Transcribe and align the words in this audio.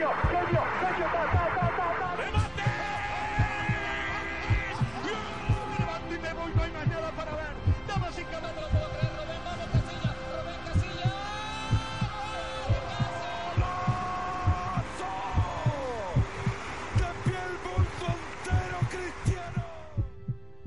ta, 0.00 0.12
ta, 1.06 1.46
ta, 1.54 1.66
ta, 1.76 1.88
ta. 1.98 2.16
¡Remate! 2.16 2.62
¡Levanto 5.78 6.14
y 6.14 6.18
me 6.18 6.32
voy! 6.34 6.52
No 6.54 6.62
hay 6.62 6.70
más 6.72 6.86
nada 6.88 7.10
para 7.12 7.32
ver. 7.34 7.54
Damas 7.86 8.18
y 8.18 8.24
caballeros, 8.24 8.62
lo 8.62 8.68
puedo 8.78 8.90
creer. 8.90 9.12
Rubén, 9.16 9.42
vamos, 9.44 9.68
Casilla. 9.72 10.14
Rubén 10.32 10.60
Casilla. 10.66 11.12
¡De 16.96 17.08
pie 17.24 17.38
el 17.46 17.56
mundo 17.64 18.06
entero, 18.42 18.78
Cristiano! 18.90 19.64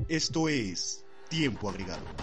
Esto 0.07 0.50
es 0.50 1.05
Tiempo 1.30 1.70
Agregado. 1.70 2.19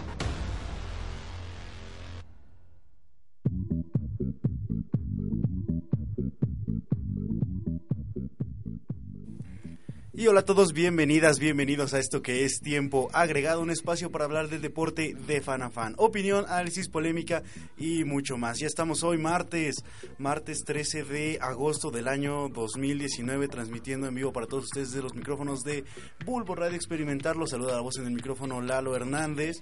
Y 10.19 10.29
hola 10.29 10.41
a 10.41 10.45
todos, 10.47 10.73
bienvenidas, 10.73 11.38
bienvenidos 11.38 11.93
a 11.93 11.98
esto 11.98 12.23
que 12.23 12.47
es 12.47 12.61
Tiempo 12.61 13.11
Agregado, 13.12 13.61
un 13.61 13.70
espacio 13.70 14.11
para 14.11 14.25
hablar 14.25 14.48
del 14.48 14.62
deporte 14.62 15.15
de 15.15 15.42
fan 15.42 15.61
a 15.61 15.69
fan. 15.69 15.95
Opinión, 15.98 16.47
análisis, 16.48 16.89
polémica 16.89 17.42
y 17.77 18.05
mucho 18.05 18.39
más. 18.39 18.59
Ya 18.59 18.66
estamos 18.66 19.02
hoy 19.02 19.19
martes, 19.19 19.84
martes 20.16 20.65
13 20.65 21.05
de 21.05 21.39
agosto 21.39 21.91
del 21.91 22.09
año 22.09 22.48
2019, 22.48 23.48
transmitiendo 23.48 24.06
en 24.06 24.15
vivo 24.15 24.33
para 24.33 24.47
todos 24.47 24.65
ustedes 24.65 24.92
de 24.92 25.02
los 25.02 25.15
micrófonos 25.15 25.65
de 25.65 25.84
Bulbo 26.25 26.55
Radio 26.55 26.77
Experimentar. 26.77 27.37
Los 27.37 27.51
saluda 27.51 27.75
la 27.75 27.83
voz 27.83 27.98
en 27.98 28.06
el 28.06 28.12
micrófono 28.12 28.62
Lalo 28.62 28.97
Hernández. 28.97 29.59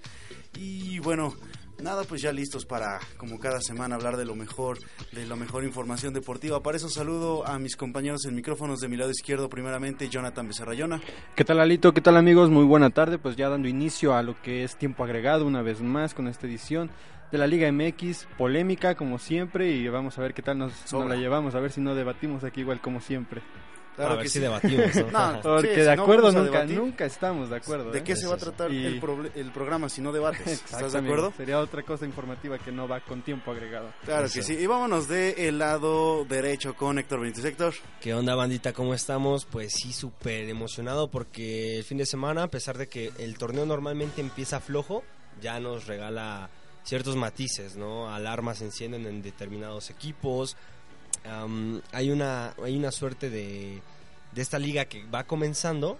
Y 0.57 1.01
bueno, 1.01 1.35
Nada, 1.83 2.05
pues 2.05 2.23
ya 2.23 2.33
listos 2.33 2.65
para, 2.65 2.99
como 3.17 3.39
cada 3.39 3.61
semana, 3.61 3.97
hablar 3.97 4.17
de 4.17 4.25
lo 4.25 4.35
mejor, 4.35 4.79
de 5.13 5.27
la 5.27 5.37
mejor 5.37 5.65
información 5.65 6.15
deportiva. 6.15 6.63
Para 6.63 6.77
eso 6.77 6.89
saludo 6.89 7.47
a 7.47 7.59
mis 7.59 7.77
compañeros 7.77 8.25
en 8.27 8.35
micrófonos 8.35 8.81
de 8.81 8.89
mi 8.89 8.97
lado 8.97 9.11
izquierdo, 9.11 9.49
primeramente 9.49 10.09
Jonathan 10.09 10.47
Becerrayona. 10.47 11.01
¿Qué 11.35 11.45
tal 11.45 11.61
Alito? 11.61 11.93
¿Qué 11.93 12.01
tal 12.01 12.17
amigos? 12.17 12.49
Muy 12.49 12.65
buena 12.65 12.91
tarde, 12.91 13.19
pues 13.19 13.37
ya 13.37 13.49
dando 13.49 13.69
inicio 13.69 14.15
a 14.15 14.23
lo 14.23 14.41
que 14.41 14.65
es 14.65 14.77
tiempo 14.77 15.05
agregado 15.05 15.45
una 15.47 15.63
vez 15.63 15.83
más 15.83 16.15
con 16.15 16.29
esta 16.29 16.47
edición 16.47 16.91
de 17.33 17.39
la 17.39 17.47
Liga 17.49 17.71
MX, 17.71 18.29
polémica 18.39 18.95
como 18.95 19.19
siempre 19.19 19.73
y 19.73 19.89
vamos 19.89 20.17
a 20.19 20.23
ver 20.23 20.35
qué 20.35 20.43
tal 20.43 20.59
nos, 20.59 20.93
nos 20.93 21.09
la 21.09 21.17
llevamos, 21.17 21.57
a 21.57 21.61
ver 21.61 21.73
si 21.73 21.81
no 21.81 21.95
debatimos 21.95 22.45
aquí 22.45 22.61
igual 22.61 22.81
como 22.81 23.01
siempre. 23.01 23.43
A 23.99 24.15
ver 24.15 24.29
si 24.29 24.39
debatimos, 24.41 24.95
¿no? 24.97 25.33
No, 25.35 25.41
Porque 25.43 25.69
sí, 25.75 25.81
de 25.81 25.91
si 25.91 25.97
no 25.97 26.03
acuerdo 26.03 26.33
nunca, 26.33 26.65
nunca 26.65 27.05
estamos 27.05 27.51
de 27.51 27.57
acuerdo. 27.57 27.91
¿De 27.91 27.99
¿eh? 28.01 28.03
qué 28.05 28.17
se 28.17 28.27
va 28.27 28.35
a 28.35 28.39
Sí, 28.39 28.45
sí, 28.45 28.51
tratar 28.51 28.73
Y- 28.73 28.87
el, 28.87 29.51
programa 29.53 29.89
si 29.89 30.01
no 30.01 30.13
debates? 30.13 30.47
¿Estás 30.65 30.93
de 30.93 30.99
acuerdo? 30.99 31.33
Sería 31.37 31.59
otra 31.61 31.83
cosa 31.83 32.05
informativa 32.05 32.59
que 32.59 32.73
no 32.73 32.89
va 32.89 33.01
con 33.01 33.23
tiempo 33.23 33.51
agregado. 33.53 33.93
Claro 34.05 34.27
Eso. 34.27 34.35
que 34.35 34.43
sí. 34.43 34.55
Y 34.55 34.67
vámonos 34.67 35.09
de 35.09 35.49
el 35.49 35.59
lado 35.59 36.25
derecho 36.25 36.75
con 36.75 36.99
Héctor 36.99 37.21
Benítez. 37.21 37.45
Héctor, 37.45 37.75
¿Qué 38.01 38.15
onda, 38.15 38.35
bandita? 38.35 38.73
¿Cómo 38.73 38.95
estamos? 38.95 39.45
Pues 39.45 39.73
sí, 39.73 39.93
súper 39.93 40.49
emocionado 40.49 41.09
porque 41.11 41.79
el 41.79 41.85
fin 41.85 41.99
de 41.99 42.07
semana, 42.07 42.45
a 42.45 42.49
pesar 42.49 42.79
de 42.79 42.89
que 42.89 43.13
el 43.19 43.39
torneo 43.39 43.67
normalmente 43.67 44.21
empieza 44.21 44.61
flojo, 44.61 45.03
ya 45.41 45.61
nos 45.61 45.87
regala 45.87 46.51
ciertos 46.85 47.17
matices, 47.17 47.77
¿no? 47.77 48.13
Alarmas 48.15 48.59
se 48.59 48.65
encienden 48.67 49.07
en 49.07 49.23
determinados 49.23 49.91
equipos. 49.91 50.57
Hay, 51.93 52.11
una, 52.11 52.55
hay 52.63 52.77
una 52.77 52.93
suerte 52.93 53.31
de, 53.31 53.81
de 54.33 54.43
esta 54.43 54.59
liga 54.59 54.85
que 54.85 55.05
va 55.07 55.25
comenzando 55.25 55.99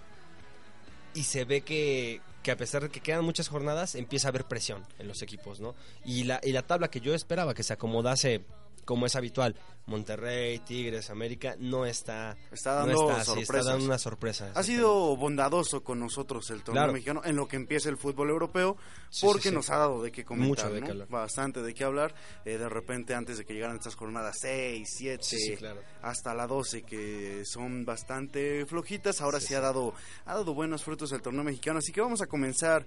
y 1.15 1.23
se 1.25 1.45
ve 1.45 1.63
que, 1.63 2.21
que 2.43 2.51
a 2.51 2.57
pesar 2.57 2.83
de 2.83 2.89
que 2.91 3.01
quedan 3.01 3.25
muchas 3.25 3.49
jornadas, 3.49 3.95
empieza 3.95 4.29
a 4.29 4.31
haber 4.31 4.45
presión 4.45 4.85
en 4.99 5.09
los 5.09 5.23
equipos, 5.23 5.61
¿no? 5.61 5.75
Y 6.05 6.25
la, 6.25 6.41
y 6.43 6.53
la 6.53 6.63
tabla 6.63 6.89
que 6.89 7.01
yo 7.01 7.15
esperaba 7.15 7.55
que 7.55 7.63
se 7.63 7.73
acomodase 7.73 8.43
como 8.85 9.07
es 9.07 9.17
habitual, 9.17 9.57
Monterrey, 9.87 10.59
Tigres, 10.61 11.11
América, 11.11 11.57
no 11.59 11.85
está, 11.85 12.37
está 12.51 12.81
no 12.81 12.87
dando 12.87 13.11
está 13.11 13.13
así, 13.21 13.21
está 13.21 13.35
sorpresas. 13.45 13.67
dando 13.67 13.85
una 13.85 13.99
sorpresa. 13.99 14.53
Ha 14.55 14.63
sido 14.63 15.17
bondadoso 15.17 15.85
con 15.85 16.01
nosotros 16.01 16.49
el 16.51 16.63
torneo 16.63 16.83
Claro. 16.83 16.93
mexicano 16.95 17.21
en 17.25 17.37
lo 17.37 17.47
que 17.47 17.57
empieza 17.57 17.91
el 17.91 17.99
fútbol 17.99 18.31
europeo 18.31 18.77
Sí, 19.11 19.27
porque 19.27 19.43
sí, 19.45 19.49
sí. 19.51 19.55
nos 19.55 19.69
ha 19.71 19.77
dado 19.77 20.03
de 20.03 20.11
qué 20.11 20.25
comentar, 20.25 20.71
Mucho 20.73 20.87
de 20.87 20.95
¿no? 20.95 21.07
bastante 21.07 21.63
de 21.63 21.75
qué 21.75 21.85
hablar. 21.85 22.15
Eh, 22.47 22.57
de 22.57 22.69
repente 22.69 23.15
antes 23.15 23.37
de 23.39 23.45
que 23.45 23.53
llegaran 23.53 23.77
estas 23.77 23.95
jornadas 23.95 24.39
6, 24.41 24.89
7, 24.97 25.23
Sí, 25.23 25.39
sí, 25.39 25.57
claro. 25.57 25.81
hasta 26.03 26.33
la 26.35 26.47
12 26.47 26.83
que 26.83 27.43
son 27.45 27.85
bastante 27.85 28.65
flojitas, 28.67 29.21
ahora 29.21 29.39
sí, 29.41 29.55
ha 29.55 29.61
dado 29.61 29.95
ha 30.25 30.35
dado 30.35 30.55
buenos 30.55 30.83
frutos 30.83 31.13
el 31.13 31.21
torneo 31.23 31.45
mexicano, 31.45 31.79
así 31.81 31.93
que 31.93 32.01
vamos 32.01 32.23
a 32.23 32.27
comenzar 32.27 32.87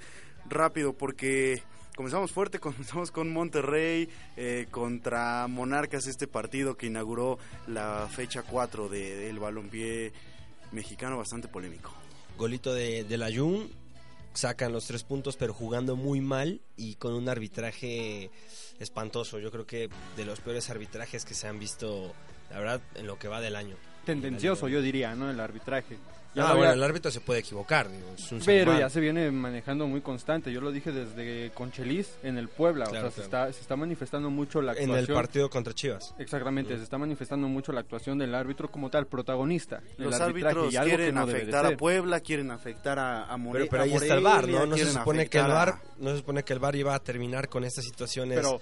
rápido 0.49 0.93
porque 0.93 1.61
comenzamos 1.97 2.31
fuerte, 2.31 2.59
comenzamos 2.61 3.11
con 3.11 3.29
Monterrey 3.33 4.07
eh, 4.37 4.67
contra 4.71 5.47
Monarcas 5.47 6.07
este 6.07 6.27
partido 6.27 6.77
que 6.77 6.85
inauguró 6.87 7.37
la 7.67 8.07
fecha 8.09 8.43
4 8.43 8.87
de- 8.87 9.17
del 9.17 9.39
balompié 9.39 10.13
mexicano 10.71 11.17
bastante 11.17 11.49
polémico. 11.49 11.91
Golito 12.37 12.73
de, 12.73 13.03
de 13.03 13.17
la 13.17 13.29
Jun, 13.35 13.69
sacan 14.33 14.71
los 14.71 14.85
tres 14.85 15.03
puntos, 15.03 15.35
pero 15.35 15.53
jugando 15.53 15.95
muy 15.95 16.21
mal 16.21 16.61
y 16.77 16.95
con 16.95 17.13
un 17.13 17.27
arbitraje 17.27 18.29
espantoso. 18.79 19.39
Yo 19.39 19.51
creo 19.51 19.65
que 19.65 19.89
de 20.15 20.25
los 20.25 20.39
peores 20.39 20.69
arbitrajes 20.69 21.25
que 21.25 21.33
se 21.33 21.47
han 21.47 21.57
visto, 21.59 22.13
la 22.51 22.59
verdad, 22.59 22.81
en 22.95 23.07
lo 23.07 23.17
que 23.17 23.27
va 23.27 23.41
del 23.41 23.55
año. 23.55 23.75
Tendencioso 24.05 24.67
yo 24.67 24.81
diría, 24.81 25.15
¿no? 25.15 25.29
El 25.31 25.39
arbitraje. 25.39 25.97
Ya 26.37 26.43
Ah, 26.43 26.53
bueno, 26.53 26.69
había- 26.69 26.73
el 26.73 26.83
árbitro 26.83 27.11
se 27.11 27.19
puede 27.19 27.39
equivocar, 27.39 27.89
digo, 27.89 28.07
es 28.15 28.31
un 28.31 28.39
ser 28.41 28.45
Pero 28.45 28.71
humano. 28.71 28.79
ya 28.79 28.89
se 28.89 28.99
viene 28.99 29.31
manejando 29.31 29.87
muy 29.87 30.01
constante. 30.01 30.51
Yo 30.51 30.61
lo 30.61 30.71
dije 30.71 30.91
desde 30.91 31.49
Conchelis 31.51 32.17
en 32.23 32.37
el 32.37 32.47
Puebla. 32.47 32.85
Claro, 32.85 33.07
o 33.07 33.11
sea, 33.11 33.23
se, 33.23 33.29
claro. 33.29 33.47
está, 33.49 33.53
se 33.57 33.61
está 33.61 33.75
manifestando 33.75 34.29
mucho 34.29 34.61
la 34.61 34.73
en 34.73 34.77
actuación. 34.91 34.99
el 34.99 35.13
partido 35.13 35.49
contra 35.49 35.73
Chivas. 35.73 36.13
Exactamente, 36.19 36.77
se 36.77 36.83
está 36.83 36.97
manifestando 36.97 37.47
mucho 37.47 37.71
la 37.71 37.79
actuación 37.81 38.17
del 38.17 38.35
árbitro 38.35 38.69
como 38.69 38.89
tal, 38.89 39.07
protagonista. 39.07 39.81
en 39.97 40.03
Los 40.05 40.19
árbitros 40.19 40.71
y 40.73 40.77
algo 40.77 40.89
que 40.91 40.95
quieren 40.97 41.15
no 41.15 41.21
afectar 41.23 41.65
a. 41.65 41.77
Puebla, 41.77 42.19
quieren 42.19 42.51
afectar 42.51 42.99
a, 42.99 43.25
a 43.25 43.37
More- 43.37 43.59
Pero, 43.59 43.69
pero 43.71 43.81
a 43.81 43.85
ahí 43.85 43.93
está 43.93 44.13
el 44.15 44.23
VAR, 44.23 44.35
Morelia, 44.41 44.59
¿no? 44.59 44.65
No 44.67 44.77
se 44.77 44.85
supone 44.91 45.27
que 45.27 45.37
el 45.39 45.43
afectar 45.45 45.69
a- 45.69 45.71
VAR, 45.71 45.81
no 45.97 46.09
se 46.11 46.17
supone 46.17 46.43
que 46.43 46.53
el 46.53 46.59
VAR 46.59 46.75
iba 46.75 46.93
a 46.95 46.99
terminar 46.99 47.49
con 47.49 47.63
estas 47.63 47.83
situaciones 47.83 48.35
Pero, 48.37 48.61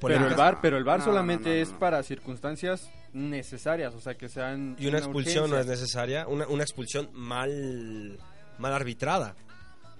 pero 0.00 0.26
el 0.28 0.34
bar, 0.34 0.58
pero 0.62 0.76
el 0.76 0.84
bar 0.84 1.00
No, 1.00 1.04
solamente 1.04 1.48
no, 1.50 1.54
no, 1.56 1.62
es 1.62 1.72
no. 1.72 1.78
para 1.78 2.02
circunstancias 2.02 2.88
necesarias, 3.12 3.94
o 3.94 4.00
sea, 4.00 4.14
que 4.14 4.28
sean 4.28 4.76
y 4.78 4.86
una 4.86 4.98
expulsión 4.98 5.50
no 5.50 5.58
es 5.58 5.66
necesaria, 5.66 6.26
una, 6.26 6.46
una 6.46 6.62
expulsión 6.62 7.10
mal, 7.12 8.18
mal 8.58 8.72
arbitrada. 8.72 9.34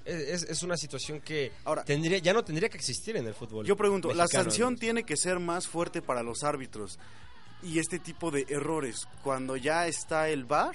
Es, 0.04 0.42
es- 0.44 0.62
una 0.64 0.76
situación 0.76 1.20
que 1.20 1.52
Ahora- 1.64 1.84
tendría, 1.84 2.18
ya 2.18 2.32
no 2.32 2.42
tendría 2.42 2.68
que 2.68 2.76
existir 2.76 3.16
en 3.16 3.26
el 3.26 3.34
fútbol. 3.34 3.64
Yo 3.66 3.76
pregunto, 3.76 4.12
¿la 4.12 4.26
sanción 4.26 4.76
tiene 4.76 5.04
que 5.04 5.16
ser 5.16 5.38
más 5.38 5.68
fuerte 5.68 6.02
para 6.02 6.22
los 6.24 6.42
árbitros 6.42 6.98
y 7.62 7.78
este 7.78 8.00
tipo 8.00 8.30
de 8.32 8.44
errores 8.48 9.06
cuando 9.22 9.56
ya 9.56 9.86
está 9.86 10.28
el 10.28 10.44
VAR 10.44 10.74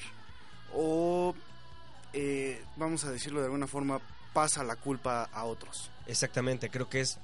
o, 0.74 1.36
eh, 2.14 2.62
vamos 2.78 3.04
a 3.04 3.12
decirlo 3.12 3.40
de 3.40 3.46
alguna 3.48 3.68
forma, 3.68 4.00
pasa 4.34 4.64
la 4.64 4.75
culpa 4.78 5.24
a 5.34 5.44
otros? 5.44 5.92
Exactamente, 6.06 6.69
creo 6.69 6.88
que 6.88 7.02
es, 7.02 7.18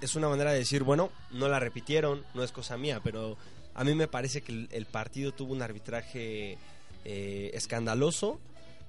es 0.00 0.14
una 0.14 0.28
manera 0.30 0.52
de 0.52 0.58
decir, 0.60 0.82
bueno, 0.82 1.10
no 1.30 1.48
la 1.48 1.60
repitieron, 1.60 2.24
no 2.32 2.42
es 2.42 2.52
cosa 2.52 2.78
mía, 2.78 3.00
pero 3.04 3.36
a 3.74 3.84
mí 3.84 3.94
me 3.94 4.08
parece 4.08 4.42
que 4.42 4.52
el, 4.52 4.68
el 4.72 4.86
partido 4.86 5.32
tuvo 5.32 5.52
un 5.52 5.62
arbitraje 5.62 6.58
eh, 7.04 7.50
escandaloso, 7.54 8.38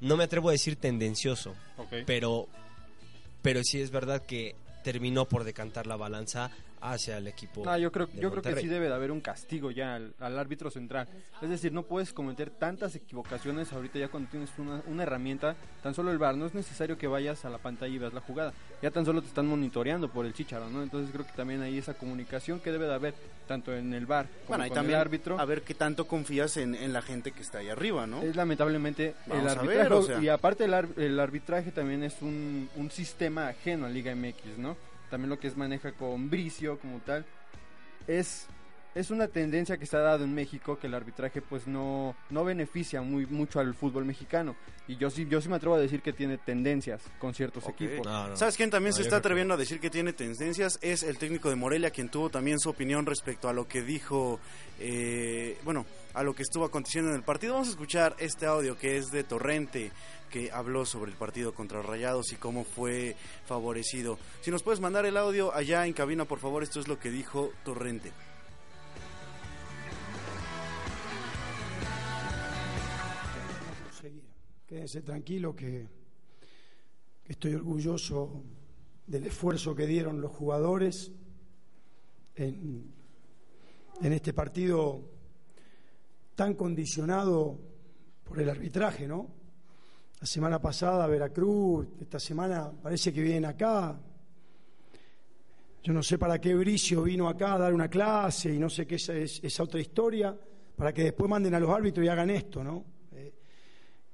no 0.02 0.18
me 0.18 0.26
atrevo 0.26 0.50
a 0.50 0.52
decir 0.52 0.76
tendencioso, 0.76 1.56
pero, 2.06 2.48
pero 3.42 3.64
sí 3.64 3.80
es 3.80 3.92
verdad 3.92 4.26
que 4.26 4.56
terminó 4.84 5.26
por 5.26 5.44
decantar 5.44 5.88
la 5.88 5.96
balanza 5.96 6.52
hacia 6.82 7.18
el 7.18 7.28
equipo. 7.28 7.64
No, 7.64 7.78
yo 7.78 7.92
creo, 7.92 8.08
de 8.08 8.20
yo 8.20 8.32
creo 8.32 8.42
que 8.42 8.56
sí 8.60 8.68
debe 8.68 8.88
de 8.88 8.94
haber 8.94 9.12
un 9.12 9.22
castigo 9.22 9.70
ya 9.72 9.96
al, 9.96 10.14
al 10.20 10.38
árbitro 10.40 10.70
central. 10.72 11.08
Es 11.42 11.50
decir, 11.50 11.72
no 11.72 11.84
puedes 11.84 12.12
cometer 12.12 12.50
tantas 12.50 12.96
equivocaciones 12.96 13.72
ahorita 13.72 14.00
ya 14.00 14.08
cuando 14.08 14.30
tienes 14.30 14.50
una, 14.58 14.82
una 14.88 15.04
herramienta, 15.04 15.56
tan 15.84 15.94
solo 15.94 16.12
el 16.12 16.18
VAR, 16.18 16.36
no 16.36 16.46
es 16.48 16.54
necesario 16.54 16.98
que 16.98 17.08
vayas 17.08 17.46
a 17.46 17.50
la 17.50 17.60
pantalla 17.60 17.94
y 17.94 17.98
veas 18.00 18.14
la 18.14 18.22
jugada. 18.22 18.54
Ya 18.82 18.90
tan 18.92 19.06
solo 19.06 19.22
te 19.22 19.28
están 19.28 19.46
monitoreando 19.48 20.10
por 20.10 20.26
el 20.26 20.34
chicharo, 20.34 20.70
¿no? 20.70 20.82
Entonces 20.84 21.12
creo 21.14 21.26
que 21.26 21.34
también 21.34 21.62
hay 21.62 21.78
esa 21.78 21.94
comunicación 21.94 22.60
que 22.60 22.72
debe 22.72 22.88
de 22.88 22.94
haber 22.96 23.14
tanto 23.48 23.76
en 23.76 23.94
el 23.94 24.06
VAR 24.06 24.28
como 24.28 24.48
Bueno, 24.50 24.66
y 24.66 24.70
con 24.70 24.76
también 24.76 24.96
el 24.96 25.02
árbitro. 25.02 25.40
a 25.40 25.46
ver 25.46 25.62
qué 25.62 25.74
tanto 25.76 26.08
confías 26.08 26.58
en, 26.58 26.74
en 26.74 26.94
la 26.94 27.02
gente 27.02 27.32
que 27.32 27.42
está 27.42 27.60
ahí 27.60 27.70
arriba, 27.70 28.08
¿no? 28.08 28.22
Es 28.24 28.36
lamentablemente 28.36 29.14
Vamos 29.28 29.44
el 29.44 29.50
arbitraje 29.50 29.78
ver, 29.84 29.94
o 29.94 30.02
sea. 30.04 30.20
y 30.22 30.30
aparte 30.30 30.66
el, 30.66 30.74
ar- 30.74 30.88
el 30.98 31.20
arbitraje 31.20 31.72
también 31.72 32.04
es 32.04 32.22
un, 32.22 32.70
un 32.76 32.90
sistema 32.90 33.50
ajeno 33.50 33.86
a 33.86 33.90
Liga 33.90 34.16
MX, 34.16 34.58
¿no? 34.58 34.78
También 35.12 35.30
lo 35.30 35.40
que 35.40 35.50
es 35.50 35.58
maneja 35.58 35.92
con 35.92 36.30
Bricio 36.30 36.80
como 36.80 37.00
tal 37.00 37.26
es 38.08 38.48
es 38.94 39.12
una 39.12 39.28
tendencia 39.28 39.78
que 39.78 39.86
se 39.86 39.98
ha 39.98 40.02
dado 40.02 40.24
en 40.24 40.34
México 40.34 40.78
que 40.80 40.88
el 40.88 40.94
arbitraje 40.94 41.42
pues 41.42 41.68
no 41.68 42.16
no 42.30 42.44
beneficia 42.44 43.02
muy 43.02 43.26
mucho 43.26 43.60
al 43.60 43.74
fútbol 43.74 44.06
mexicano 44.06 44.56
y 44.88 44.98
yo 44.98 45.10
sí 45.10 45.26
yo 45.30 45.42
sí 45.42 45.50
me 45.50 45.56
atrevo 45.56 45.76
a 45.76 45.80
decir 45.80 46.02
que 46.02 46.12
tiene 46.14 46.38
tendencias 46.38 47.02
con 47.20 47.34
ciertos 47.34 47.68
equipos. 47.68 48.06
No, 48.06 48.28
no. 48.28 48.38
¿Sabes 48.38 48.58
quién 48.58 48.70
también 48.70 48.92
No, 48.92 48.98
se 48.98 49.04
está 49.04 49.18
atreviendo 49.18 49.54
a 49.54 49.58
decir 49.58 49.80
que 49.80 49.90
tiene 49.90 50.14
tendencias? 50.14 50.80
Es 50.82 51.04
el 51.04 51.18
técnico 51.18 51.50
de 51.50 51.56
Morelia, 51.56 51.92
quien 51.92 52.10
tuvo 52.10 52.30
también 52.30 52.60
su 52.60 52.70
opinión 52.70 53.06
respecto 53.06 53.48
a 53.48 53.54
lo 53.54 53.68
que 53.68 53.82
dijo, 53.82 54.40
eh, 54.80 55.58
bueno, 55.64 55.86
a 56.14 56.24
lo 56.24 56.34
que 56.34 56.44
estuvo 56.44 56.66
aconteciendo 56.66 57.12
en 57.12 57.16
el 57.16 57.24
partido. 57.24 57.54
Vamos 57.54 57.70
a 57.70 57.72
escuchar 57.72 58.16
este 58.20 58.46
audio 58.46 58.78
que 58.78 58.98
es 58.98 59.12
de 59.12 59.24
Torrente, 59.24 59.92
que 60.30 60.52
habló 60.52 60.86
sobre 60.86 61.12
el 61.12 61.18
partido 61.18 61.54
contra 61.54 61.82
Rayados 61.82 62.32
y 62.34 62.36
cómo 62.36 62.64
fue 62.64 63.16
favorecido. 63.46 64.18
Si 64.42 64.52
nos 64.52 64.64
puedes 64.64 64.80
mandar 64.80 65.06
el 65.06 65.18
audio 65.18 65.54
allá 65.54 65.86
en 65.86 65.94
cabina, 65.94 66.26
por 66.26 66.40
favor, 66.40 66.64
esto 66.64 66.80
es 66.80 66.88
lo 66.88 67.00
que 67.00 67.12
dijo 67.12 67.52
Torrente. 67.64 68.12
Quédense 74.72 75.02
tranquilo 75.02 75.54
que, 75.54 75.86
que 77.26 77.34
estoy 77.34 77.56
orgulloso 77.56 78.42
del 79.06 79.26
esfuerzo 79.26 79.76
que 79.76 79.86
dieron 79.86 80.22
los 80.22 80.32
jugadores 80.32 81.12
en, 82.36 82.90
en 84.02 84.14
este 84.14 84.32
partido 84.32 85.02
tan 86.36 86.54
condicionado 86.54 87.60
por 88.24 88.40
el 88.40 88.50
arbitraje, 88.50 89.10
¿no? 89.10 89.28
La 90.22 90.26
semana 90.26 90.62
pasada 90.62 91.06
Veracruz, 91.06 91.90
esta 92.00 92.18
semana 92.18 92.72
parece 92.72 93.12
que 93.12 93.22
vienen 93.22 93.44
acá. 93.44 94.00
Yo 95.84 95.92
no 95.92 96.02
sé 96.02 96.18
para 96.18 96.40
qué 96.40 96.56
Bricio 96.56 97.04
vino 97.04 97.28
acá 97.28 97.56
a 97.56 97.60
dar 97.60 97.74
una 97.74 97.90
clase 97.90 98.54
y 98.54 98.58
no 98.58 98.70
sé 98.70 98.88
qué 98.88 98.96
es 98.96 99.10
esa 99.44 99.64
otra 99.64 99.82
historia, 99.82 100.34
para 100.78 100.94
que 100.94 101.04
después 101.04 101.30
manden 101.30 101.56
a 101.56 101.60
los 101.60 101.72
árbitros 101.72 102.06
y 102.06 102.08
hagan 102.08 102.30
esto, 102.30 102.64
¿no? 102.64 103.01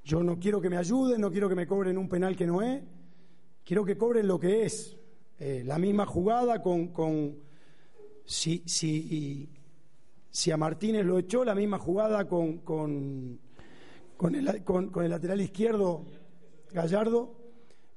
Yo 0.07 0.24
no 0.24 0.39
quiero 0.39 0.62
que 0.62 0.69
me 0.69 0.77
ayuden, 0.77 1.19
no 1.19 1.30
quiero 1.30 1.50
que 1.50 1.56
me 1.56 1.68
cobren 1.68 1.98
un 1.98 2.07
penal 2.07 2.33
que 2.38 2.48
no 2.48 2.62
es, 2.62 2.81
quiero 3.65 3.83
que 3.83 3.98
cobren 3.98 4.25
lo 4.25 4.39
que 4.39 4.63
es. 4.63 4.95
Eh, 5.38 5.63
la 5.65 5.77
misma 5.77 6.06
jugada 6.06 6.62
con, 6.62 6.94
con 6.94 7.36
si, 8.24 8.63
si, 8.65 9.50
si 10.30 10.50
a 10.50 10.56
Martínez 10.56 11.06
lo 11.06 11.19
echó, 11.19 11.44
la 11.44 11.54
misma 11.54 11.77
jugada 11.77 12.25
con, 12.25 12.59
con, 12.59 13.38
con, 14.15 14.33
el, 14.33 15.09
lateral 15.09 15.42
izquierdo 15.42 16.06
Gallardo, 16.71 17.36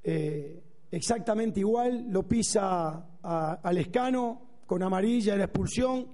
eh, 0.02 0.64
exactamente 0.90 1.60
igual, 1.60 2.06
lo 2.10 2.26
pisa 2.26 3.06
a, 3.22 3.52
al 3.62 3.78
escano 3.78 4.62
con 4.66 4.82
amarilla 4.82 5.34
en 5.34 5.38
la 5.38 5.44
expulsión, 5.44 6.08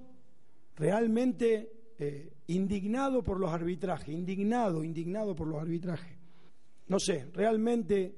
realmente 0.75 1.76
eh, 1.99 2.33
indignado 2.47 3.23
por 3.23 3.39
los 3.39 3.51
arbitrajes, 3.51 4.09
indignado, 4.09 4.83
indignado 4.83 5.35
por 5.35 5.47
los 5.47 5.59
arbitrajes. 5.59 6.17
No 6.87 6.99
sé, 6.99 7.25
realmente 7.33 8.15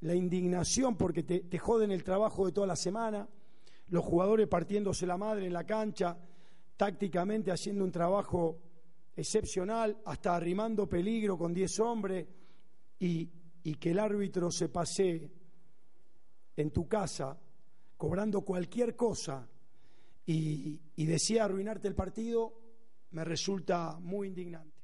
la 0.00 0.14
indignación 0.14 0.96
porque 0.96 1.22
te, 1.22 1.40
te 1.40 1.58
joden 1.58 1.90
el 1.90 2.04
trabajo 2.04 2.46
de 2.46 2.52
toda 2.52 2.66
la 2.66 2.76
semana, 2.76 3.28
los 3.88 4.04
jugadores 4.04 4.46
partiéndose 4.48 5.06
la 5.06 5.16
madre 5.16 5.46
en 5.46 5.52
la 5.52 5.64
cancha, 5.64 6.16
tácticamente 6.76 7.50
haciendo 7.50 7.84
un 7.84 7.90
trabajo 7.90 8.58
excepcional, 9.16 9.98
hasta 10.04 10.36
arrimando 10.36 10.88
peligro 10.88 11.36
con 11.36 11.52
10 11.52 11.80
hombres, 11.80 12.26
y, 12.98 13.28
y 13.64 13.74
que 13.74 13.90
el 13.90 13.98
árbitro 13.98 14.50
se 14.50 14.68
pase 14.68 15.30
en 16.56 16.70
tu 16.70 16.86
casa 16.86 17.38
cobrando 17.96 18.42
cualquier 18.42 18.94
cosa 18.94 19.48
y, 20.24 20.80
y 20.96 21.06
decía 21.06 21.44
arruinarte 21.44 21.88
el 21.88 21.94
partido, 21.94 22.65
me 23.16 23.24
resulta 23.24 23.96
muy 23.98 24.28
indignante. 24.28 24.76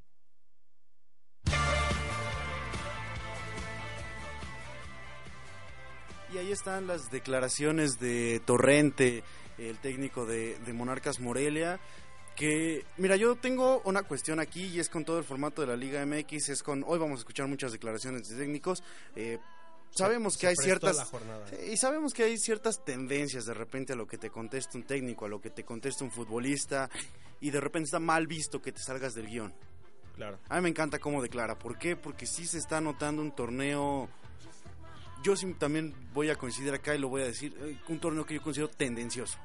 Y 6.32 6.38
ahí 6.38 6.50
están 6.50 6.86
las 6.86 7.10
declaraciones 7.10 8.00
de 8.00 8.40
Torrente, 8.46 9.22
el 9.58 9.76
técnico 9.80 10.24
de, 10.24 10.56
Monarcas 10.72 11.20
Morelia. 11.20 11.78
Que, 12.34 12.86
mira, 12.96 13.16
yo 13.16 13.36
tengo 13.36 13.82
una 13.84 14.02
cuestión 14.02 14.40
aquí 14.40 14.64
y 14.64 14.80
es 14.80 14.88
con 14.88 15.04
todo 15.04 15.18
el 15.18 15.24
formato 15.24 15.60
de 15.60 15.66
la 15.66 15.76
Liga 15.76 16.06
MX. 16.06 16.48
Es 16.48 16.62
con, 16.62 16.84
hoy 16.86 16.98
vamos 16.98 17.18
a 17.18 17.20
escuchar 17.20 17.48
muchas 17.48 17.72
declaraciones 17.72 18.30
de 18.30 18.36
técnicos. 18.36 18.82
Eh, 19.14 19.40
sabemos 19.94 20.34
Se- 20.34 20.40
que 20.40 20.46
se 20.46 20.48
hay 20.48 20.56
ciertas 20.56 21.12
y 21.70 21.76
sabemos 21.76 22.12
que 22.14 22.24
hay 22.24 22.38
ciertas 22.38 22.84
tendencias 22.84 23.44
de 23.46 23.54
repente 23.54 23.92
a 23.92 23.96
lo 23.96 24.06
que 24.06 24.18
te 24.18 24.30
contesta 24.30 24.76
un 24.76 24.84
técnico, 24.84 25.24
a 25.24 25.28
lo 25.28 25.40
que 25.40 25.50
te 25.50 25.64
contesta 25.64 26.04
un 26.04 26.10
futbolista 26.10 26.90
y 27.40 27.50
de 27.50 27.60
repente 27.60 27.86
está 27.86 27.98
mal 27.98 28.26
visto 28.26 28.60
que 28.60 28.72
te 28.72 28.80
salgas 28.80 29.14
del 29.14 29.26
guion. 29.28 29.52
Claro. 30.16 30.38
A 30.48 30.56
mí 30.56 30.62
me 30.62 30.68
encanta 30.68 30.98
cómo 30.98 31.22
declara. 31.22 31.58
¿Por 31.58 31.78
qué? 31.78 31.96
Porque 31.96 32.26
sí 32.26 32.46
se 32.46 32.58
está 32.58 32.80
notando 32.80 33.22
un 33.22 33.32
torneo. 33.34 34.08
Yo 35.24 35.36
sí 35.36 35.52
también 35.54 35.94
voy 36.12 36.30
a 36.30 36.36
coincidir 36.36 36.74
acá 36.74 36.94
y 36.94 36.98
lo 36.98 37.08
voy 37.08 37.22
a 37.22 37.26
decir. 37.26 37.56
eh, 37.60 37.78
Un 37.88 37.98
torneo 38.00 38.26
que 38.26 38.34
yo 38.34 38.42
considero 38.42 38.68
tendencioso. 38.68 39.38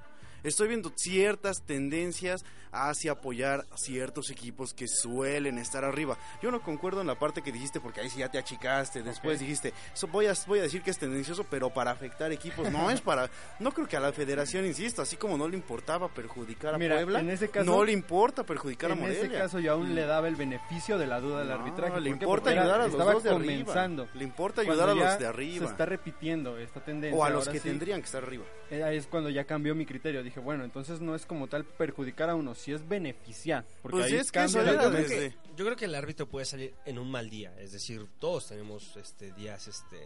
Estoy 0.48 0.70
viendo 0.70 0.92
ciertas 0.96 1.62
tendencias 1.66 2.46
hacia 2.72 3.14
apoyar 3.14 3.66
ciertos 3.76 4.30
equipos 4.30 4.74
que 4.74 4.88
suelen 4.88 5.58
estar 5.58 5.84
arriba. 5.84 6.18
Yo 6.42 6.52
no 6.52 6.62
concuerdo 6.62 7.02
en 7.02 7.08
la 7.08 7.16
parte 7.18 7.42
que 7.42 7.52
dijiste 7.52 7.80
porque 7.80 8.02
ahí 8.02 8.10
sí 8.10 8.20
ya 8.20 8.30
te 8.30 8.38
achicaste. 8.38 9.02
Después 9.04 9.40
dijiste, 9.40 9.74
"So, 9.94 10.08
voy, 10.08 10.28
a, 10.28 10.34
voy 10.46 10.60
a 10.60 10.64
decir 10.64 10.82
que 10.84 10.92
es 10.92 10.98
tendencioso, 11.00 11.44
pero 11.50 11.70
para 11.70 11.92
afectar 11.92 12.32
equipos. 12.32 12.72
No 12.72 12.90
es 12.92 13.02
para. 13.02 13.30
No 13.60 13.72
creo 13.72 13.88
que 13.88 13.98
a 13.98 14.00
la 14.00 14.12
federación, 14.14 14.66
insisto, 14.66 15.02
así 15.02 15.18
como 15.18 15.38
no 15.38 15.48
le 15.48 15.56
importaba 15.58 16.08
perjudicar 16.10 16.76
a 16.76 16.78
Mira, 16.78 16.96
Puebla, 16.96 17.20
en 17.20 17.30
ese 17.30 17.50
caso- 17.50 17.66
no 17.66 17.84
le 17.84 17.92
importa 17.92 18.44
perjudicar 18.46 18.92
a 18.92 18.94
En 18.94 19.00
Morelia. 19.02 19.24
ese 19.24 19.34
caso 19.34 19.60
yo 19.60 19.74
aún 19.74 19.96
le 19.96 20.06
daba 20.06 20.28
el 20.28 20.36
beneficio 20.36 20.98
de 20.98 21.08
la 21.08 21.20
duda 21.20 21.40
del 21.40 21.48
No, 21.50 21.54
arbitraje. 21.56 22.00
le 22.02 22.10
importa 22.10 22.50
ayudar 22.52 22.82
a 22.82 22.88
los 22.88 22.98
dos 22.98 23.24
de 23.24 23.30
arriba. 23.32 23.88
Le 24.14 24.24
importa 24.24 24.64
Cuando 24.64 24.72
ayudar 24.84 24.90
a 24.90 24.94
los 25.12 25.20
de 25.20 25.26
arriba. 25.28 25.66
Se 25.66 25.72
está 25.72 25.86
repitiendo 25.86 26.58
esta 26.58 26.80
tendencia. 26.84 27.20
o 27.20 27.24
a 27.26 27.30
los 27.30 27.48
que 27.50 27.60
sí, 27.60 27.68
tendrían 27.68 28.00
que 28.02 28.06
estar 28.06 28.24
arriba. 28.24 28.46
eh, 28.70 28.84
es 28.98 29.08
cuando 29.08 29.30
ya 29.30 29.46
cambió 29.46 29.74
mi 29.74 29.86
criterio. 29.86 30.22
Dije, 30.22 30.37
bueno, 30.42 30.64
entonces 30.64 31.02
no 31.02 31.16
es 31.16 31.26
como 31.26 31.48
tal 31.48 31.66
perjudicar 31.66 32.30
a 32.30 32.36
uno, 32.36 32.56
si 32.56 32.72
es 32.72 32.88
beneficiar. 32.88 33.66
Porque 33.82 33.98
Pues 33.98 34.12
ahí 34.12 34.20
es 34.20 34.32
que 34.32 34.44
eso 34.44 34.62
era 34.62 34.84
Yo 34.84 34.92
creo, 34.92 35.08
que, 35.08 35.34
yo 35.56 35.66
creo 35.66 35.78
que 35.78 35.86
el 35.86 35.96
árbitro 35.96 36.28
puede 36.28 36.46
salir 36.46 36.74
en 36.86 37.00
un 37.00 37.10
mal 37.10 37.30
día, 37.30 37.54
es 37.60 37.72
decir, 37.72 38.08
todos 38.20 38.48
tenemos 38.48 38.96
este 38.98 39.32
días 39.34 39.68
este 39.68 39.98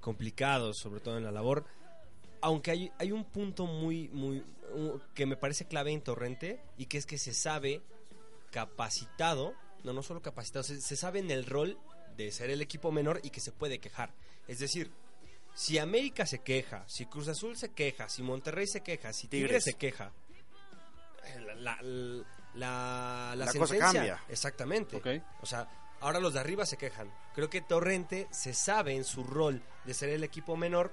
complicados, 0.00 0.78
sobre 0.78 1.00
todo 1.00 1.18
en 1.18 1.24
la 1.24 1.30
labor. 1.32 1.64
Aunque 2.40 2.70
hay, 2.70 2.92
hay 2.98 3.12
un 3.12 3.24
punto 3.24 3.66
muy 3.66 4.08
muy 4.08 4.42
que 5.14 5.26
me 5.26 5.36
parece 5.36 5.66
clave 5.66 5.92
en 5.92 6.00
Torrente 6.00 6.60
y 6.78 6.86
que 6.86 6.98
es 6.98 7.06
que 7.06 7.18
se 7.18 7.34
sabe 7.34 7.82
capacitado, 8.50 9.54
no 9.84 9.92
no 9.92 10.02
solo 10.02 10.22
capacitado, 10.22 10.62
se, 10.62 10.80
se 10.80 10.96
sabe 10.96 11.18
en 11.18 11.30
el 11.30 11.44
rol 11.44 11.76
de 12.16 12.30
ser 12.30 12.50
el 12.50 12.62
equipo 12.62 12.92
menor 12.92 13.20
y 13.22 13.30
que 13.30 13.40
se 13.40 13.52
puede 13.52 13.78
quejar. 13.78 14.12
Es 14.48 14.58
decir, 14.58 14.90
si 15.54 15.78
América 15.78 16.26
se 16.26 16.40
queja, 16.40 16.84
si 16.86 17.06
Cruz 17.06 17.28
Azul 17.28 17.56
se 17.56 17.72
queja, 17.72 18.08
si 18.08 18.22
Monterrey 18.22 18.66
se 18.66 18.82
queja, 18.82 19.12
si 19.12 19.28
Tigres, 19.28 19.48
Tigres. 19.48 19.64
se 19.64 19.74
queja, 19.74 20.12
la, 21.56 21.78
la, 22.54 23.34
la, 23.36 23.52
cosa 23.52 23.78
cambia. 23.78 24.22
Exactamente. 24.28 25.00
O 25.40 25.46
sea, 25.46 25.68
ahora 26.00 26.20
los 26.20 26.34
de 26.34 26.40
arriba 26.40 26.66
se 26.66 26.76
quejan. 26.76 27.12
Creo 27.34 27.50
que 27.50 27.60
Torrente 27.60 28.28
se 28.30 28.54
sabe 28.54 28.94
en 28.94 29.04
su 29.04 29.24
rol 29.24 29.62
de 29.84 29.94
ser 29.94 30.10
el 30.10 30.24
equipo 30.24 30.56
menor, 30.56 30.92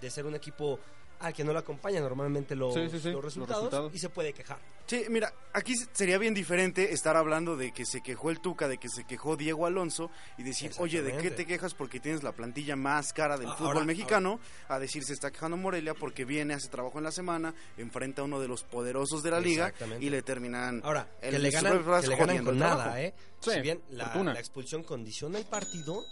de 0.00 0.10
ser 0.10 0.26
un 0.26 0.34
equipo 0.34 0.80
al 1.20 1.32
que 1.32 1.44
no 1.44 1.52
le 1.52 1.58
acompañan 1.60 2.02
normalmente 2.02 2.54
los, 2.54 2.74
Sí, 2.74 2.88
sí, 2.90 2.98
sí, 3.00 3.04
los 3.10 3.14
los 3.36 3.48
resultados, 3.48 3.94
y 3.94 3.98
se 3.98 4.08
puede 4.08 4.32
quejar. 4.32 4.58
Sí, 4.86 5.04
mira, 5.08 5.32
aquí 5.52 5.74
sería 5.92 6.16
bien 6.18 6.32
diferente 6.34 6.92
estar 6.92 7.16
hablando 7.16 7.56
de 7.56 7.72
que 7.72 7.84
se 7.84 8.02
quejó 8.02 8.30
el 8.30 8.40
Tuca, 8.40 8.68
de 8.68 8.78
que 8.78 8.88
se 8.88 9.04
quejó 9.04 9.36
Diego 9.36 9.66
Alonso 9.66 10.10
y 10.38 10.42
decir, 10.44 10.70
oye, 10.78 11.02
¿de 11.02 11.16
qué 11.16 11.30
te 11.30 11.44
quejas 11.46 11.74
porque 11.74 11.98
tienes 11.98 12.22
la 12.22 12.32
plantilla 12.32 12.76
más 12.76 13.12
cara 13.12 13.36
del 13.36 13.48
Ah, 13.48 13.54
fútbol 13.56 13.72
ahora- 13.78 13.86
mexicano? 13.86 14.38
A 14.68 14.78
decir, 14.78 15.02
se 15.04 15.12
está 15.14 15.30
quejando 15.32 15.56
Morelia 15.56 15.94
porque 15.94 16.24
viene, 16.24 16.54
hace 16.54 16.68
trabajo 16.68 16.98
en 16.98 17.04
la 17.04 17.10
semana, 17.12 17.54
enfrenta 17.76 18.22
a 18.22 18.24
uno 18.26 18.38
de 18.38 18.46
los 18.48 18.62
poderosos 18.62 19.22
de 19.22 19.30
la 19.32 19.40
liga 19.40 19.72
y 20.00 20.08
le 20.10 20.22
terminan... 20.22 20.80
Ahora, 20.84 21.08
el 21.20 21.32
que 21.32 21.38
le 21.40 21.50
ganan, 21.50 21.72
que 22.02 22.06
le 22.08 22.16
ganan 22.16 22.44
con 22.44 22.58
nada, 22.58 22.76
trabajo. 22.76 22.96
¿eh? 22.98 23.14
Sí, 23.40 23.50
si 23.50 23.60
bien 23.60 23.82
la 23.90 24.38
expulsión 24.38 24.84
condiciona 24.84 25.38
el 25.38 25.46
partido, 25.46 26.04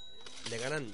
le 0.50 0.58
ganan 0.58 0.92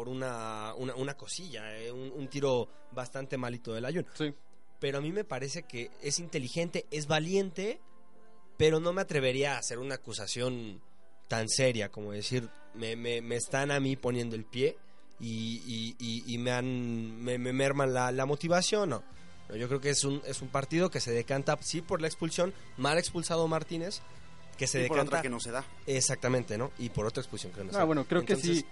por 0.00 0.08
una, 0.08 0.72
una, 0.78 0.94
una 0.94 1.14
cosilla, 1.14 1.76
¿eh? 1.78 1.92
un, 1.92 2.10
un 2.16 2.26
tiro 2.28 2.66
bastante 2.92 3.36
malito 3.36 3.74
del 3.74 3.84
Ayun. 3.84 4.06
Sí. 4.14 4.32
pero 4.78 4.96
a 4.96 5.00
mí 5.02 5.12
me 5.12 5.24
parece 5.24 5.64
que 5.64 5.90
es 6.00 6.18
inteligente, 6.20 6.86
es 6.90 7.06
valiente, 7.06 7.78
pero 8.56 8.80
no 8.80 8.94
me 8.94 9.02
atrevería 9.02 9.56
a 9.56 9.58
hacer 9.58 9.78
una 9.78 9.96
acusación 9.96 10.80
tan 11.28 11.50
seria 11.50 11.90
como 11.90 12.12
decir, 12.12 12.48
me, 12.72 12.96
me, 12.96 13.20
me 13.20 13.36
están 13.36 13.70
a 13.70 13.78
mí 13.78 13.94
poniendo 13.96 14.36
el 14.36 14.46
pie 14.46 14.78
y, 15.20 15.62
y- 15.66 15.96
y- 15.98 16.34
y 16.34 16.38
me, 16.38 16.52
han, 16.52 17.22
me, 17.22 17.36
me 17.36 17.52
merman 17.52 17.92
la, 17.92 18.10
la 18.10 18.24
motivación, 18.24 18.88
no. 18.88 19.02
No, 19.50 19.56
Yo 19.56 19.68
creo 19.68 19.82
que 19.82 19.90
es 19.90 20.02
un, 20.04 20.22
es 20.24 20.40
un 20.40 20.48
partido 20.48 20.90
que 20.90 21.00
se 21.00 21.10
decanta, 21.12 21.58
sí, 21.60 21.82
por 21.82 22.00
la 22.00 22.06
expulsión, 22.06 22.54
mal 22.78 22.96
expulsado 22.96 23.46
Martínez, 23.48 24.00
que 24.56 24.66
se 24.66 24.82
Y 24.82 24.88
por 24.88 24.96
decanta... 24.96 25.16
otra 25.16 25.22
que 25.22 25.28
no 25.28 25.40
se 25.40 25.50
da. 25.50 25.62
Exactamente, 25.86 26.56
¿no? 26.56 26.70
Y 26.78 26.88
por 26.88 27.04
otra 27.04 27.20
expulsión 27.20 27.52
que 27.52 27.64
no 27.64 27.70
se 27.70 27.76
Ah, 27.76 27.80
da. 27.80 27.84
bueno, 27.84 28.06
creo 28.06 28.20
Entonces, 28.22 28.48
que 28.48 28.54
sí. 28.60 28.66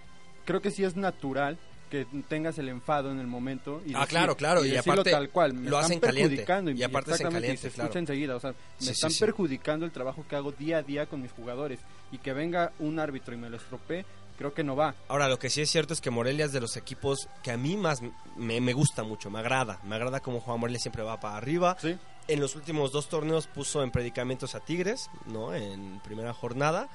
Creo 0.48 0.60
que 0.62 0.70
sí 0.72 0.82
es 0.82 0.96
natural 0.96 1.58
que 1.90 2.06
tengas 2.28 2.58
el 2.58 2.68
enfado 2.70 3.10
en 3.12 3.20
el 3.20 3.26
momento. 3.26 3.80
Y 3.86 3.94
Ah, 3.94 4.00
decir- 4.00 4.08
claro, 4.08 4.36
claro, 4.36 4.64
y 4.64 4.70
decirlo 4.70 4.92
aparte 4.94 5.10
tal 5.10 5.28
cual. 5.30 5.52
Me 5.54 5.68
lo 5.70 5.76
están 5.76 5.84
hacen 5.84 6.00
caliente, 6.00 6.28
perjudicando 6.30 6.70
y 6.70 6.82
aparte 6.82 7.10
en 7.10 7.14
exactamente, 7.14 7.38
y 7.38 7.42
caliente, 7.48 7.62
se 7.62 7.74
claro. 7.74 7.86
escucha 7.86 7.98
enseguida. 8.00 8.36
O 8.36 8.40
sea, 8.40 8.50
me 8.50 8.56
Sí, 8.78 8.90
están 8.90 9.10
sí, 9.10 9.16
sí. 9.18 9.24
perjudicando 9.24 9.84
el 9.86 9.92
trabajo 9.92 10.24
que 10.28 10.34
hago 10.36 10.52
día 10.52 10.78
a 10.78 10.82
día 10.82 11.06
con 11.06 11.22
mis 11.22 11.32
jugadores. 11.32 11.80
Y 12.10 12.18
que 12.18 12.32
venga 12.32 12.72
un 12.78 12.98
árbitro 12.98 13.34
y 13.34 13.36
me 13.36 13.48
lo 13.50 13.56
estropee, 13.58 14.04
creo 14.38 14.52
que 14.54 14.64
no 14.64 14.74
va. 14.76 14.94
Ahora, 15.08 15.28
lo 15.28 15.38
que 15.38 15.50
sí 15.50 15.60
es 15.62 15.70
cierto 15.70 15.92
es 15.94 16.00
que 16.00 16.10
Morelia 16.10 16.46
es 16.46 16.52
de 16.52 16.60
los 16.60 16.76
equipos 16.76 17.28
que 17.42 17.50
a 17.52 17.56
mí 17.56 17.76
más 17.76 18.00
me, 18.36 18.60
me 18.60 18.72
gusta 18.72 19.02
mucho, 19.02 19.30
me 19.30 19.38
agrada. 19.38 19.80
Me 19.84 19.94
agrada 19.96 20.20
cómo 20.20 20.40
juega 20.40 20.58
Morelia, 20.58 20.80
siempre 20.80 21.02
va 21.02 21.20
para 21.20 21.36
arriba. 21.36 21.76
Sí. 21.80 21.96
En 22.26 22.40
los 22.40 22.54
últimos 22.56 22.92
dos 22.92 23.08
torneos 23.08 23.46
puso 23.46 23.82
en 23.82 23.90
predicamentos 23.90 24.54
a 24.54 24.60
Tigres, 24.60 25.08
¿no? 25.26 25.54
En 25.54 26.00
primera 26.00 26.34
jornada. 26.34 26.88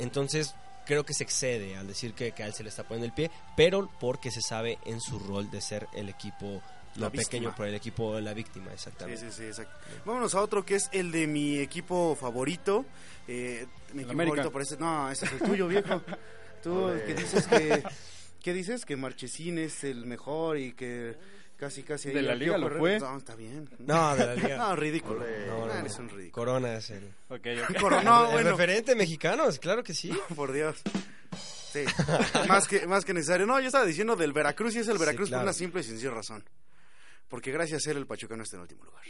Entonces, 0.00 0.54
creo 0.86 1.04
que 1.04 1.12
se 1.12 1.24
excede 1.24 1.76
al 1.76 1.86
decir 1.86 2.14
que, 2.14 2.32
que 2.32 2.42
a 2.42 2.46
él 2.46 2.54
se 2.54 2.62
le 2.62 2.68
está 2.70 2.84
poniendo 2.84 3.06
el 3.06 3.12
pie, 3.12 3.30
pero 3.56 3.90
porque 4.00 4.30
se 4.30 4.40
sabe 4.40 4.78
en 4.86 5.00
su 5.00 5.18
rol 5.18 5.50
de 5.50 5.60
ser 5.60 5.86
el 5.94 6.08
equipo 6.08 6.62
La 6.94 7.06
Lo 7.06 7.12
pequeño 7.12 7.54
por 7.54 7.66
el 7.66 7.74
equipo, 7.74 8.18
la 8.20 8.32
víctima, 8.32 8.68
Sí, 8.68 8.74
exactamente. 8.74 9.20
sí, 9.30 9.36
sí, 9.36 9.44
exacto. 9.44 9.74
Vámonos 10.06 10.34
a 10.34 10.40
otro 10.40 10.64
que 10.64 10.76
es 10.76 10.88
el 10.92 11.12
de 11.12 11.26
mi 11.26 11.58
equipo 11.58 12.16
favorito. 12.18 12.86
Eh, 13.28 13.66
mi 13.92 14.02
equipo 14.02 14.12
América. 14.12 14.36
favorito 14.44 14.52
parece... 14.52 14.76
No, 14.78 15.10
ese 15.10 15.26
es 15.26 15.32
el 15.32 15.38
tuyo, 15.40 15.68
viejo. 15.68 16.00
Tú 16.62 16.90
que 17.06 17.14
dices 17.14 17.46
que... 17.46 17.82
¿Qué 18.42 18.52
dices? 18.54 18.84
Que 18.84 18.96
Marchesín 18.96 19.58
es 19.58 19.82
el 19.82 20.06
mejor 20.06 20.56
y 20.56 20.72
que 20.72 21.16
casi, 21.56 21.82
casi... 21.82 22.10
¿De 22.10 22.18
ahí 22.20 22.24
la 22.24 22.32
el 22.34 22.38
liga 22.38 22.58
lo 22.58 22.70
fue? 22.70 22.98
No, 23.00 23.16
está 23.16 23.34
bien. 23.34 23.68
No, 23.78 24.14
de 24.16 24.26
la 24.26 24.34
liga. 24.34 24.56
No, 24.58 24.76
ridículo. 24.76 25.20
No, 25.20 25.58
no, 25.60 25.66
no. 25.66 25.72
eres 25.80 25.98
un 25.98 26.08
ridículo. 26.08 26.32
Corona 26.32 26.74
es 26.76 26.90
el, 26.90 27.04
Ok, 27.28 27.46
ok. 27.70 27.80
Coro- 27.80 28.02
no, 28.02 28.38
el 28.38 28.44
referente 28.44 28.94
mexicano, 28.94 29.44
claro 29.60 29.82
que 29.82 29.94
sí. 29.94 30.16
por 30.36 30.52
Dios. 30.52 30.76
Sí, 31.72 31.84
más 32.48 32.66
que, 32.66 32.86
más 32.86 33.04
que 33.04 33.12
necesario. 33.12 33.46
No, 33.46 33.60
yo 33.60 33.66
estaba 33.66 33.84
diciendo 33.84 34.16
del 34.16 34.32
Veracruz 34.32 34.74
y 34.76 34.78
es 34.78 34.88
el 34.88 34.94
Sí, 34.94 35.00
Veracruz 35.00 35.28
claro. 35.28 35.40
por 35.42 35.46
una 35.46 35.52
simple 35.52 35.80
y 35.82 35.84
sencilla 35.84 36.10
razón. 36.10 36.42
Porque 37.28 37.50
gracias 37.52 37.86
a 37.86 37.90
él 37.90 37.98
el 37.98 38.06
Pachuca 38.06 38.36
no 38.36 38.44
está 38.44 38.56
en 38.56 38.62
último 38.62 38.84
lugar. 38.84 39.04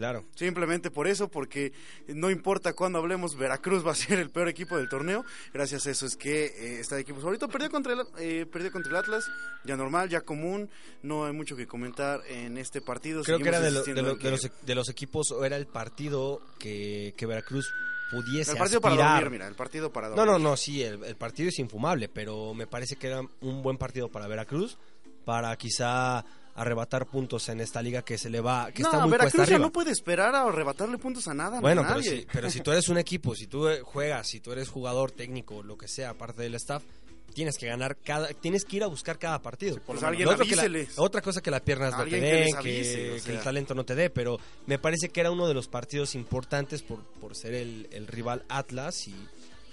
Claro. 0.00 0.24
Simplemente 0.34 0.90
por 0.90 1.06
eso, 1.06 1.28
porque 1.28 1.72
no 2.08 2.30
importa 2.30 2.72
cuándo 2.72 2.98
hablemos, 2.98 3.36
Veracruz 3.36 3.86
va 3.86 3.92
a 3.92 3.94
ser 3.94 4.18
el 4.18 4.30
peor 4.30 4.48
equipo 4.48 4.78
del 4.78 4.88
torneo. 4.88 5.24
Gracias 5.52 5.86
a 5.86 5.90
eso 5.90 6.06
es 6.06 6.16
que 6.16 6.46
eh, 6.46 6.80
está 6.80 6.94
de 6.96 7.02
equipo 7.02 7.20
favorito. 7.20 7.48
Perdió 7.48 7.70
contra, 7.70 7.92
el, 7.92 8.00
eh, 8.18 8.46
perdió 8.50 8.72
contra 8.72 8.90
el 8.90 8.96
Atlas, 8.96 9.30
ya 9.64 9.76
normal, 9.76 10.08
ya 10.08 10.22
común. 10.22 10.70
No 11.02 11.26
hay 11.26 11.34
mucho 11.34 11.54
que 11.54 11.66
comentar 11.66 12.20
en 12.28 12.56
este 12.56 12.80
partido. 12.80 13.22
Creo 13.22 13.38
que 13.40 13.48
era 13.48 13.60
de, 13.60 13.70
lo- 13.70 13.82
de 13.84 13.90
insistiendo 13.90 14.02
lo- 14.02 14.10
en 14.12 14.16
de 14.18 14.22
que- 14.24 14.30
los, 14.30 14.44
e- 14.46 14.52
de 14.62 14.74
los 14.74 14.88
equipos, 14.88 15.30
o 15.32 15.44
era 15.44 15.56
el 15.56 15.66
partido 15.66 16.40
que, 16.58 17.12
que 17.16 17.26
Veracruz 17.26 17.70
pudiese 18.10 18.52
El 18.52 18.56
partido 18.58 18.80
para 18.80 18.94
aspirar. 18.94 19.20
dormir, 19.22 19.30
mira, 19.38 19.46
el 19.48 19.54
partido 19.54 19.92
para 19.92 20.08
No, 20.08 20.16
dormir. 20.16 20.32
no, 20.32 20.38
no, 20.50 20.56
sí, 20.56 20.82
el, 20.82 21.04
el 21.04 21.16
partido 21.16 21.50
es 21.50 21.58
infumable, 21.58 22.08
pero 22.08 22.54
me 22.54 22.66
parece 22.66 22.96
que 22.96 23.06
era 23.08 23.20
un 23.42 23.62
buen 23.62 23.76
partido 23.76 24.08
para 24.08 24.26
Veracruz, 24.26 24.78
para 25.24 25.54
quizá 25.56 26.24
arrebatar 26.54 27.06
puntos 27.06 27.48
en 27.48 27.60
esta 27.60 27.80
liga 27.82 28.02
que 28.02 28.18
se 28.18 28.28
le 28.30 28.40
va, 28.40 28.70
que 28.72 28.82
no, 28.82 28.88
está 28.88 29.00
muy 29.02 29.10
Veracruz 29.12 29.32
cuesta 29.34 29.50
ya 29.50 29.54
arriba. 29.56 29.66
no 29.66 29.72
puede 29.72 29.90
esperar 29.92 30.34
a 30.34 30.42
arrebatarle 30.42 30.98
puntos 30.98 31.26
a 31.28 31.34
nada. 31.34 31.60
Bueno, 31.60 31.82
a 31.82 31.88
pero 31.88 32.02
si, 32.02 32.26
pero 32.32 32.50
si 32.50 32.60
tú 32.60 32.72
eres 32.72 32.88
un 32.88 32.98
equipo, 32.98 33.34
si 33.34 33.46
tú 33.46 33.68
eh, 33.68 33.80
juegas, 33.82 34.26
si 34.28 34.40
tú 34.40 34.52
eres 34.52 34.68
jugador 34.68 35.10
técnico, 35.12 35.62
lo 35.62 35.76
que 35.78 35.88
sea, 35.88 36.10
aparte 36.10 36.42
del 36.42 36.54
staff, 36.56 36.82
tienes 37.32 37.56
que 37.56 37.66
ganar 37.66 37.96
cada, 37.96 38.28
tienes 38.28 38.64
que 38.64 38.76
ir 38.76 38.82
a 38.82 38.88
buscar 38.88 39.16
cada 39.18 39.40
partido. 39.40 39.78
Pues 39.86 40.02
alguien 40.02 40.26
Lo 40.26 40.32
otro 40.34 40.44
que 40.44 40.56
la- 40.56 40.86
otra 40.96 41.22
cosa 41.22 41.40
que 41.40 41.50
las 41.52 41.60
piernas 41.60 41.96
no 41.96 42.04
te 42.04 42.10
que 42.10 42.20
den, 42.20 42.56
que, 42.60 43.16
el 43.32 43.40
talento 43.40 43.74
no 43.74 43.84
te 43.84 43.94
dé, 43.94 44.10
pero 44.10 44.38
me 44.66 44.78
parece 44.78 45.08
que 45.10 45.20
era 45.20 45.30
uno 45.30 45.46
de 45.46 45.54
los 45.54 45.68
partidos 45.68 46.14
importantes 46.16 46.82
por, 46.82 47.00
por 47.20 47.36
ser 47.36 47.54
el, 47.54 47.88
el 47.92 48.08
rival 48.08 48.44
Atlas 48.48 49.06
y, 49.06 49.14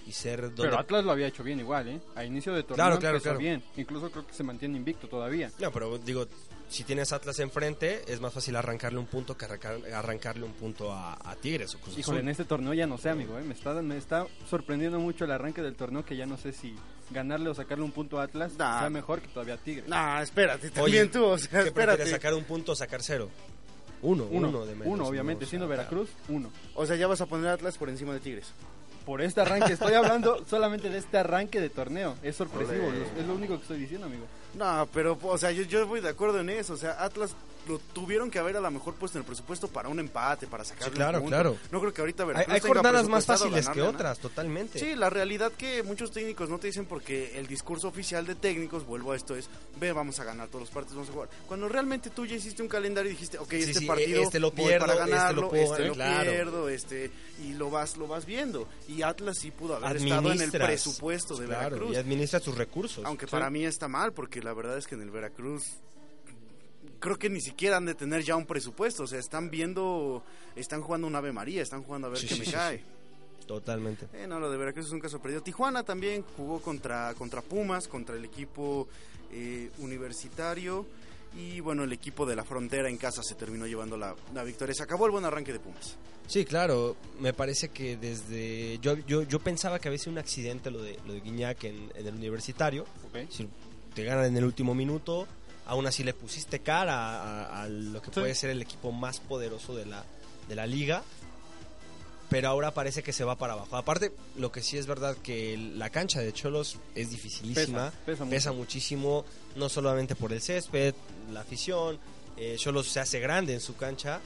y 0.06 0.12
ser 0.12 0.42
donde 0.42 0.62
Pero 0.62 0.78
Atlas 0.78 1.04
lo 1.04 1.10
había 1.10 1.26
hecho 1.26 1.42
bien 1.42 1.58
igual, 1.58 1.88
¿eh? 1.88 2.00
A 2.14 2.24
inicio 2.24 2.52
de 2.54 2.62
torneo 2.62 2.76
Claro, 2.76 2.98
claro, 3.00 3.16
empezó 3.16 3.30
claro. 3.30 3.38
bien. 3.40 3.62
Incluso 3.76 4.08
creo 4.10 4.24
que 4.24 4.34
se 4.34 4.44
mantiene 4.44 4.76
invicto 4.76 5.08
todavía. 5.08 5.50
No, 5.58 5.72
pero 5.72 5.98
digo, 5.98 6.28
si 6.68 6.84
tienes 6.84 7.12
Atlas 7.12 7.38
enfrente, 7.40 8.02
es 8.12 8.20
más 8.20 8.32
fácil 8.32 8.54
arrancarle 8.56 8.98
un 8.98 9.06
punto 9.06 9.36
que 9.36 9.46
arrancar- 9.46 9.80
arrancarle 9.92 10.44
un 10.44 10.52
punto 10.52 10.92
a, 10.92 11.14
a 11.14 11.34
Tigres 11.36 11.74
o 11.74 11.78
Cruz 11.78 11.96
Híjole, 11.98 12.18
Azul. 12.18 12.26
en 12.26 12.28
este 12.30 12.44
torneo 12.44 12.74
ya 12.74 12.86
no 12.86 12.98
sé, 12.98 13.08
amigo, 13.10 13.38
¿eh? 13.38 13.42
Me 13.42 13.54
está, 13.54 13.72
me 13.82 13.96
está 13.96 14.26
sorprendiendo 14.48 14.98
mucho 15.00 15.24
el 15.24 15.30
arranque 15.30 15.62
del 15.62 15.74
torneo 15.76 16.04
que 16.04 16.16
ya 16.16 16.26
no 16.26 16.36
sé 16.36 16.52
si 16.52 16.74
ganarle 17.10 17.48
o 17.48 17.54
sacarle 17.54 17.84
un 17.84 17.92
punto 17.92 18.20
a 18.20 18.24
Atlas 18.24 18.52
Nah. 18.58 18.80
sea 18.80 18.90
mejor 18.90 19.20
que 19.22 19.28
todavía 19.28 19.54
a 19.54 19.58
Tigres. 19.58 19.88
No, 19.88 20.20
espérate, 20.20 20.70
también 20.70 21.02
Oye, 21.04 21.10
tú, 21.12 21.24
o 21.24 21.38
sea, 21.38 21.62
¿Qué 21.62 21.68
espérate. 21.68 22.06
sacar 22.06 22.34
un 22.34 22.44
punto 22.44 22.72
o 22.72 22.76
sacar 22.76 23.02
cero? 23.02 23.30
Uno, 24.02 24.24
uno, 24.30 24.48
Uno, 24.48 24.66
de 24.66 24.74
menos. 24.76 24.92
uno, 24.94 25.06
obviamente, 25.06 25.40
¿no? 25.40 25.46
O 25.46 25.46
sea, 25.46 25.50
siendo 25.50 25.68
Veracruz, 25.68 26.10
uno. 26.28 26.52
O 26.74 26.86
sea, 26.86 26.94
ya 26.96 27.06
vas 27.08 27.20
a 27.20 27.26
poner 27.26 27.48
Atlas 27.50 27.76
por 27.78 27.88
encima 27.88 28.12
de 28.12 28.20
Tigres. 28.20 28.52
Por 29.08 29.22
este 29.22 29.40
arranque, 29.40 29.72
estoy 29.72 29.94
hablando 29.94 30.44
solamente 30.50 30.90
de 30.90 30.98
este 30.98 31.16
arranque 31.16 31.62
de 31.62 31.70
torneo. 31.70 32.14
Es 32.22 32.36
sorpresivo, 32.36 32.92
es 33.18 33.26
lo 33.26 33.36
único 33.36 33.56
que 33.56 33.62
estoy 33.62 33.78
diciendo, 33.78 34.06
amigo. 34.06 34.26
No, 34.52 34.86
pero, 34.92 35.18
o 35.22 35.38
sea, 35.38 35.50
yo, 35.50 35.62
yo 35.62 35.86
voy 35.86 36.02
de 36.02 36.10
acuerdo 36.10 36.40
en 36.40 36.50
eso. 36.50 36.74
O 36.74 36.76
sea, 36.76 37.02
Atlas 37.02 37.34
lo 37.66 37.78
tuvieron 37.78 38.30
que 38.30 38.38
haber 38.38 38.56
a 38.56 38.60
lo 38.60 38.70
mejor 38.70 38.94
puesto 38.94 39.18
en 39.18 39.22
el 39.22 39.26
presupuesto 39.26 39.68
para 39.68 39.88
un 39.88 39.98
empate, 39.98 40.46
para 40.46 40.64
sacar 40.64 40.84
Sí, 40.84 40.90
claro, 40.90 41.22
claro. 41.24 41.56
No 41.70 41.80
creo 41.80 41.92
que 41.92 42.00
ahorita 42.00 42.22
Hay, 42.22 42.28
Veracruz 42.28 42.54
hay 42.54 42.60
tenga 42.60 42.74
jornadas 42.74 43.08
más 43.08 43.26
fáciles 43.26 43.68
que 43.68 43.80
ganarle 43.80 43.82
otras, 43.82 44.18
totalmente. 44.18 44.78
Sí, 44.78 44.94
la 44.94 45.10
realidad 45.10 45.52
que 45.52 45.82
muchos 45.82 46.10
técnicos 46.10 46.48
no 46.48 46.58
te 46.58 46.68
dicen 46.68 46.86
porque 46.86 47.38
el 47.38 47.46
discurso 47.46 47.88
oficial 47.88 48.26
de 48.26 48.34
técnicos, 48.34 48.86
vuelvo 48.86 49.12
a 49.12 49.16
esto, 49.16 49.36
es, 49.36 49.48
ve, 49.78 49.92
vamos 49.92 50.20
a 50.20 50.24
ganar 50.24 50.48
todos 50.48 50.62
los 50.62 50.70
partidos, 50.70 50.96
vamos 50.96 51.10
a 51.10 51.12
jugar. 51.12 51.28
Cuando 51.46 51.68
realmente 51.68 52.10
tú 52.10 52.26
ya 52.26 52.36
hiciste 52.36 52.62
un 52.62 52.68
calendario 52.68 53.10
y 53.10 53.14
dijiste, 53.14 53.38
ok, 53.38 53.50
Sí, 53.50 53.56
este 53.56 53.74
sí, 53.80 53.86
partido 53.86 54.22
este 54.22 54.40
lo 54.40 54.50
voy 54.52 54.66
pierdo, 54.66 54.86
para 54.86 54.92
este 54.94 55.06
lo 55.06 55.16
ganarlo, 55.16 55.48
puedo 55.48 55.62
este 55.64 55.86
lo, 55.88 55.94
ganar, 55.94 56.14
claro. 56.24 56.30
pierdo, 56.30 56.68
este, 56.68 57.10
y 57.44 57.52
lo 57.54 57.70
vas, 57.70 57.96
lo 57.96 58.06
vas 58.06 58.24
viendo. 58.26 58.68
Y 58.86 59.02
Atlas 59.02 59.38
sí 59.38 59.50
pudo 59.50 59.76
haber 59.76 59.96
estado 59.96 60.32
en 60.32 60.40
el 60.40 60.50
presupuesto 60.50 61.36
de 61.36 61.46
claro, 61.46 61.76
Veracruz. 61.76 61.92
Y 61.94 61.96
administra 61.96 62.40
sus 62.40 62.56
recursos. 62.56 63.04
Aunque 63.04 63.26
para 63.26 63.50
mí 63.50 63.64
está 63.64 63.88
mal, 63.88 64.12
porque 64.12 64.42
la 64.42 64.52
verdad 64.54 64.78
es 64.78 64.86
que 64.86 64.94
en 64.94 65.02
el 65.02 65.10
Veracruz 65.10 65.64
creo 66.98 67.18
que 67.18 67.28
ni 67.30 67.40
siquiera 67.40 67.76
han 67.76 67.86
de 67.86 67.94
tener 67.94 68.22
ya 68.22 68.36
un 68.36 68.46
presupuesto. 68.46 69.04
O 69.04 69.06
sea, 69.06 69.18
están 69.18 69.50
viendo, 69.50 70.22
están 70.56 70.82
jugando 70.82 71.06
un 71.06 71.14
Ave 71.14 71.32
María, 71.32 71.62
están 71.62 71.82
jugando 71.82 72.08
a 72.08 72.10
ver 72.10 72.18
Sí, 72.20 72.26
qué 72.26 72.34
sí, 72.34 72.40
me 72.40 72.46
sí, 72.46 72.52
cae. 72.52 72.82
Totalmente. 73.46 74.06
Eh, 74.12 74.26
no, 74.26 74.38
lo 74.38 74.50
de 74.50 74.58
Veracruz 74.58 74.86
es 74.86 74.92
un 74.92 75.00
caso 75.00 75.20
perdido. 75.20 75.42
Tijuana 75.42 75.82
también 75.82 76.22
jugó 76.36 76.60
contra, 76.60 77.14
contra 77.14 77.40
Pumas, 77.40 77.88
contra 77.88 78.14
el 78.16 78.24
equipo 78.24 78.86
eh, 79.32 79.70
universitario. 79.78 80.84
Y 81.36 81.60
bueno, 81.60 81.84
el 81.84 81.92
equipo 81.92 82.26
de 82.26 82.36
la 82.36 82.44
frontera 82.44 82.88
en 82.88 82.96
casa 82.96 83.22
se 83.22 83.34
terminó 83.34 83.66
llevando 83.66 83.96
la, 83.96 84.14
la 84.34 84.44
victoria. 84.44 84.74
Se 84.74 84.82
acabó 84.82 85.06
el 85.06 85.12
buen 85.12 85.24
arranque 85.24 85.52
de 85.52 85.60
Pumas. 85.60 85.96
Sí, 86.26 86.44
claro. 86.44 86.96
Me 87.20 87.32
parece 87.32 87.70
que 87.70 87.96
desde. 87.96 88.78
Yo, 88.80 88.96
yo, 89.06 89.22
yo 89.22 89.38
pensaba 89.38 89.78
que 89.78 89.88
había 89.88 89.98
sido 89.98 90.12
un 90.12 90.18
accidente 90.18 90.70
lo 90.70 90.82
de, 90.82 90.98
lo 91.06 91.14
de 91.14 91.20
Guiñac 91.20 91.64
en, 91.64 91.90
en 91.94 92.06
el 92.06 92.14
universitario. 92.14 92.84
Si 93.30 93.48
te 93.94 94.04
ganan 94.04 94.26
en 94.26 94.36
el 94.36 94.44
último 94.44 94.74
minuto, 94.74 95.26
aún 95.68 95.86
así 95.86 96.02
le 96.02 96.12
pusiste 96.14 96.58
cara 96.60 97.22
a, 97.22 97.62
a 97.62 97.68
lo 97.68 98.02
que 98.02 98.06
Sí. 98.10 98.18
puede 98.20 98.34
ser 98.34 98.50
el 98.50 98.60
equipo 98.62 98.90
más 98.90 99.20
poderoso 99.20 99.76
de 99.76 99.86
la, 99.86 100.04
de 100.48 100.56
la 100.56 100.66
liga. 100.66 101.02
Pero 102.30 102.48
ahora 102.48 102.72
parece 102.74 103.02
que 103.02 103.14
se 103.14 103.24
va 103.24 103.36
para 103.36 103.54
abajo. 103.54 103.74
Aparte, 103.76 104.12
lo 104.36 104.52
que 104.52 104.62
sí 104.62 104.76
es 104.76 104.86
verdad 104.86 105.16
que 105.22 105.56
la 105.56 105.88
cancha 105.88 106.20
de 106.20 106.30
Cholos 106.34 106.76
es 106.94 107.10
dificilísima. 107.10 107.90
Pesa, 108.04 108.52
muchísimo, 108.52 109.24
no 109.56 109.70
solamente 109.70 110.14
por 110.14 110.34
el 110.34 110.42
césped, 110.42 110.94
la 111.32 111.40
afición. 111.40 111.98
Eh, 112.36 112.56
Cholos 112.58 112.88
se 112.88 113.00
hace 113.00 113.18
grande 113.18 113.54
en 113.54 113.60
su 113.60 113.76
cancha 113.76 114.20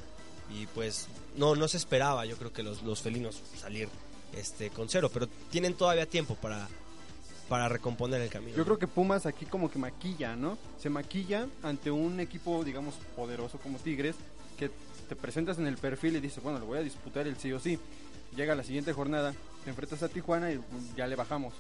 y 0.51 0.67
pues 0.67 1.07
no, 1.37 1.55
no 1.55 1.69
se 1.69 1.77
esperaba, 1.77 2.27
yo 2.27 2.37
creo 2.37 2.53
que 2.53 2.65
los, 2.65 2.83
los 2.83 3.01
felinos 3.01 3.41
salir 3.59 3.89
este 4.37 4.71
con 4.71 4.89
cero, 4.89 5.09
pero 5.13 5.29
tienen 5.51 5.75
todavía 5.75 6.05
tiempo 6.07 6.35
para, 6.35 6.69
para 7.49 7.69
recomponer 7.69 8.21
el 8.21 8.31
camino. 8.31 8.57
Yo 8.57 8.65
creo 8.65 8.79
que 8.79 8.87
Pumas 8.87 9.27
aquí 9.27 9.47
como 9.47 9.71
que 9.71 9.79
maquilla, 9.79 10.37
¿no? 10.37 10.59
Se 10.79 10.91
maquilla 10.91 11.47
ante 11.63 11.91
un 11.91 12.21
equipo, 12.21 12.65
digamos, 12.65 12.95
poderoso 13.17 13.59
como 13.59 13.79
Tigres, 13.79 14.17
que 14.59 14.71
te 15.09 15.17
presentas 15.17 15.59
en 15.59 15.67
el 15.67 15.77
perfil 15.77 16.17
y 16.17 16.21
dices, 16.21 16.43
bueno, 16.43 16.59
le 16.59 16.65
voy 16.65 16.79
a 16.79 16.83
disputar 16.83 17.27
el 17.27 17.37
sí 17.37 17.53
o 17.53 17.61
sí. 17.61 17.79
Llega 18.37 18.55
la 18.55 18.65
siguiente 18.65 18.93
jornada, 18.93 19.35
te 19.65 19.71
enfrentas 19.71 20.03
a 20.03 20.09
Tijuana 20.09 20.53
y 20.53 20.61
ya 20.97 21.07
le 21.07 21.17
bajamos. 21.17 21.53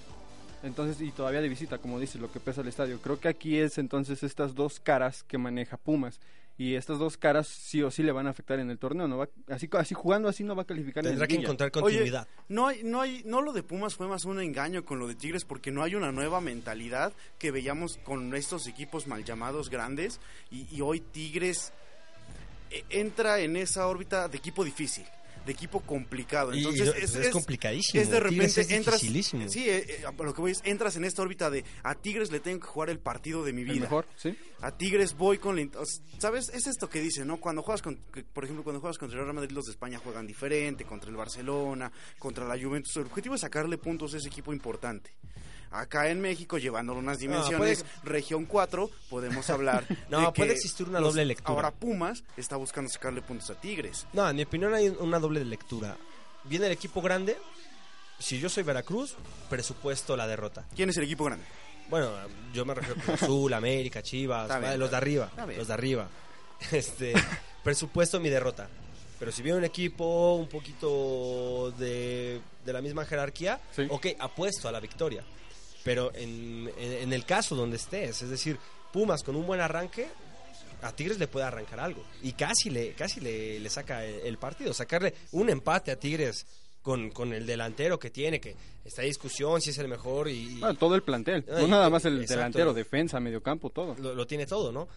Entonces, 0.62 1.00
y 1.00 1.10
todavía 1.10 1.40
de 1.40 1.48
visita, 1.48 1.78
como 1.78 1.98
dices, 1.98 2.20
lo 2.20 2.30
que 2.30 2.40
pesa 2.40 2.60
el 2.60 2.68
estadio. 2.68 3.00
Creo 3.00 3.18
que 3.18 3.28
aquí 3.28 3.58
es 3.58 3.78
entonces 3.78 4.22
estas 4.22 4.54
dos 4.54 4.80
caras 4.80 5.24
que 5.24 5.36
maneja 5.36 5.76
Pumas. 5.76 6.20
Y 6.58 6.74
estas 6.74 6.98
dos 6.98 7.16
caras 7.16 7.48
sí 7.48 7.82
o 7.82 7.90
sí 7.90 8.02
le 8.02 8.12
van 8.12 8.26
a 8.26 8.30
afectar 8.30 8.60
en 8.60 8.70
el 8.70 8.78
torneo. 8.78 9.08
No 9.08 9.18
va, 9.18 9.28
así, 9.48 9.68
así 9.72 9.94
jugando 9.94 10.28
así 10.28 10.44
no 10.44 10.54
va 10.54 10.62
a 10.62 10.66
calificar 10.66 11.02
Tendrá 11.02 11.24
en 11.24 11.28
que 11.28 11.36
encontrar 11.36 11.70
Oye, 11.74 11.82
continuidad. 11.82 12.28
No 12.48 12.66
hay, 12.66 12.82
no 12.84 13.00
hay, 13.00 13.22
no 13.24 13.40
lo 13.40 13.52
de 13.52 13.62
Pumas 13.62 13.94
fue 13.94 14.06
más 14.06 14.24
un 14.24 14.40
engaño 14.40 14.84
con 14.84 14.98
lo 14.98 15.08
de 15.08 15.14
Tigres 15.14 15.44
porque 15.44 15.70
no 15.70 15.82
hay 15.82 15.94
una 15.94 16.12
nueva 16.12 16.40
mentalidad 16.40 17.12
que 17.38 17.50
veíamos 17.50 17.98
con 18.04 18.34
estos 18.34 18.66
equipos 18.66 19.06
mal 19.06 19.24
llamados 19.24 19.70
grandes 19.70 20.20
y, 20.50 20.66
y 20.70 20.80
hoy 20.82 21.00
Tigres 21.00 21.72
eh, 22.72 22.84
entra 22.88 23.40
en 23.40 23.56
esa 23.56 23.86
órbita 23.86 24.28
de 24.28 24.38
equipo 24.38 24.64
difícil, 24.64 25.04
de 25.46 25.52
equipo 25.52 25.80
complicado. 25.80 26.52
Entonces 26.52 26.94
y- 26.98 27.04
es, 27.04 27.14
es 27.16 27.28
complicadísimo. 27.30 28.00
Es 28.02 28.08
de 28.10 28.16
Tigres 28.20 28.32
repente 28.32 28.60
es 28.60 28.70
entras, 28.70 29.00
dificilísimo. 29.00 29.48
sí, 29.48 29.68
eh, 29.68 29.84
eh, 29.88 30.04
lo 30.22 30.32
que 30.34 30.40
voy 30.40 30.52
es 30.52 30.60
entras 30.64 30.96
en 30.96 31.04
esta 31.04 31.22
órbita 31.22 31.50
de 31.50 31.64
a 31.82 31.94
Tigres 31.94 32.30
le 32.30 32.40
tengo 32.40 32.60
que 32.60 32.66
jugar 32.66 32.90
el 32.90 32.98
partido 32.98 33.44
de 33.44 33.52
mi 33.52 33.62
El 33.62 33.68
vida. 33.72 33.80
mejor, 33.82 34.06
¿sí? 34.16 34.36
A 34.60 34.70
Tigres 34.76 35.16
voy 35.16 35.38
con 35.38 35.56
la... 35.56 35.68
¿Sabes? 36.18 36.48
Es 36.50 36.66
esto 36.66 36.88
que 36.88 37.00
dice, 37.00 37.24
¿no? 37.24 37.38
Cuando 37.40 37.62
juegas 37.62 37.82
con... 37.82 37.96
que, 38.12 38.22
Por 38.22 38.44
ejemplo, 38.44 38.62
cuando 38.62 38.80
juegas 38.80 38.98
contra 38.98 39.18
el 39.18 39.24
Real 39.24 39.34
Madrid, 39.34 39.50
los 39.50 39.64
de 39.64 39.72
España 39.72 39.98
juegan 39.98 40.26
diferente, 40.26 40.84
contra 40.84 41.10
el 41.10 41.16
Barcelona, 41.16 41.90
contra 42.18 42.46
la 42.46 42.56
Juventus. 42.62 42.96
El 42.96 43.06
objetivo 43.06 43.34
es 43.34 43.40
sacarle 43.40 43.78
puntos 43.78 44.14
a 44.14 44.18
ese 44.18 44.28
equipo 44.28 44.52
importante. 44.52 45.10
Acá 45.72 46.08
en 46.10 46.20
México, 46.20 46.58
llevándolo 46.58 46.98
unas 46.98 47.18
dimensiones, 47.18 47.84
región 48.04 48.44
4, 48.44 48.90
podemos 49.08 49.48
hablar 49.50 49.84
No, 50.10 50.20
de 50.20 50.26
que 50.26 50.32
puede 50.32 50.52
existir 50.52 50.86
una 50.88 51.00
los- 51.00 51.10
doble 51.14 51.24
lectura. 51.24 51.50
Ahora 51.54 51.70
Pumas 51.70 52.22
está 52.36 52.56
buscando 52.56 52.90
sacarle 52.90 53.22
puntos 53.22 53.48
a 53.50 53.54
Tigres. 53.60 54.06
No, 54.12 54.28
en 54.28 54.36
mi 54.36 54.42
opinión 54.42 54.74
hay 54.74 54.88
una 54.88 55.18
doble 55.18 55.44
lectura. 55.44 55.96
Viene 56.44 56.66
el 56.66 56.72
equipo 56.72 57.00
grande. 57.00 57.36
Si 58.18 58.38
yo 58.38 58.48
soy 58.48 58.62
Veracruz, 58.62 59.16
presupuesto 59.48 60.16
la 60.16 60.26
derrota. 60.26 60.64
¿Quién 60.76 60.90
es 60.90 60.96
el 60.98 61.04
equipo 61.04 61.24
grande? 61.24 61.44
Bueno, 61.90 62.10
yo 62.52 62.64
me 62.64 62.74
refiero 62.74 63.00
a 63.10 63.14
Azul, 63.14 63.52
América, 63.52 64.02
Chivas, 64.02 64.42
Está 64.44 64.58
bien, 64.58 64.68
vale, 64.70 64.78
los 64.78 64.90
de 64.90 64.96
arriba, 64.96 65.30
los 65.56 65.66
de 65.68 65.74
arriba. 65.74 66.08
Este, 66.70 67.12
presupuesto 67.64 68.20
mi 68.20 68.28
derrota. 68.30 68.68
Pero 69.18 69.32
si 69.32 69.42
viene 69.42 69.58
un 69.58 69.64
equipo 69.64 70.34
un 70.34 70.48
poquito 70.48 71.72
de, 71.78 72.40
de 72.64 72.72
la 72.72 72.80
misma 72.80 73.04
jerarquía, 73.04 73.60
Sí. 73.74 73.86
ok, 73.90 74.06
apuesto 74.18 74.68
a 74.68 74.72
la 74.72 74.78
victoria. 74.80 75.24
Pero 75.84 76.12
en, 76.14 76.70
en- 76.78 76.92
en 77.02 77.12
el 77.12 77.24
caso 77.24 77.54
donde 77.56 77.76
estés, 77.76 78.22
es 78.22 78.30
decir, 78.30 78.58
Pumas 78.92 79.22
con 79.22 79.36
un 79.36 79.46
buen 79.46 79.60
arranque, 79.60 80.08
a 80.82 80.92
Tigres 80.92 81.18
le 81.18 81.28
puede 81.28 81.46
arrancar 81.46 81.80
algo. 81.80 82.04
Y 82.22 82.32
casi 82.32 82.68
le, 82.70 82.92
casi 82.94 83.20
le, 83.20 83.58
le 83.60 83.70
saca 83.70 84.04
el, 84.04 84.20
el 84.20 84.36
partido. 84.38 84.74
Sacarle 84.74 85.14
un 85.32 85.48
empate 85.48 85.90
a 85.92 85.96
Tigres 85.98 86.46
con, 86.82 87.10
con 87.10 87.32
el 87.32 87.46
delantero 87.46 87.98
que 87.98 88.10
tiene, 88.10 88.40
que 88.40 88.54
está 88.84 89.02
en 89.02 89.08
discusión 89.08 89.60
si 89.60 89.70
es 89.70 89.78
el 89.78 89.88
mejor 89.88 90.28
y, 90.28 90.58
Bueno, 90.58 90.74
todo 90.76 90.94
el 90.96 91.02
plantel, 91.02 91.44
Ah, 91.48 91.58
no 91.60 91.66
y- 91.66 91.70
nada 91.70 91.88
más 91.88 92.04
el 92.04 92.14
exacto. 92.20 92.34
delantero, 92.34 92.74
defensa, 92.74 93.18
mediocampo, 93.20 93.70
todo. 93.70 93.94
lo, 93.98 94.14
lo 94.14 94.26
tiene 94.26 94.44
todo, 94.46 94.72
¿no? 94.72 94.88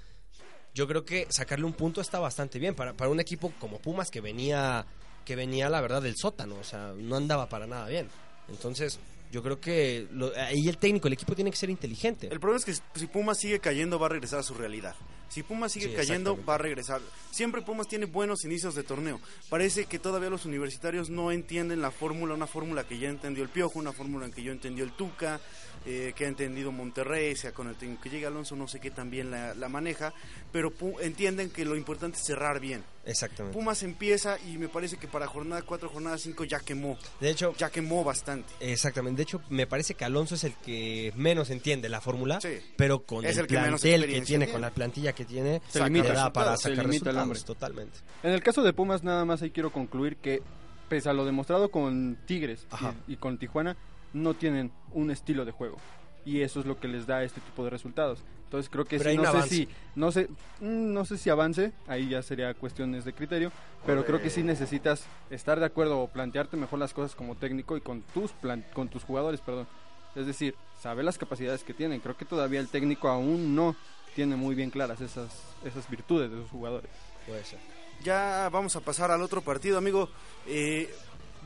Yo 0.73 0.87
creo 0.87 1.05
que 1.05 1.27
sacarle 1.29 1.65
un 1.65 1.73
punto 1.73 2.01
está 2.01 2.19
bastante 2.19 2.59
bien 2.59 2.75
para, 2.75 2.93
para 2.93 3.09
un 3.09 3.19
equipo 3.19 3.53
como 3.59 3.79
Pumas 3.79 4.09
que 4.11 4.19
venía, 4.19 4.85
que 5.23 5.35
venía 5.35 5.69
la 5.69 5.79
verdad 5.79 6.01
del 6.01 6.17
sótano, 6.17 6.55
o 6.59 6.63
sea, 6.63 6.93
no 6.97 7.15
andaba 7.15 7.47
para 7.47 7.65
nada 7.67 7.87
bien. 7.87 8.09
Entonces, 8.49 8.99
yo 9.35 9.43
creo 9.43 9.59
que 9.59 10.07
lo- 10.11 10.31
ahí 10.37 10.69
el 10.69 10.77
técnico, 10.77 11.07
el 11.09 11.13
equipo 11.13 11.35
tiene 11.35 11.51
que 11.51 11.57
ser 11.57 11.69
inteligente. 11.69 12.29
El 12.31 12.39
problema 12.39 12.57
es 12.57 12.63
que 12.65 12.73
si 12.99 13.07
Pumas 13.07 13.37
sigue 13.37 13.59
cayendo 13.59 13.99
va 13.99 14.05
a 14.05 14.09
regresar 14.09 14.39
a 14.39 14.43
su 14.43 14.53
realidad. 14.53 14.95
Si 15.35 15.43
Pumas 15.43 15.73
sigue 15.73 15.89
Sí, 15.89 15.93
cayendo 15.95 16.39
va 16.45 16.55
a 16.55 16.57
regresar. 16.57 17.01
Siempre 17.29 17.61
Pumas 17.61 17.89
tiene 17.89 18.05
buenos 18.05 18.45
inicios 18.45 18.73
de 18.73 18.83
torneo. 18.83 19.19
Parece 19.49 19.83
que 19.85 19.99
todavía 19.99 20.29
los 20.29 20.45
universitarios 20.45 21.09
no 21.09 21.29
entienden 21.29 21.81
la 21.81 21.91
fórmula, 21.91 22.33
una 22.35 22.47
fórmula 22.47 22.85
que 22.85 22.97
ya 22.97 23.09
entendió 23.09 23.43
el 23.43 23.49
Piojo, 23.49 23.77
una 23.77 23.91
fórmula 23.91 24.29
que 24.29 24.41
ya 24.43 24.51
entendió 24.53 24.85
el 24.85 24.93
Tuca, 24.93 25.41
eh, 25.85 26.13
que 26.15 26.23
ha 26.23 26.29
entendido 26.29 26.71
Monterrey, 26.71 27.35
sea 27.35 27.51
con 27.51 27.67
el 27.67 27.75
técnico 27.75 28.03
que 28.03 28.11
llega 28.11 28.29
Alonso, 28.29 28.55
no 28.55 28.69
sé 28.69 28.79
qué 28.79 28.91
también 28.91 29.29
la, 29.29 29.53
la 29.55 29.67
maneja, 29.67 30.13
pero 30.53 30.71
pu- 30.73 30.95
entienden 31.01 31.49
que 31.49 31.65
lo 31.65 31.75
importante 31.75 32.17
es 32.17 32.25
cerrar 32.25 32.61
bien. 32.61 32.81
Exactamente. 33.05 33.55
Pumas 33.55 33.83
empieza 33.83 34.39
y 34.39 34.57
me 34.57 34.67
parece 34.67 34.97
que 34.97 35.07
para 35.07 35.27
jornada 35.27 35.61
4, 35.61 35.89
jornada 35.89 36.17
5 36.17 36.43
ya 36.45 36.59
quemó, 36.61 36.97
De 37.19 37.29
hecho, 37.29 37.53
ya 37.57 37.69
quemó 37.69 38.03
bastante. 38.03 38.51
Exactamente. 38.61 39.17
De 39.17 39.23
hecho, 39.23 39.41
me 39.49 39.67
parece 39.67 39.93
que 39.93 40.05
Alonso 40.05 40.33
es 40.35 40.43
el 40.45 40.53
que 40.53 41.11
menos 41.15 41.49
entiende 41.51 41.87
la 41.89 42.01
fórmula, 42.01 42.39
Sí. 42.41 42.57
pero 42.77 43.03
con 43.03 43.23
Es 43.25 43.33
el, 43.37 43.41
el 43.41 43.47
que 43.47 43.53
menos 43.59 43.81
plantel 43.81 44.01
que 44.01 44.07
tiene, 44.07 44.25
tiene. 44.25 44.49
con 44.49 44.61
la 44.61 44.71
plantilla 44.71 45.13
que 45.13 45.25
tiene, 45.25 45.62
Se 45.67 45.84
limita, 45.84 46.13
da 46.13 46.32
para 46.34 46.55
se 46.58 46.70
sacar 46.70 46.86
limita 46.86 47.10
el 47.10 47.15
resultados. 47.17 47.46
Totalmente. 47.46 48.00
En 48.24 48.32
el 48.32 48.41
caso 48.44 48.63
de 48.63 48.74
Pumas, 48.74 49.03
nada 49.03 49.25
más 49.25 49.41
ahí 49.41 49.51
quiero 49.51 49.72
concluir 49.72 50.17
que, 50.17 50.41
pese 50.89 51.10
a 51.10 51.13
lo 51.13 51.25
demostrado 51.25 51.70
con 51.72 52.17
Tigres 52.25 52.67
y, 53.08 53.13
y 53.13 53.17
con 53.17 53.38
Tijuana, 53.38 53.75
no 54.13 54.34
tienen 54.34 54.72
un 54.94 55.12
estilo 55.12 55.46
de 55.46 55.51
juego. 55.51 55.77
Y 56.25 56.41
eso 56.41 56.60
es 56.60 56.65
lo 56.65 56.79
que 56.79 56.88
les 56.88 57.05
da 57.05 57.24
este 57.24 57.39
tipo 57.41 57.63
de 57.63 57.70
resultados. 57.70 58.20
Entonces 58.46 58.70
creo 58.70 58.86
que 58.86 58.98
Pero 58.98 59.10
sí, 59.12 59.17
no 59.17 59.24
sé 59.24 59.29
avance. 59.29 59.50
si 59.50 59.70
no 59.96 60.12
sé 60.12 60.27
mm, 60.62 60.94
no 60.94 61.03
sé 61.05 61.17
si 61.17 61.29
avance, 61.29 61.74
ahí 61.88 62.10
ya 62.10 62.22
sería 62.22 62.53
cuestiones 62.53 63.03
de 63.03 63.13
criterio, 63.13 63.51
pero 63.86 64.05
creo 64.05 64.22
que 64.22 64.29
sí 64.29 64.41
necesitas 64.44 65.05
estar 65.29 65.60
de 65.60 65.65
acuerdo 65.65 66.00
o 66.00 66.08
plantearte 66.08 66.55
mejor 66.55 66.79
las 66.79 66.94
cosas 66.94 67.15
como 67.15 67.36
técnico 67.36 67.75
y 67.75 67.82
con 67.82 68.01
tus 68.13 68.32
plan- 68.32 68.63
con 68.74 68.88
tus 68.88 69.03
jugadores, 69.03 69.41
perdón. 69.41 69.67
Es 70.15 70.25
decir, 70.27 70.55
saber 70.79 71.03
las 71.05 71.17
capacidades 71.17 71.63
que 71.63 71.74
tienen. 71.74 72.00
Creo 72.00 72.15
que 72.15 72.24
todavía 72.25 72.60
el 72.62 72.70
técnico 72.70 73.10
aún 73.10 73.53
no 73.55 73.75
tiene 74.15 74.36
muy 74.36 74.55
bien 74.55 74.72
claras 74.72 75.01
esas 75.01 75.29
esas 75.63 75.89
virtudes 75.89 76.31
de 76.31 76.38
sus 76.38 76.50
jugadores. 76.50 76.89
Puede 77.27 77.43
ser. 77.43 77.60
Ya 78.03 78.50
vamos 78.51 78.75
a 78.75 78.81
pasar 78.81 79.12
al 79.12 79.22
otro 79.22 79.41
partido, 79.41 79.77
amigo. 79.77 80.10
Eh, 80.48 80.93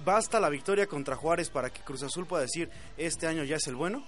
¿Basta 0.03 0.39
la 0.39 0.49
victoria 0.49 0.87
contra 0.87 1.15
Juárez 1.15 1.49
para 1.49 1.69
que 1.69 1.81
Cruz 1.81 2.03
Azul 2.03 2.25
pueda 2.25 2.43
decir 2.43 2.69
este 2.97 3.27
año 3.27 3.43
ya 3.43 3.57
es 3.57 3.67
el 3.67 3.75
bueno? 3.75 4.05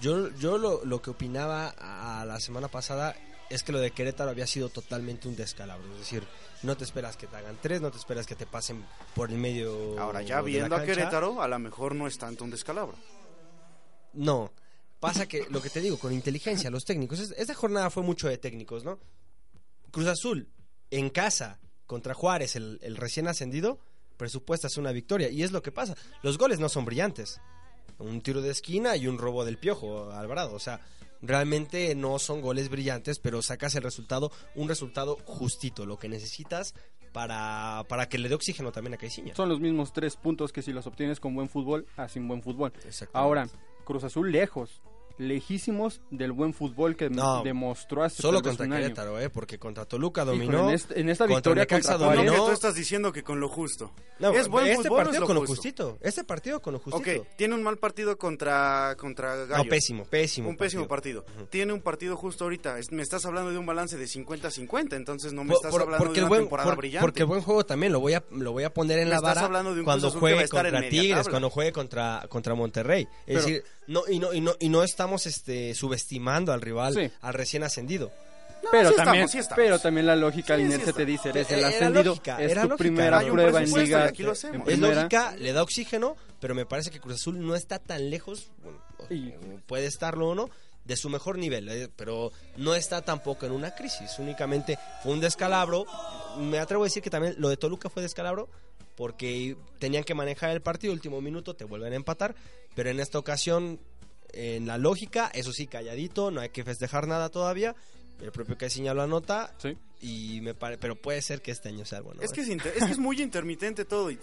Yo, 0.00 0.30
yo 0.36 0.58
lo, 0.58 0.84
lo 0.84 1.02
que 1.02 1.10
opinaba 1.10 1.74
a, 1.76 2.24
la 2.24 2.38
semana 2.38 2.68
pasada 2.68 3.16
es 3.50 3.64
que 3.64 3.72
lo 3.72 3.80
de 3.80 3.90
Querétaro 3.90 4.30
había 4.30 4.46
sido 4.46 4.68
totalmente 4.68 5.26
un 5.26 5.34
descalabro. 5.34 5.92
Es 5.94 5.98
decir, 6.00 6.22
no 6.62 6.76
te 6.76 6.84
esperas 6.84 7.16
que 7.16 7.26
te 7.26 7.36
hagan 7.36 7.56
tres, 7.60 7.80
no 7.80 7.90
te 7.90 7.98
esperas 7.98 8.26
que 8.26 8.36
te 8.36 8.46
pasen 8.46 8.84
por 9.14 9.30
el 9.30 9.38
medio. 9.38 9.98
Ahora, 9.98 10.22
ya 10.22 10.36
de 10.36 10.42
la 10.42 10.46
viendo 10.46 10.76
a. 10.76 10.84
Querétaro, 10.84 11.42
a 11.42 11.48
lo 11.48 11.58
mejor 11.58 11.96
no 11.96 12.06
es 12.06 12.16
tanto 12.18 12.44
un 12.44 12.50
descalabro. 12.50 12.96
No. 14.12 14.52
Pasa 15.00 15.26
que 15.28 15.46
lo 15.50 15.62
que 15.62 15.70
te 15.70 15.80
digo, 15.80 15.98
con 15.98 16.12
inteligencia, 16.12 16.70
los 16.70 16.84
técnicos. 16.84 17.20
es- 17.20 17.34
Esta 17.38 17.54
jornada 17.54 17.90
fue 17.90 18.02
mucho 18.02 18.28
de 18.28 18.38
técnicos, 18.38 18.84
¿no? 18.84 18.98
Cruz 19.90 20.06
Azul, 20.08 20.48
en 20.90 21.08
casa, 21.10 21.60
contra 21.86 22.14
Juárez, 22.14 22.56
el, 22.56 22.78
el 22.82 22.96
recién 22.96 23.28
ascendido, 23.28 23.78
presupuestas 24.16 24.76
una 24.76 24.90
victoria. 24.92 25.28
Y 25.28 25.42
es 25.42 25.52
lo 25.52 25.62
que 25.62 25.70
pasa. 25.72 25.96
Los 26.22 26.36
goles 26.38 26.58
no 26.58 26.68
son 26.68 26.84
brillantes. 26.84 27.40
Un 27.98 28.20
tiro 28.20 28.42
de 28.42 28.50
esquina 28.50 28.96
y 28.96 29.06
un 29.06 29.18
robo 29.18 29.44
del 29.44 29.56
piojo, 29.58 30.10
Alvarado. 30.10 30.54
O 30.54 30.58
sea, 30.58 30.80
realmente 31.22 31.94
no 31.94 32.18
son 32.18 32.40
goles 32.40 32.68
brillantes, 32.68 33.18
pero 33.18 33.40
sacas 33.42 33.74
el 33.76 33.82
resultado, 33.82 34.30
un 34.54 34.68
resultado 34.68 35.16
justito, 35.24 35.86
lo 35.86 35.98
que 35.98 36.08
necesitas 36.08 36.74
para, 37.12 37.84
para 37.88 38.08
que 38.08 38.18
le 38.18 38.28
dé 38.28 38.34
oxígeno 38.34 38.70
también 38.72 38.94
a 38.94 38.98
Caiciña. 38.98 39.34
Son 39.34 39.48
los 39.48 39.60
mismos 39.60 39.92
tres 39.92 40.16
puntos 40.16 40.52
que 40.52 40.62
si 40.62 40.72
los 40.72 40.86
obtienes 40.86 41.18
con 41.20 41.34
buen 41.34 41.48
fútbol, 41.48 41.86
a 41.96 42.08
sin 42.08 42.28
buen 42.28 42.42
fútbol. 42.42 42.72
Ahora, 43.12 43.48
Cruz 43.84 44.04
Azul 44.04 44.30
lejos, 44.30 44.82
lejísimos 45.18 46.00
del 46.10 46.32
buen 46.32 46.54
fútbol 46.54 46.96
que 46.96 47.10
No, 47.10 47.42
demostró 47.42 48.02
hace 48.04 48.22
Solo 48.22 48.40
contra 48.42 48.66
un 48.66 48.72
año. 48.72 48.82
Querétaro, 48.82 49.20
¿eh? 49.20 49.28
Porque 49.30 49.58
contra 49.58 49.84
Toluca 49.84 50.24
dominó. 50.24 50.68
en, 50.68 50.74
este- 50.74 51.00
en 51.00 51.08
esta 51.08 51.26
victoria 51.26 51.66
contra 51.66 51.92
No, 51.92 51.98
Juárez, 52.06 52.16
dominó. 52.24 52.32
que 52.44 52.48
tú 52.48 52.52
estás 52.54 52.74
diciendo 52.74 53.12
que 53.12 53.22
con 53.22 53.40
lo 53.40 53.48
justo. 53.48 53.92
No, 54.18 54.30
¿Es 54.32 54.48
buen 54.48 54.66
este 54.66 54.88
fútbol 54.88 54.92
o 54.92 55.00
es 55.00 55.04
partido 55.06 55.20
lo 55.20 55.26
con 55.26 55.34
lo 55.34 55.40
justo? 55.42 55.54
justito. 55.56 55.98
Este 56.00 56.24
partido 56.24 56.60
con 56.62 56.72
lo 56.72 56.78
justito. 56.80 57.20
Ok, 57.20 57.26
tiene 57.36 57.54
un 57.54 57.62
mal 57.62 57.76
partido 57.78 58.16
contra, 58.18 58.96
contra 58.98 59.36
Gallos. 59.46 59.64
No, 59.66 59.70
pésimo, 59.70 60.04
pésimo. 60.04 60.48
Un 60.48 60.56
pésimo 60.56 60.86
partido. 60.88 61.24
Tiene 61.50 61.72
un 61.72 61.80
partido 61.82 62.16
justo 62.16 62.44
ahorita. 62.44 62.78
Es- 62.78 62.90
Me 62.92 63.02
estás 63.02 63.24
hablando 63.26 63.50
de 63.50 63.58
un 63.58 63.66
balance 63.66 63.96
de 63.96 64.06
50-50, 64.06 64.96
entonces 64.96 65.32
no 65.32 65.42
me 65.44 65.48
Por- 65.50 65.56
estás 65.56 65.70
por- 65.72 65.82
hablando 65.82 66.04
porque 66.04 66.14
de 66.14 66.18
el 66.20 66.24
una 66.24 66.28
buen, 66.30 66.40
temporada 66.42 66.68
por- 66.70 66.76
brillante. 66.78 67.02
porque 67.04 67.20
el 67.20 67.26
buen 67.26 67.42
juego 67.42 67.64
también 67.66 67.92
lo 67.92 68.00
voy 68.00 68.14
a 68.14 68.24
lo 68.30 68.52
voy 68.52 68.64
a 68.64 68.72
poner 68.72 68.98
en 68.98 69.04
Me 69.04 69.10
la 69.10 69.16
estás 69.16 69.34
vara 69.36 69.46
hablando 69.46 69.72
de 69.74 69.80
un 69.80 69.84
cuando 69.84 70.10
juegue 70.10 70.42
estar 70.42 70.66
en 70.66 70.72
contra 70.72 70.88
Tigres, 70.90 71.28
cuando 71.28 71.50
juegue 71.50 71.72
contra 71.72 72.26
contra 72.28 72.54
Monterrey. 72.54 73.06
Es 73.26 73.36
decir, 73.36 73.62
no 73.86 74.02
y 74.08 74.18
no 74.18 74.32
y 74.32 74.40
no 74.40 74.54
y 74.58 74.68
no 74.68 74.82
estamos 75.16 75.26
este 75.26 75.74
subestimando 75.74 76.52
al 76.52 76.60
rival, 76.60 76.94
Sí. 76.94 77.10
al 77.22 77.34
recién 77.34 77.62
ascendido. 77.62 78.10
No, 78.62 78.70
pero 78.72 78.90
sí 78.90 78.96
también, 78.96 79.24
estamos, 79.24 79.30
sí 79.30 79.38
estamos. 79.38 79.56
pero 79.64 79.78
también 79.78 80.06
la 80.06 80.16
lógica 80.16 80.56
Sí, 80.56 80.92
te 80.92 81.06
dice, 81.06 81.28
eres 81.30 81.50
Eh, 81.50 81.54
el 81.58 81.64
ascendido, 81.64 82.02
lógica, 82.04 82.42
es 82.42 82.48
tu 82.52 82.60
lógica. 82.60 82.76
primera 82.76 83.20
prueba 83.20 83.62
en 83.62 83.72
liga. 83.72 84.04
aquí 84.04 84.22
lo 84.22 84.32
hacemos. 84.32 84.68
en 84.68 84.74
Es 84.74 84.78
lógica, 84.80 85.36
le 85.36 85.52
da 85.52 85.62
oxígeno, 85.62 86.16
pero 86.40 86.54
me 86.54 86.66
parece 86.66 86.90
que 86.90 87.00
Cruz 87.00 87.14
Azul 87.16 87.40
no 87.46 87.54
está 87.54 87.78
tan 87.78 88.10
lejos, 88.10 88.50
bueno, 88.62 88.78
Y- 89.10 89.30
puede 89.66 89.86
estarlo 89.86 90.28
o 90.30 90.34
no, 90.34 90.50
de 90.84 90.96
su 90.96 91.08
mejor 91.08 91.38
nivel, 91.38 91.68
eh, 91.68 91.88
pero 91.96 92.32
no 92.56 92.74
está 92.74 93.00
tampoco 93.02 93.46
en 93.46 93.52
una 93.52 93.74
crisis, 93.74 94.18
únicamente 94.18 94.78
fue 95.02 95.12
un 95.12 95.20
descalabro. 95.20 95.86
Me 96.38 96.58
atrevo 96.58 96.82
a 96.82 96.86
decir 96.86 97.02
que 97.02 97.10
también 97.10 97.36
lo 97.38 97.48
de 97.48 97.56
Toluca 97.56 97.88
fue 97.88 98.02
descalabro, 98.02 98.48
porque 98.96 99.56
tenían 99.78 100.02
que 100.02 100.14
manejar 100.14 100.50
el 100.50 100.60
partido, 100.62 100.92
último 100.92 101.20
minuto, 101.20 101.54
te 101.54 101.64
vuelven 101.64 101.92
a 101.92 101.96
empatar, 101.96 102.34
pero 102.74 102.90
en 102.90 102.98
esta 103.00 103.18
ocasión, 103.18 103.78
en 104.32 104.66
la 104.66 104.78
lógica, 104.78 105.30
eso 105.34 105.52
sí, 105.52 105.66
calladito, 105.66 106.30
no 106.30 106.40
hay 106.40 106.50
que 106.50 106.64
festejar 106.64 107.06
nada 107.06 107.28
todavía. 107.28 107.74
El 108.20 108.32
propio 108.32 108.58
Caiciña 108.58 108.94
lo 108.94 109.02
anota 109.02 109.54
Sí. 109.58 109.76
y 110.00 110.40
me 110.42 110.54
pare- 110.54 110.76
pero 110.76 110.96
puede 110.96 111.22
ser 111.22 111.40
que 111.40 111.52
este 111.52 111.68
año 111.68 111.84
sea 111.84 112.00
bueno. 112.00 112.20
Es 112.20 112.32
que 112.32 112.40
es, 112.40 112.48
inter- 112.48 112.72
es 112.76 112.84
que 112.84 112.90
es 112.92 112.98
muy 112.98 113.20
intermitente 113.22 113.84
todo. 113.84 114.10
Y, 114.10 114.18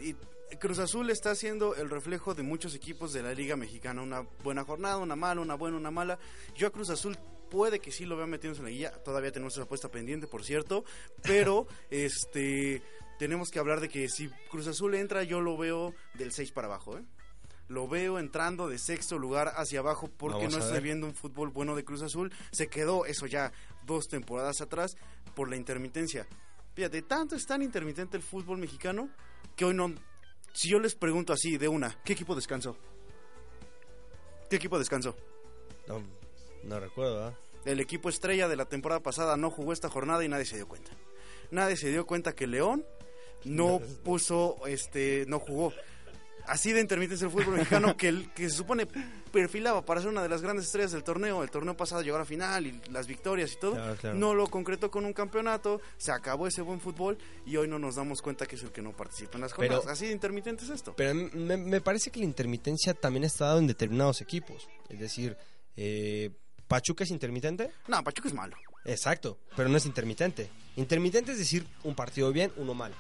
y 0.52 0.56
Cruz 0.58 0.80
Azul 0.80 1.10
está 1.10 1.34
siendo 1.34 1.76
el 1.76 1.90
reflejo 1.90 2.36
de 2.36 2.44
muchos 2.44 2.76
equipos 2.76 3.14
de 3.14 3.24
la 3.24 3.34
Liga 3.34 3.56
Mexicana. 3.56 4.02
Una 4.02 4.22
buena 4.44 4.64
jornada, 4.66 4.98
una 4.98 5.16
mala, 5.16 5.40
una 5.42 5.56
buena, 5.56 5.78
una 5.78 5.92
mala. 5.92 6.20
Yo 6.56 6.68
a 6.68 6.72
Cruz 6.72 6.90
Azul 6.90 7.18
puede 7.50 7.80
que 7.80 7.92
sí 7.94 8.06
lo 8.06 8.18
vea 8.18 8.28
metiéndose 8.28 8.60
en 8.60 8.66
la 8.66 8.72
guía. 8.72 8.92
Todavía 9.04 9.32
tenemos 9.32 9.54
esa 9.54 9.64
apuesta 9.64 9.90
pendiente, 9.90 10.28
por 10.28 10.44
cierto. 10.44 10.84
Pero 11.24 11.66
este 11.90 12.82
tenemos 13.18 13.50
que 13.50 13.60
hablar 13.60 13.80
de 13.80 13.88
que 13.88 14.10
si 14.10 14.28
Cruz 14.52 14.68
Azul 14.68 14.94
entra, 14.94 15.24
yo 15.24 15.40
lo 15.40 15.56
veo 15.56 15.94
del 16.16 16.34
6 16.34 16.52
para 16.52 16.68
abajo. 16.68 16.98
¿eh? 16.98 17.04
Lo 17.68 17.88
veo 17.88 18.20
entrando 18.20 18.68
de 18.68 18.78
sexto 18.78 19.18
lugar 19.18 19.54
hacia 19.56 19.80
abajo 19.80 20.08
porque 20.08 20.46
Vamos 20.48 20.66
no 20.68 20.72
ver. 20.72 20.82
viendo 20.82 21.08
un 21.08 21.16
fútbol 21.16 21.50
bueno 21.50 21.76
de 21.76 21.84
Cruz 21.84 22.02
Azul. 22.04 22.32
Se 22.52 22.68
quedó 22.68 23.06
eso 23.06 23.26
ya 23.26 23.52
dos 23.86 24.08
temporadas 24.08 24.62
atrás 24.62 24.96
por 25.36 25.50
la 25.50 25.56
intermitencia. 25.56 26.28
Fíjate, 26.76 27.02
tanto 27.02 27.36
es 27.36 27.46
tan 27.46 27.62
intermitente 27.62 28.18
el 28.18 28.24
fútbol 28.24 28.58
mexicano 28.58 29.10
que 29.56 29.66
hoy 29.66 29.74
no. 29.74 29.94
Si 30.54 30.70
yo 30.70 30.80
les 30.80 30.96
pregunto 30.96 31.34
así 31.34 31.58
de 31.58 31.68
una, 31.68 31.98
¿qué 32.04 32.14
equipo 32.14 32.36
descansó? 32.36 32.78
¿Qué 34.50 34.58
equipo 34.58 34.78
descansó? 34.78 35.16
No, 35.88 36.02
no 36.64 36.80
recuerdo, 36.80 37.16
¿verdad? 37.16 37.38
El 37.66 37.80
equipo 37.80 38.10
estrella 38.10 38.48
de 38.48 38.56
la 38.56 38.66
temporada 38.66 39.02
pasada 39.02 39.38
no 39.38 39.50
jugó 39.50 39.74
esta 39.74 39.90
jornada 39.90 40.24
y 40.24 40.30
nadie 40.30 40.46
se 40.46 40.56
dio 40.56 40.68
cuenta. 40.68 40.92
Nadie 41.50 41.78
se 41.78 41.90
dio 41.90 42.06
cuenta 42.06 42.34
que 42.36 42.46
León 42.46 42.86
no 43.44 43.80
puso, 44.04 44.58
este, 44.68 45.26
no 45.28 45.40
jugó. 45.40 45.74
Así 46.48 46.72
de 46.72 46.82
intermitente 46.82 47.16
es 47.16 47.22
el 47.22 47.30
fútbol 47.30 47.56
mexicano 47.56 47.96
que, 47.98 48.08
el, 48.10 48.32
que 48.34 48.50
se 48.50 48.58
supone 48.58 48.88
perfilaba 49.32 49.84
para 49.84 50.00
ser 50.02 50.10
una 50.10 50.22
de 50.24 50.30
las 50.30 50.42
grandes 50.42 50.66
estrellas 50.68 50.92
del 50.92 51.04
torneo. 51.04 51.44
El 51.44 51.50
torneo 51.50 51.76
pasado 51.76 52.02
llegó 52.02 52.16
a 52.16 52.20
la 52.20 52.26
final 52.26 52.68
y 52.68 52.80
las 52.92 53.08
victorias 53.08 53.52
y 53.54 53.60
todo. 53.60 53.74
Claro, 53.74 53.96
claro. 53.96 54.16
No 54.18 54.34
lo 54.34 54.48
concretó 54.48 54.90
con 54.92 55.06
un 55.06 55.14
campeonato, 55.14 55.82
se 55.98 56.12
acabó 56.12 56.48
ese 56.48 56.62
buen 56.62 56.80
fútbol 56.80 57.18
y 57.46 57.58
hoy 57.58 57.68
no 57.68 57.80
nos 57.80 57.96
damos 57.96 58.22
cuenta 58.22 58.46
que 58.46 58.56
es 58.56 58.64
el 58.64 58.72
que 58.72 58.82
no 58.82 58.92
participa 58.92 59.36
en 59.36 59.42
las 59.42 59.54
Pero- 59.54 59.74
jornadas. 59.76 59.88
Así 59.92 60.06
de 60.08 60.12
intermitente 60.14 60.64
es 60.64 60.70
esto. 60.70 60.94
Pero 60.96 61.14
me, 61.16 61.58
me 61.58 61.82
parece 61.82 62.12
que 62.12 62.20
la 62.20 62.26
intermitencia 62.26 62.94
también 62.94 63.24
está 63.24 63.46
dado 63.46 63.60
en 63.60 63.68
determinados 63.68 64.22
equipos. 64.22 64.68
Es 64.90 65.00
decir, 65.00 65.36
eh, 65.76 66.30
¿Pachuca 66.68 67.04
es 67.04 67.12
intermitente? 67.12 67.72
No, 67.88 68.04
Pachuca 68.04 68.28
es 68.28 68.34
malo. 68.34 68.56
Exacto, 68.86 69.40
pero 69.56 69.68
no 69.68 69.78
es 69.78 69.86
intermitente. 69.86 70.50
Intermitente 70.76 71.32
es 71.32 71.40
decir 71.40 71.66
un 71.84 71.96
partido 71.96 72.32
bien, 72.32 72.52
uno 72.58 72.74
mal. 72.76 72.94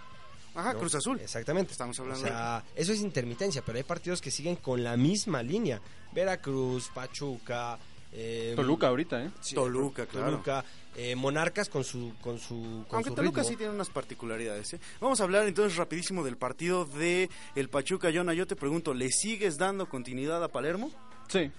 Ajá, 0.55 0.73
¿no? 0.73 0.79
Cruz 0.79 0.95
Azul. 0.95 1.19
Exactamente. 1.19 1.71
Estamos 1.71 1.99
hablando 1.99 2.23
O 2.23 2.27
sea, 2.27 2.63
eso 2.75 2.93
es 2.93 3.01
intermitencia, 3.01 3.61
pero 3.65 3.77
hay 3.77 3.83
partidos 3.83 4.21
que 4.21 4.31
siguen 4.31 4.55
con 4.55 4.83
la 4.83 4.97
misma 4.97 5.43
línea. 5.43 5.81
Veracruz, 6.13 6.89
Pachuca, 6.93 7.77
eh, 8.11 8.53
Toluca 8.55 8.87
ahorita, 8.87 9.25
¿eh? 9.25 9.31
sí, 9.41 9.55
Toluca, 9.55 10.05
claro. 10.05 10.27
Toluca, 10.27 10.63
eh, 10.95 11.15
Monarcas 11.15 11.67
con 11.67 11.83
su 11.83 12.13
con 12.21 12.39
su 12.39 12.85
con 12.87 12.95
Aunque 12.95 13.09
su 13.09 13.15
Toluca 13.15 13.41
ritmo. 13.41 13.49
sí 13.51 13.57
tiene 13.57 13.73
unas 13.73 13.89
particularidades. 13.89 14.73
¿eh? 14.75 14.79
Vamos 15.01 15.19
a 15.19 15.23
hablar 15.23 15.45
entonces 15.45 15.77
rapidísimo 15.77 16.23
del 16.23 16.37
partido 16.37 16.85
de 16.85 17.29
el 17.55 17.69
Pachuca. 17.69 18.09
Jonah, 18.13 18.33
yo 18.33 18.47
te 18.47 18.55
pregunto, 18.55 18.93
¿le 18.93 19.09
sigues 19.09 19.57
dando 19.57 19.89
continuidad 19.89 20.41
a 20.41 20.47
Palermo? 20.47 20.91
Sí. 21.27 21.51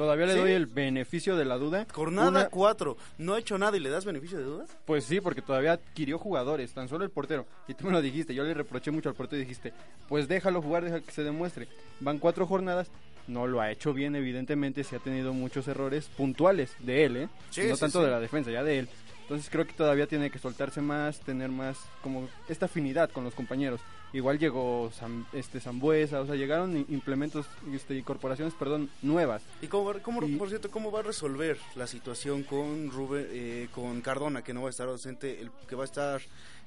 Todavía 0.00 0.24
le 0.24 0.32
¿Sí? 0.32 0.38
doy 0.38 0.52
el 0.52 0.64
beneficio 0.64 1.36
de 1.36 1.44
la 1.44 1.58
duda. 1.58 1.86
Jornada 1.92 2.30
Una- 2.30 2.48
4, 2.48 2.96
¿no 3.18 3.34
ha 3.34 3.38
hecho 3.38 3.58
nada 3.58 3.76
y 3.76 3.80
le 3.80 3.90
das 3.90 4.06
beneficio 4.06 4.38
de 4.38 4.44
duda? 4.44 4.64
Pues 4.86 5.04
sí, 5.04 5.20
porque 5.20 5.42
todavía 5.42 5.72
adquirió 5.72 6.16
jugadores, 6.18 6.72
tan 6.72 6.88
solo 6.88 7.04
el 7.04 7.10
portero. 7.10 7.44
Y 7.68 7.74
tú 7.74 7.84
me 7.84 7.92
lo 7.92 8.00
dijiste, 8.00 8.34
yo 8.34 8.42
le 8.42 8.54
reproché 8.54 8.90
mucho 8.90 9.10
al 9.10 9.14
portero 9.14 9.42
y 9.42 9.44
dijiste, 9.44 9.74
pues 10.08 10.26
déjalo 10.26 10.62
jugar, 10.62 10.84
deja 10.84 11.00
que 11.00 11.12
se 11.12 11.22
demuestre. 11.22 11.68
Van 12.00 12.18
cuatro 12.18 12.46
jornadas, 12.46 12.90
no 13.26 13.46
lo 13.46 13.60
ha 13.60 13.70
hecho 13.70 13.92
bien, 13.92 14.16
evidentemente, 14.16 14.84
sí 14.84 14.96
ha 14.96 15.00
tenido 15.00 15.34
muchos 15.34 15.68
errores 15.68 16.06
puntuales 16.16 16.74
de 16.78 17.04
él, 17.04 17.16
¿eh? 17.18 17.28
Sí, 17.50 17.64
no 17.68 17.74
sí, 17.74 17.80
tanto 17.80 18.02
de 18.02 18.10
la 18.10 18.20
defensa, 18.20 18.50
ya 18.50 18.64
de 18.64 18.78
él. 18.78 18.88
Entonces 19.30 19.48
creo 19.48 19.64
que 19.64 19.74
todavía 19.74 20.08
tiene 20.08 20.28
que 20.28 20.40
soltarse 20.40 20.80
más, 20.80 21.20
tener 21.20 21.50
más 21.50 21.78
como 22.02 22.28
esta 22.48 22.64
afinidad 22.66 23.10
con 23.10 23.22
los 23.22 23.32
compañeros. 23.32 23.80
Igual 24.12 24.40
llegó 24.40 24.90
Sam- 24.90 25.24
este 25.32 25.60
Zambuesa, 25.60 26.20
o 26.20 26.26
sea, 26.26 26.34
llegaron 26.34 26.84
implementos, 26.88 27.46
este, 27.72 27.94
incorporaciones, 27.96 28.54
perdón, 28.54 28.90
nuevas. 29.02 29.40
¿Y 29.62 29.68
cómo 29.68 29.84
va, 29.94 30.00
cómo- 30.00 30.20
Y- 30.26 30.34
por 30.34 30.48
cierto, 30.48 30.68
cómo 30.72 30.90
va 30.90 30.98
a 30.98 31.02
resolver 31.04 31.58
la 31.76 31.86
situación 31.86 32.42
con 32.42 32.90
Rubén, 32.90 33.28
eh, 33.30 33.68
con 33.72 34.00
Cardona, 34.00 34.42
que 34.42 34.52
no 34.52 34.62
va 34.62 34.66
a 34.66 34.70
estar 34.70 34.88
ausente, 34.88 35.40
el, 35.40 35.52
que 35.68 35.76
va 35.76 35.82
a 35.82 35.86
estar 35.86 36.20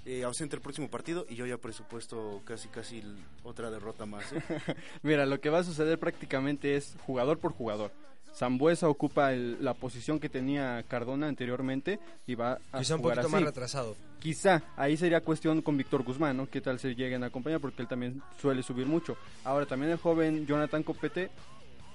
eh, 0.06 0.24
ausente 0.24 0.56
el 0.56 0.62
próximo 0.62 0.90
partido 0.90 1.26
y 1.30 1.36
yo 1.36 1.46
ya 1.46 1.58
presupuesto 1.58 2.42
casi 2.46 2.70
casi 2.70 3.04
otra 3.44 3.72
derrota 3.72 4.06
más. 4.06 4.32
¿eh? 4.32 4.42
Mira, 5.04 5.26
lo 5.26 5.42
que 5.42 5.50
va 5.50 5.60
a 5.60 5.64
suceder 5.66 6.00
prácticamente 6.00 6.78
es 6.78 6.96
jugador 7.06 7.40
por 7.40 7.52
jugador. 7.52 7.92
Zambuesa 8.36 8.90
ocupa 8.90 9.32
el- 9.34 9.64
la 9.64 9.74
posición 9.74 10.20
que 10.20 10.30
tenía 10.30 10.84
Cardona 10.88 11.28
anteriormente 11.28 12.00
y 12.26 12.36
va 12.36 12.60
a 12.72 12.80
Quizá 12.80 12.96
un 12.96 13.02
jugar 13.02 13.18
poquito 13.18 13.28
así. 13.28 13.32
más 13.36 13.44
retrasado. 13.44 13.96
Quizá 14.20 14.64
ahí 14.78 14.98
sería 14.98 15.22
cuestión 15.22 15.62
con 15.62 15.78
Víctor 15.78 16.04
Guzmán, 16.04 16.38
¿no? 16.38 16.50
¿Qué 16.50 16.62
tal 16.62 16.80
se 16.80 16.96
lleguen 16.96 17.24
a 17.24 17.28
acompañar? 17.28 17.60
Porque 17.60 17.82
él 17.82 17.88
también 17.88 18.22
suele 18.42 18.64
subir 18.64 18.86
mucho. 18.88 19.18
Ahora 19.44 19.66
también 19.66 19.92
el 19.92 19.98
joven 19.98 20.48
Jonathan 20.48 20.82
Copete 20.82 21.30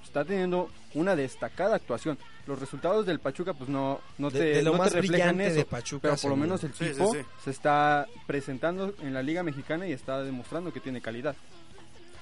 está 0.04 0.24
teniendo 0.24 0.70
una 0.94 1.16
destacada 1.16 1.76
actuación. 1.76 2.18
Los 2.46 2.60
resultados 2.60 3.04
del 3.04 3.18
Pachuca 3.18 3.52
pues 3.54 3.68
no, 3.68 4.00
no 4.18 4.30
De- 4.30 4.38
te, 4.38 4.44
de 4.56 4.62
lo 4.62 4.70
no 4.72 4.76
te 4.76 4.78
más 4.84 4.92
reflejan 4.92 5.40
eso, 5.40 5.56
de 5.56 5.64
Pachuca, 5.64 6.02
pero 6.02 6.16
por 6.16 6.30
lo 6.30 6.36
menos 6.36 6.62
el 6.64 6.72
Sí, 6.72 6.84
sí, 6.86 6.90
tipo 6.92 7.12
sí. 7.12 7.18
se 7.44 7.50
está 7.50 8.06
presentando 8.26 8.94
en 9.02 9.12
la 9.12 9.22
Liga 9.22 9.42
Mexicana 9.42 9.86
y 9.88 9.92
está 9.92 10.22
demostrando 10.22 10.72
que 10.72 10.80
tiene 10.80 11.00
calidad. 11.00 11.34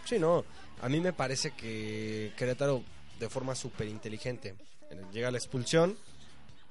Sí, 0.05 0.19
no. 0.19 0.45
A 0.83 0.89
mí 0.89 1.01
me 1.01 1.13
parece 1.13 1.51
que 1.53 2.33
Querétaro, 2.37 2.83
de 3.19 3.29
forma 3.29 3.55
súper 3.55 3.89
inteligente, 3.89 4.55
llega 5.13 5.31
la 5.31 5.39
expulsión 5.39 5.97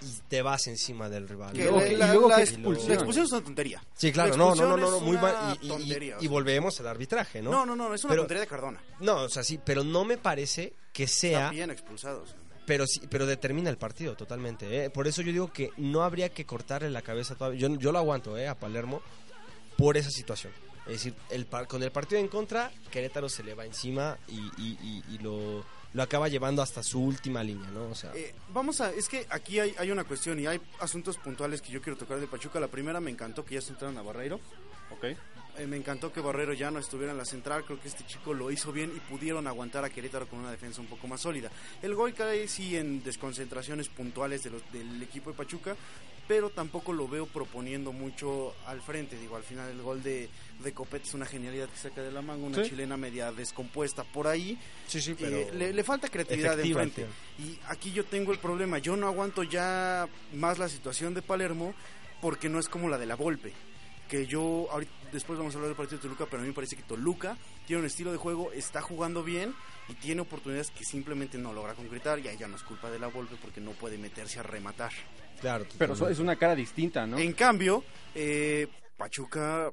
y 0.02 0.06
te 0.28 0.42
vas 0.42 0.68
encima 0.68 1.10
del 1.10 1.28
rival. 1.28 1.54
Que 1.54 1.66
la, 1.72 1.88
y 1.88 1.96
luego 1.96 2.30
la 2.30 2.36
que 2.38 2.42
ex- 2.44 2.52
expulsión. 2.54 2.88
la 2.90 2.94
expulsión 2.96 3.26
es 3.26 3.32
una 3.32 3.42
tontería. 3.44 3.84
Sí, 3.96 4.12
claro, 4.12 4.32
La 4.32 4.38
no, 4.38 4.56
no, 4.56 4.78
no, 4.78 4.92
no, 4.92 5.00
muy 5.00 5.18
mal. 5.18 5.58
Y, 5.62 6.28
volvemos 6.28 6.80
al 6.82 6.88
arbitraje, 6.88 7.42
¿no? 7.42 7.52
No, 7.52 7.66
no, 7.66 7.76
no, 7.76 7.94
es 7.94 8.04
una 8.04 8.12
Pero- 8.12 8.24
tontería 8.24 8.42
de 8.42 8.48
Cardona. 8.48 8.84
No, 9.00 9.24
o 9.24 9.30
sea, 9.30 9.44
sí, 9.44 9.60
pero 9.64 9.84
no 9.84 10.04
me 10.06 10.18
parece 10.18 10.74
que 10.94 11.04
Está 11.04 11.18
sea, 11.20 11.50
bien 11.50 11.72
expulsado. 11.72 12.24
o 12.24 12.26
sea. 12.28 12.36
pero 12.66 12.86
sí, 12.88 13.02
pero 13.10 13.26
determina 13.26 13.70
el 13.70 13.78
partido 13.78 14.16
totalmente. 14.16 14.86
¿eh? 14.86 14.90
Por 14.90 15.08
eso 15.08 15.22
yo 15.22 15.32
digo 15.32 15.52
que 15.54 15.72
no 15.78 16.04
habría 16.04 16.30
que 16.30 16.46
cortarle 16.46 16.90
la 16.90 17.02
cabeza 17.02 17.36
todavía. 17.36 17.60
Yo, 17.68 17.76
yo 17.76 17.92
lo 17.92 17.98
aguanto, 18.00 18.38
¿eh? 18.38 18.48
A 18.48 18.56
Palermo 18.56 19.02
por 19.78 19.98
esa 19.98 20.10
situación. 20.12 20.52
Es 20.88 20.94
decir, 20.94 21.16
el 21.30 21.46
par- 21.48 21.68
con 21.68 21.82
el 21.84 21.92
partido 21.92 22.20
en 22.22 22.28
contra, 22.28 22.72
Querétaro 22.92 23.28
se 23.30 23.44
le 23.44 23.54
va 23.56 23.66
encima 23.66 24.18
y, 24.28 24.36
y- 24.62 24.78
y- 24.84 25.04
y 25.16 25.18
lo, 25.20 25.66
lo 25.96 26.04
acaba 26.04 26.28
llevando 26.28 26.62
hasta 26.62 26.84
su 26.84 27.02
última 27.02 27.42
línea, 27.42 27.70
¿no? 27.72 27.86
O 27.86 27.96
sea, 27.96 28.12
Eh, 28.16 28.36
vamos 28.54 28.82
a, 28.82 28.92
es 28.92 29.08
que 29.08 29.26
aquí 29.30 29.60
hay, 29.62 29.74
hay 29.80 29.92
una 29.92 30.04
cuestión 30.04 30.38
y 30.40 30.46
hay 30.46 30.60
asuntos 30.82 31.16
puntuales 31.18 31.62
que 31.62 31.72
yo 31.72 31.82
quiero 31.82 31.98
tocar 31.98 32.20
de 32.20 32.28
Pachuca. 32.28 32.60
La 32.60 32.68
primera 32.68 33.00
me 33.00 33.10
encantó 33.10 33.46
que 33.46 33.56
ya 33.56 33.62
se 33.62 33.72
entraron 33.72 33.98
a 33.98 34.02
Barreiro. 34.02 34.42
Ok. 34.92 35.06
Eh, 35.58 35.68
me 35.68 35.78
encantó 35.78 36.12
que 36.12 36.20
Barrero 36.22 36.54
ya 36.54 36.70
no 36.72 36.80
estuviera 36.80 37.12
en 37.12 37.18
la 37.18 37.26
central. 37.26 37.64
Creo 37.66 37.80
que 37.80 37.88
este 37.88 38.06
chico 38.06 38.34
lo 38.34 38.52
hizo 38.52 38.72
bien 38.72 38.92
y 38.96 39.00
pudieron 39.00 39.48
aguantar 39.48 39.84
a 39.86 39.90
Querétaro 39.90 40.28
con 40.28 40.40
una 40.40 40.52
defensa 40.52 40.82
un 40.82 40.88
poco 40.88 41.08
más 41.08 41.22
sólida. 41.22 41.50
El 41.82 41.96
gol 41.96 42.14
cae 42.14 42.48
sí 42.48 42.76
en 42.76 43.04
desconcentraciones 43.04 43.88
puntuales 43.90 44.44
de 44.44 44.50
los- 44.52 44.72
del 44.74 45.02
equipo 45.02 45.32
de 45.32 45.38
Pachuca, 45.38 45.76
pero 46.28 46.50
tampoco 46.50 46.92
lo 46.92 47.08
veo 47.08 47.28
proponiendo 47.28 47.92
mucho 47.94 48.56
al 48.66 48.82
frente. 48.82 49.16
Digo, 49.18 49.36
al 49.36 49.44
final 49.44 49.70
el 49.70 49.82
gol 49.82 50.02
de, 50.02 50.28
de 50.64 50.74
Copete 50.74 51.08
es 51.08 51.14
una 51.14 51.26
genialidad 51.26 51.70
que 51.70 51.78
saca 51.78 52.02
de 52.02 52.12
la 52.12 52.22
manga, 52.22 52.46
una 52.48 52.64
Sí. 52.64 52.72
chilena 52.72 52.98
media 52.98 53.32
descompuesta 53.32 54.04
por 54.04 54.28
ahí. 54.28 54.58
sí, 54.88 55.00
sí, 55.02 55.16
Eh, 55.20 55.52
le, 55.54 55.72
le 55.74 55.84
falta 55.84 56.10
creatividad 56.10 56.58
de 56.58 56.64
tío. 56.64 56.80
Y 57.40 57.58
aquí 57.68 57.92
yo 57.92 58.04
tengo 58.06 58.32
el 58.32 58.40
problema. 58.40 58.80
Yo 58.80 58.96
no 58.96 59.08
aguanto 59.08 59.44
ya 59.44 60.08
más 60.34 60.58
la 60.58 60.68
situación 60.68 61.14
de 61.14 61.22
Palermo 61.22 61.74
porque 62.22 62.50
no 62.50 62.60
es 62.60 62.68
como 62.68 62.90
la 62.90 62.98
de 62.98 63.06
la 63.06 63.16
Volpe. 63.16 63.54
Que 64.10 64.28
yo, 64.28 64.68
ahorita, 64.72 64.92
después 65.12 65.38
vamos 65.40 65.54
a 65.54 65.58
hablar 65.58 65.70
del 65.70 65.78
partido 65.78 65.98
de 65.98 66.04
Toluca, 66.04 66.26
pero 66.30 66.38
a 66.40 66.42
mí 66.44 66.50
me 66.50 66.54
parece 66.54 66.76
que 66.76 66.84
Toluca 66.84 67.38
tiene 67.66 67.80
un 67.82 67.86
estilo 67.88 68.12
de 68.12 68.18
juego, 68.18 68.52
está 68.52 68.82
jugando 68.82 69.24
bien 69.24 69.54
y 69.90 69.94
tiene 69.96 70.22
oportunidades 70.22 70.70
que 70.72 70.84
simplemente 70.84 71.38
no 71.40 71.54
logra 71.54 71.74
concretar. 71.74 72.20
Y 72.20 72.28
ahí 72.28 72.38
ya 72.38 72.48
no 72.48 72.56
es 72.56 72.64
culpa 72.64 72.92
de 72.92 73.00
la 73.00 73.08
Volpe 73.08 73.36
porque 73.42 73.62
no 73.62 73.72
puede 73.72 73.98
meterse 73.98 74.40
a 74.40 74.44
rematar. 74.44 74.92
claro. 75.42 75.66
Pero 75.78 75.94
es 76.10 76.20
una 76.20 76.36
cara 76.36 76.54
distinta, 76.56 77.06
¿no? 77.08 77.18
En 77.18 77.34
cambio, 77.34 77.84
eh, 78.14 78.68
Pachuca 78.98 79.72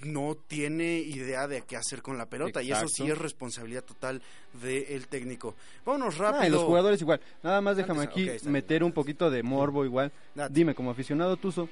no 0.00 0.36
tiene 0.46 0.98
idea 1.00 1.48
de 1.48 1.62
qué 1.62 1.76
hacer 1.76 2.02
con 2.02 2.16
la 2.16 2.26
pelota 2.26 2.62
y 2.62 2.70
eso 2.70 2.86
sí 2.88 3.10
es 3.10 3.18
responsabilidad 3.18 3.82
total 3.84 4.22
del 4.62 5.08
técnico. 5.08 5.56
Vámonos 5.84 6.14
Ah, 6.20 6.30
rápido. 6.30 6.46
y 6.46 6.50
los 6.50 6.62
jugadores 6.64 7.00
igual. 7.00 7.20
Nada 7.42 7.60
más 7.60 7.76
déjame 7.76 8.02
Antes- 8.02 8.12
aquí 8.12 8.22
bien. 8.24 8.52
meter 8.52 8.84
un 8.84 8.92
poquito 8.92 9.28
de 9.30 9.42
morbo 9.42 9.84
igual. 9.84 10.12
Date. 10.36 10.54
Dime, 10.54 10.74
como 10.74 10.90
aficionado 10.92 11.36
Tuzo, 11.36 11.68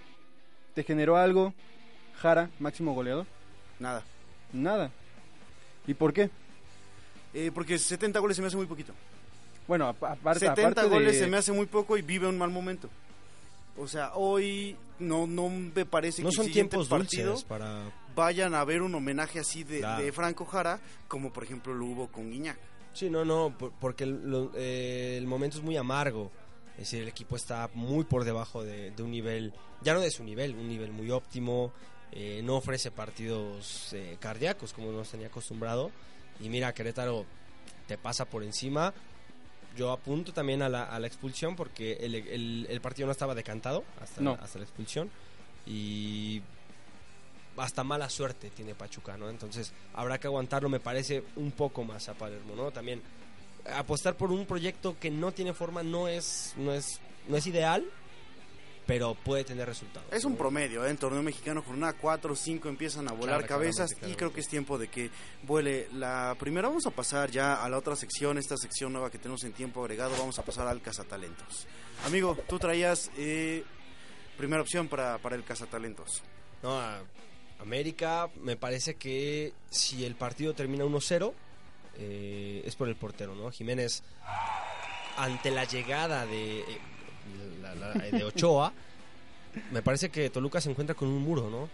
¿te 0.75 0.83
generó 0.83 1.17
algo 1.17 1.55
Jara, 2.27 2.51
máximo 2.59 2.93
goleador? 2.93 3.25
Nada. 3.79 4.03
Nada. 4.53 4.91
¿Y 5.87 5.95
por 5.95 6.13
qué? 6.13 6.29
Eh, 7.33 7.53
porque 7.55 7.79
70 7.79 8.19
goles 8.19 8.37
se 8.37 8.43
me 8.43 8.49
hace 8.49 8.57
muy 8.57 8.67
poquito. 8.67 8.93
Bueno, 9.69 9.87
apa- 9.89 10.13
aparte, 10.13 10.41
70 10.41 10.63
aparte 10.81 10.89
goles 10.89 11.13
de... 11.13 11.19
se 11.21 11.27
me 11.29 11.37
hace 11.37 11.53
muy 11.53 11.67
poco 11.67 11.97
y 11.97 12.03
vive 12.03 12.27
un 12.27 12.37
mal 12.37 12.51
momento. 12.51 12.89
O 13.79 13.87
sea, 13.87 14.15
hoy 14.15 14.77
no, 14.99 15.27
no 15.29 15.49
me 15.51 15.85
parece 15.87 16.23
no 16.23 16.31
que 16.31 16.35
son 16.37 16.47
el 16.47 16.51
siguiente 16.51 16.71
tiempos 16.77 16.89
partido 16.89 17.29
dulces 17.31 17.45
para... 17.45 17.83
vayan 18.17 18.55
a 18.55 18.65
ver 18.65 18.83
un 18.83 18.95
homenaje 18.95 19.39
así 19.39 19.63
de, 19.65 19.79
Claro. 19.81 20.03
de 20.03 20.11
Franco 20.13 20.47
Jara, 20.47 20.81
como 21.09 21.33
por 21.33 21.45
ejemplo 21.45 21.75
lo 21.75 21.85
hubo 21.85 22.09
con 22.09 22.31
Guiñac. 22.31 22.57
Sí, 22.95 23.09
no, 23.11 23.25
no, 23.25 23.55
por- 23.57 23.71
porque 23.73 24.03
el, 24.05 24.29
lo- 24.31 24.51
eh, 24.57 25.17
el 25.19 25.27
momento 25.29 25.59
es 25.59 25.63
muy 25.63 25.77
amargo. 25.77 26.33
Es 26.73 26.81
decir, 26.91 27.03
el 27.03 27.09
equipo 27.09 27.37
está 27.37 27.71
muy 27.75 28.05
por 28.05 28.25
debajo 28.25 28.65
de, 28.65 28.91
de 28.91 29.03
un 29.03 29.11
nivel, 29.11 29.53
ya 29.83 29.95
no 29.95 30.01
de 30.01 30.11
su 30.11 30.25
nivel, 30.25 30.55
un 30.57 30.69
nivel 30.69 30.93
muy 30.93 31.11
óptimo. 31.11 31.73
Eh, 32.13 32.41
no 32.45 32.57
ofrece 32.57 32.91
partidos 32.91 33.93
eh, 33.93 34.17
cardíacos 34.21 34.73
como 34.73 34.93
nos 34.93 35.11
tenía 35.11 35.27
acostumbrado. 35.27 35.91
Y 36.41 36.49
mira, 36.49 36.73
Querétaro 36.75 37.25
te 37.87 37.99
pasa 37.99 38.25
por 38.25 38.43
encima. 38.43 38.93
Yo 39.77 39.93
apunto 39.93 40.33
también 40.33 40.63
a 40.63 40.69
la, 40.69 40.85
a 40.85 40.99
la 40.99 41.07
expulsión 41.07 41.55
porque 41.57 41.95
el, 42.01 42.15
el- 42.15 42.67
el 42.71 42.81
partido 42.81 43.07
no 43.07 43.13
estaba 43.13 43.35
decantado 43.35 43.85
hasta, 44.01 44.21
No. 44.23 44.33
hasta 44.41 44.59
la 44.59 44.65
expulsión. 44.65 45.11
Y 45.67 46.43
hasta 47.57 47.83
mala 47.85 48.09
suerte 48.11 48.51
tiene 48.51 48.75
Pachuca, 48.75 49.17
¿no? 49.17 49.29
Entonces 49.31 49.73
habrá 49.95 50.19
que 50.19 50.27
aguantarlo, 50.27 50.69
me 50.69 50.81
parece, 50.81 51.25
un 51.37 51.53
poco 51.53 51.85
más 51.85 52.09
a 52.09 52.15
Palermo, 52.15 52.55
¿no? 52.55 52.71
También 52.71 53.03
apostar 53.75 54.15
por 54.17 54.31
un 54.31 54.47
proyecto 54.47 54.97
que 55.01 55.11
no 55.11 55.33
tiene 55.33 55.53
forma 55.55 55.83
no 55.83 56.07
es, 56.07 56.53
no 56.57 56.73
es, 56.73 57.01
no 57.29 57.37
es 57.37 57.47
ideal, 57.47 57.85
pero 58.87 59.15
puede 59.15 59.43
tener 59.45 59.67
resultados. 59.67 60.13
Es 60.13 60.25
un 60.25 60.37
promedio, 60.37 60.87
¿eh? 60.87 60.91
en 60.91 60.97
torneo 60.97 61.23
mexicano, 61.23 61.63
jornada 61.63 61.95
4 61.95 62.33
o 62.33 62.37
5 62.37 62.69
empiezan 62.69 63.09
a 63.09 63.13
volar 63.13 63.39
Claro, 63.41 63.47
cabezas 63.49 63.91
y 64.07 64.15
creo 64.15 64.33
que 64.33 64.41
es 64.41 64.49
tiempo 64.49 64.79
de 64.79 64.89
que 64.89 65.11
vuele 65.43 65.89
la 65.93 66.37
primera. 66.39 66.69
Vamos 66.69 66.87
a 66.87 66.91
pasar 66.91 67.31
ya 67.31 67.63
a 67.65 67.69
la 67.69 67.79
otra 67.79 67.97
sección, 67.97 68.39
esta 68.39 68.57
sección 68.57 68.93
nueva 68.93 69.11
que 69.11 69.19
tenemos 69.19 69.43
en 69.45 69.53
tiempo 69.53 69.81
agregado, 69.83 70.13
vamos 70.19 70.39
a 70.39 70.45
pasar 70.45 70.69
al 70.69 70.81
cazatalentos. 70.83 71.67
Amigo, 72.05 72.37
tú 72.49 72.59
traías 72.59 73.11
eh, 73.17 73.65
primera 74.39 74.63
opción 74.63 74.87
para, 74.89 75.19
para 75.19 75.35
el 75.35 75.43
cazatalentos. 75.45 76.23
No, 76.63 76.79
a- 76.81 77.03
América, 77.59 78.29
me 78.43 78.57
parece 78.57 78.97
que 78.97 79.53
si 79.71 80.05
el 80.05 80.15
partido 80.15 80.53
termina 80.55 80.85
1-0, 80.85 81.33
eh, 81.99 82.63
es 82.67 82.77
por 82.77 82.87
el 82.89 82.95
portero, 82.97 83.35
¿no? 83.35 83.51
Jiménez, 83.51 84.03
ante 85.17 85.51
la 85.51 85.65
llegada 85.65 86.27
de, 86.27 86.61
eh, 86.61 86.65
la- 87.63 87.75
la- 87.75 87.93
de 87.93 88.25
Ochoa, 88.25 88.73
me 89.73 89.83
parece 89.83 90.09
que 90.11 90.31
Toluca 90.31 90.61
se 90.61 90.71
encuentra 90.71 90.95
con 90.95 91.09
un 91.09 91.23
muro, 91.23 91.49
¿no? 91.51 91.69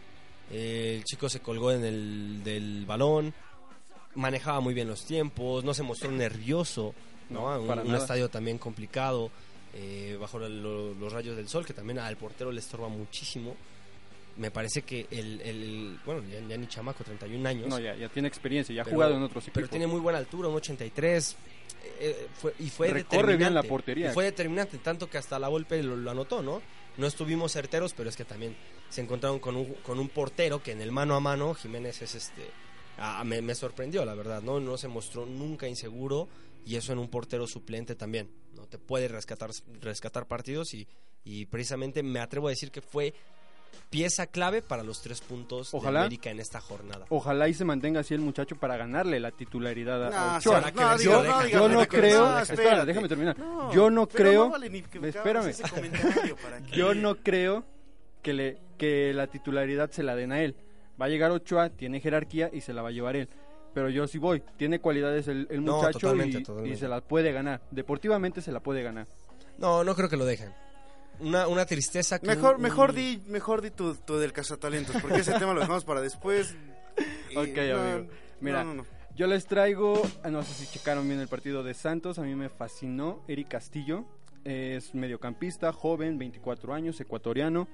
Eh, 0.51 0.97
el 0.99 1.05
chico 1.05 1.29
se 1.29 1.41
colgó 1.41 1.73
en 1.73 1.85
el 1.85 2.43
del 2.45 2.85
balón, 2.87 3.33
manejaba 4.15 4.61
muy 4.61 4.75
bien 4.75 4.89
los 4.89 5.05
tiempos, 5.05 5.65
no 5.65 5.73
se 5.75 5.83
mostró 5.83 6.11
nervioso, 6.11 6.95
¿no? 7.31 7.41
No, 7.59 7.63
un, 7.63 7.95
estadio 8.03 8.29
también 8.29 8.59
complicado, 8.59 9.31
eh, 9.75 10.17
bajo 10.21 10.39
lo- 10.39 10.49
lo- 10.49 10.95
los 10.95 11.13
rayos 11.13 11.37
del 11.37 11.49
sol, 11.49 11.65
que 11.65 11.73
también 11.73 11.99
al 11.99 12.17
portero 12.17 12.53
le 12.53 12.61
estorba 12.61 12.89
muchísimo. 12.89 13.57
Me 14.37 14.51
parece 14.51 14.83
que 14.83 15.07
el, 15.11 15.41
el- 15.43 15.99
bueno, 16.05 16.23
ya, 16.31 16.41
ya 16.49 16.57
ni 16.57 16.67
chamaco, 16.67 17.05
31 17.05 17.49
años. 17.49 17.69
No, 17.69 17.79
ya, 17.79 17.95
ya 17.95 18.09
tiene 18.09 18.29
experiencia, 18.29 18.75
ya 18.75 18.83
ha 18.83 18.85
pero- 18.85 18.97
jugado 18.97 19.17
en 19.17 19.23
otros 19.23 19.45
Pero 19.45 19.67
equipos. 19.67 19.71
tiene 19.71 19.87
muy 19.87 20.01
buena 20.01 20.19
altura, 20.19 20.49
un 20.49 20.55
83. 20.57 21.37
eh, 22.01 22.29
fue, 22.41 22.55
y 22.61 22.71
fue 22.71 22.89
Recorre 22.89 23.37
bien 23.37 23.55
la 23.55 23.63
determinante, 23.63 23.69
portería. 23.69 24.11
y 24.11 24.15
fue 24.15 24.25
determinante, 24.25 24.79
tanto 24.79 25.09
que 25.11 25.19
hasta 25.19 25.39
la 25.39 25.49
Volpe 25.49 25.83
lo, 25.83 25.97
lo 25.97 26.11
anotó, 26.11 26.43
¿no? 26.43 26.63
No 26.97 27.07
estuvimos 27.07 27.53
certeros, 27.53 27.93
pero 27.95 28.09
es 28.09 28.17
que 28.17 28.25
también 28.25 28.55
se 28.89 29.01
encontraron 29.01 29.39
con 29.41 29.57
un, 29.57 29.75
con 29.83 29.99
un 29.99 30.09
portero 30.09 30.63
que 30.63 30.73
en 30.73 30.81
el 30.83 30.93
mano 30.93 31.15
a 31.17 31.21
mano, 31.21 31.55
Jiménez 31.55 32.01
es 32.03 32.15
este. 32.15 32.51
ah, 32.99 33.23
me, 33.25 33.41
me 33.43 33.55
sorprendió, 33.55 34.05
la 34.05 34.15
verdad, 34.15 34.43
¿no? 34.43 34.61
No 34.61 34.77
se 34.77 34.89
mostró 34.89 35.27
nunca 35.27 35.67
inseguro 35.67 36.29
y 36.65 36.77
eso 36.77 36.93
en 36.93 36.99
un 36.99 37.09
portero 37.09 37.47
suplente 37.47 37.95
también, 37.97 38.31
¿no? 38.55 38.67
Te 38.67 38.79
puede 38.79 39.09
rescatar, 39.09 39.51
rescatar 39.81 40.27
partidos 40.29 40.75
y, 40.75 40.87
y 41.25 41.47
precisamente 41.47 42.03
me 42.03 42.21
atrevo 42.21 42.47
a 42.49 42.51
decir 42.51 42.71
que 42.71 42.83
fue 42.83 43.15
pieza 43.91 44.27
clave 44.27 44.63
para 44.63 44.83
los 44.83 45.03
tres 45.03 45.21
puntos 45.21 45.73
Ojalá. 45.75 46.01
de 46.01 46.07
América 46.07 46.31
en 46.31 46.41
esta 46.41 46.61
jornada. 46.61 47.07
Ojalá 47.09 47.49
y 47.49 47.55
se 47.55 47.65
mantenga 47.65 48.01
así 48.01 48.15
el 48.15 48.21
muchacho 48.21 48.57
para 48.57 48.77
ganarle 48.77 49.21
la 49.21 49.31
titularidad 49.31 50.07
a 50.07 50.11
No, 50.11 50.37
Ochoa, 50.39 50.97
yo, 50.99 51.69
no 51.69 51.87
creo, 51.87 52.39
espera, 52.39 52.43
espérate. 52.43 52.87
déjame 52.87 53.09
terminar. 53.09 53.37
Yo 53.73 53.91
no 53.91 54.07
creo, 54.09 54.51
vale 54.51 54.67
espérame. 55.03 55.43
hagas 55.45 55.61
ese 55.61 55.69
comentario, 55.69 56.37
¿para 56.37 56.61
qué? 56.61 56.77
yo 56.77 56.95
no 56.95 57.17
creo 57.17 57.65
que 58.23 58.33
le 58.33 58.59
que 58.79 59.13
la 59.15 59.27
titularidad 59.29 59.91
se 59.91 60.03
la 60.03 60.15
den 60.17 60.33
a 60.33 60.41
él. 60.43 60.57
Va 61.01 61.07
a 61.07 61.09
llegar 61.09 61.31
Ochoa, 61.31 61.71
tiene 61.71 62.01
jerarquía 62.01 62.51
y 62.53 62.61
se 62.61 62.73
la 62.73 62.83
va 62.83 62.89
a 62.89 62.93
llevar 62.93 63.17
él. 63.17 63.29
Pero 63.75 63.89
yo 63.89 64.07
sí 64.07 64.19
voy, 64.19 64.43
tiene 64.57 64.81
cualidades 64.81 65.29
el, 65.29 65.47
el 65.51 65.65
No, 65.65 65.77
muchacho 65.77 65.99
totalmente, 66.01 66.39
y, 66.39 66.43
totalmente. 66.43 66.77
y 66.77 66.79
se 66.79 66.89
la 66.89 67.01
puede 67.01 67.33
ganar. 67.33 67.63
Deportivamente 67.71 68.43
se 68.43 68.53
la 68.53 68.61
puede 68.61 68.83
ganar. 68.83 69.07
No, 69.59 69.83
no 69.85 69.95
creo 69.95 70.09
que 70.09 70.17
lo 70.17 70.25
dejen. 70.25 70.53
Una, 71.23 71.47
una 71.49 71.65
tristeza 71.67 72.19
que 72.19 72.27
Mejor, 72.27 72.57
un- 72.57 72.63
mejor 72.63 72.91
un- 72.91 72.97
di, 72.97 73.23
mejor 73.27 73.63
di 73.63 73.71
tu, 73.71 73.95
tu 73.95 74.17
del 74.19 74.33
cazatalentos, 74.33 74.97
porque 75.01 75.19
ese 75.21 75.33
tema 75.39 75.53
lo 75.55 75.61
dejamos 75.61 75.85
para 75.85 76.01
después. 76.01 76.55
Y 77.31 77.37
Ok, 77.37 77.57
no, 77.57 77.81
amigo. 77.81 78.13
Mira, 78.41 78.65
no, 78.65 78.75
no, 78.75 78.83
no. 78.83 78.87
Yo 79.17 79.27
les 79.27 79.47
traigo, 79.47 80.03
ah, 80.23 80.29
no 80.31 80.43
sé 80.43 80.53
si 80.53 80.67
checaron 80.67 81.07
bien 81.09 81.21
el 81.21 81.29
partido 81.29 81.63
de 81.63 81.73
Santos, 81.75 82.19
a 82.19 82.23
mí 82.23 82.35
me 82.35 82.49
fascinó 82.51 83.23
Eric 83.29 83.49
Castillo, 83.49 84.05
es 84.45 84.95
mediocampista, 84.95 85.73
joven, 85.73 86.19
24 86.19 86.75
años, 86.75 87.01
ecuatoriano 87.01 87.69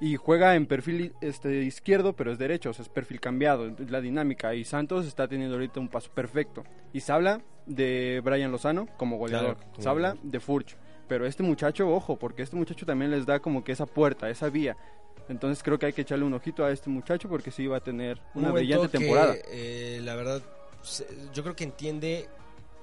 y 0.00 0.16
juega 0.16 0.54
en 0.56 0.66
perfil 0.66 1.14
este 1.22 1.62
izquierdo, 1.62 2.14
pero 2.14 2.30
es 2.32 2.38
derecho, 2.38 2.70
o 2.70 2.72
sea, 2.74 2.82
es 2.82 2.88
perfil 2.90 3.20
cambiado, 3.20 3.66
es 3.68 3.90
la 3.90 4.00
dinámica 4.02 4.54
y 4.54 4.64
Santos 4.64 5.06
está 5.06 5.26
teniendo 5.28 5.54
ahorita 5.56 5.80
un 5.80 5.88
paso 5.88 6.10
perfecto. 6.12 6.64
Y 6.92 7.00
se 7.00 7.12
habla 7.12 7.40
de 7.64 8.20
Brian 8.22 8.52
Lozano 8.52 8.86
como 8.98 9.16
goleador, 9.16 9.56
Claro, 9.56 9.70
como 9.72 9.82
se 9.82 9.88
habla 9.88 10.16
de 10.22 10.40
Furch, 10.40 10.76
pero 11.08 11.26
este 11.26 11.42
muchacho, 11.42 11.88
ojo, 11.88 12.16
porque 12.16 12.42
este 12.42 12.56
muchacho 12.56 12.84
también 12.86 13.10
les 13.10 13.26
da 13.26 13.38
como 13.40 13.62
que 13.64 13.72
esa 13.72 13.86
puerta, 13.86 14.28
esa 14.30 14.48
vía. 14.48 14.76
Entonces 15.28 15.62
creo 15.62 15.78
que 15.78 15.86
hay 15.86 15.92
que 15.92 16.02
echarle 16.02 16.24
un 16.24 16.34
ojito 16.34 16.64
a 16.64 16.70
este 16.70 16.88
muchacho 16.88 17.28
porque 17.28 17.50
sí 17.50 17.66
va 17.66 17.78
a 17.78 17.80
tener 17.80 18.18
un 18.34 18.42
una 18.44 18.48
momento 18.50 18.54
brillante 18.54 18.88
que, 18.90 18.98
temporada. 18.98 19.34
eh, 19.48 20.00
la 20.02 20.14
verdad, 20.14 20.40
yo 21.34 21.42
creo 21.42 21.56
que 21.56 21.64
entiende 21.64 22.28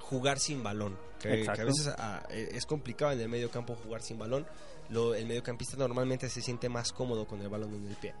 jugar 0.00 0.38
sin 0.38 0.62
balón. 0.62 0.96
Que, 1.20 1.40
que 1.42 1.50
a 1.62 1.64
veces 1.64 1.88
ah, 1.96 2.22
eh, 2.28 2.50
es 2.52 2.66
complicado 2.66 3.12
en 3.12 3.20
el 3.20 3.28
medio 3.30 3.50
campo 3.50 3.74
jugar 3.76 4.02
sin 4.02 4.18
balón. 4.18 4.44
Lo, 4.90 5.14
el 5.14 5.26
mediocampista 5.26 5.78
normalmente 5.78 6.28
se 6.28 6.42
siente 6.42 6.68
más 6.68 6.92
cómodo 6.92 7.26
con 7.26 7.40
el 7.40 7.48
balón 7.48 7.72
en 7.74 7.86
el 7.88 7.96
pie. 7.96 8.14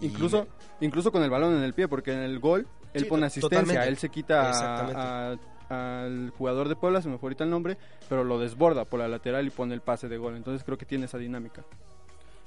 Y 0.00 0.06
Incluso, 0.06 0.46
incluso 0.80 1.10
con 1.10 1.24
el 1.24 1.30
balón 1.30 1.56
en 1.56 1.64
el 1.64 1.72
pie, 1.74 1.88
porque 1.88 2.12
en 2.12 2.20
el 2.20 2.38
gol 2.38 2.68
él 2.92 3.02
Sí, 3.02 3.08
pone 3.08 3.26
asistencia, 3.26 3.58
totalmente. 3.58 3.88
él 3.88 3.96
se 3.98 4.08
quita 4.10 4.50
a- 4.52 5.32
a- 5.32 5.36
al 5.68 6.30
jugador 6.30 6.68
de 6.68 6.76
Puebla, 6.76 7.02
se 7.02 7.08
me 7.08 7.18
fue 7.18 7.28
ahorita 7.28 7.44
el 7.44 7.50
nombre, 7.50 7.76
pero 8.08 8.24
lo 8.24 8.38
desborda 8.38 8.84
por 8.84 9.00
la 9.00 9.08
lateral 9.08 9.46
y 9.46 9.50
pone 9.50 9.74
el 9.74 9.80
pase 9.80 10.08
de 10.08 10.16
gol. 10.18 10.36
Entonces 10.36 10.64
creo 10.64 10.78
que 10.78 10.86
tiene 10.86 11.06
esa 11.06 11.18
dinámica. 11.18 11.64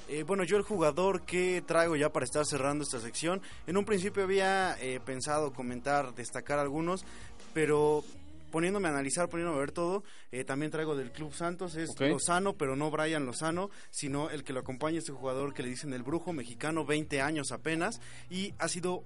Eh, 0.07 0.23
bueno, 0.23 0.43
yo 0.43 0.57
el 0.57 0.63
jugador 0.63 1.21
que 1.21 1.61
traigo 1.61 1.95
ya 1.95 2.11
para 2.11 2.23
estar 2.23 2.43
cerrando 2.43 2.83
esta 2.83 2.99
sección, 2.99 3.41
en 3.67 3.77
un 3.77 3.85
principio 3.85 4.23
había 4.23 4.75
eh, 4.81 4.99
pensado 5.05 5.53
comentar, 5.53 6.15
destacar 6.15 6.57
algunos, 6.57 7.05
pero 7.53 8.03
poniéndome 8.49 8.87
a 8.87 8.91
analizar, 8.91 9.29
poniéndome 9.29 9.57
a 9.57 9.61
ver 9.61 9.71
todo, 9.71 10.03
eh, 10.31 10.43
también 10.43 10.71
traigo 10.71 10.95
del 10.95 11.11
Club 11.11 11.33
Santos, 11.33 11.75
es. 11.75 11.89
Lozano, 11.99 12.53
pero 12.53 12.75
no 12.75 12.89
Brian 12.89 13.27
Lozano, 13.27 13.69
sino 13.91 14.31
el 14.31 14.43
que 14.43 14.51
lo 14.51 14.61
acompaña, 14.61 14.97
este 14.97 15.11
jugador 15.11 15.53
que 15.53 15.61
le 15.61 15.69
dicen 15.69 15.93
el 15.93 16.01
brujo 16.01 16.33
mexicano, 16.33 16.85
20 16.85 17.21
años 17.21 17.51
apenas, 17.51 18.01
y 18.31 18.53
ha 18.57 18.67
sido... 18.67 19.03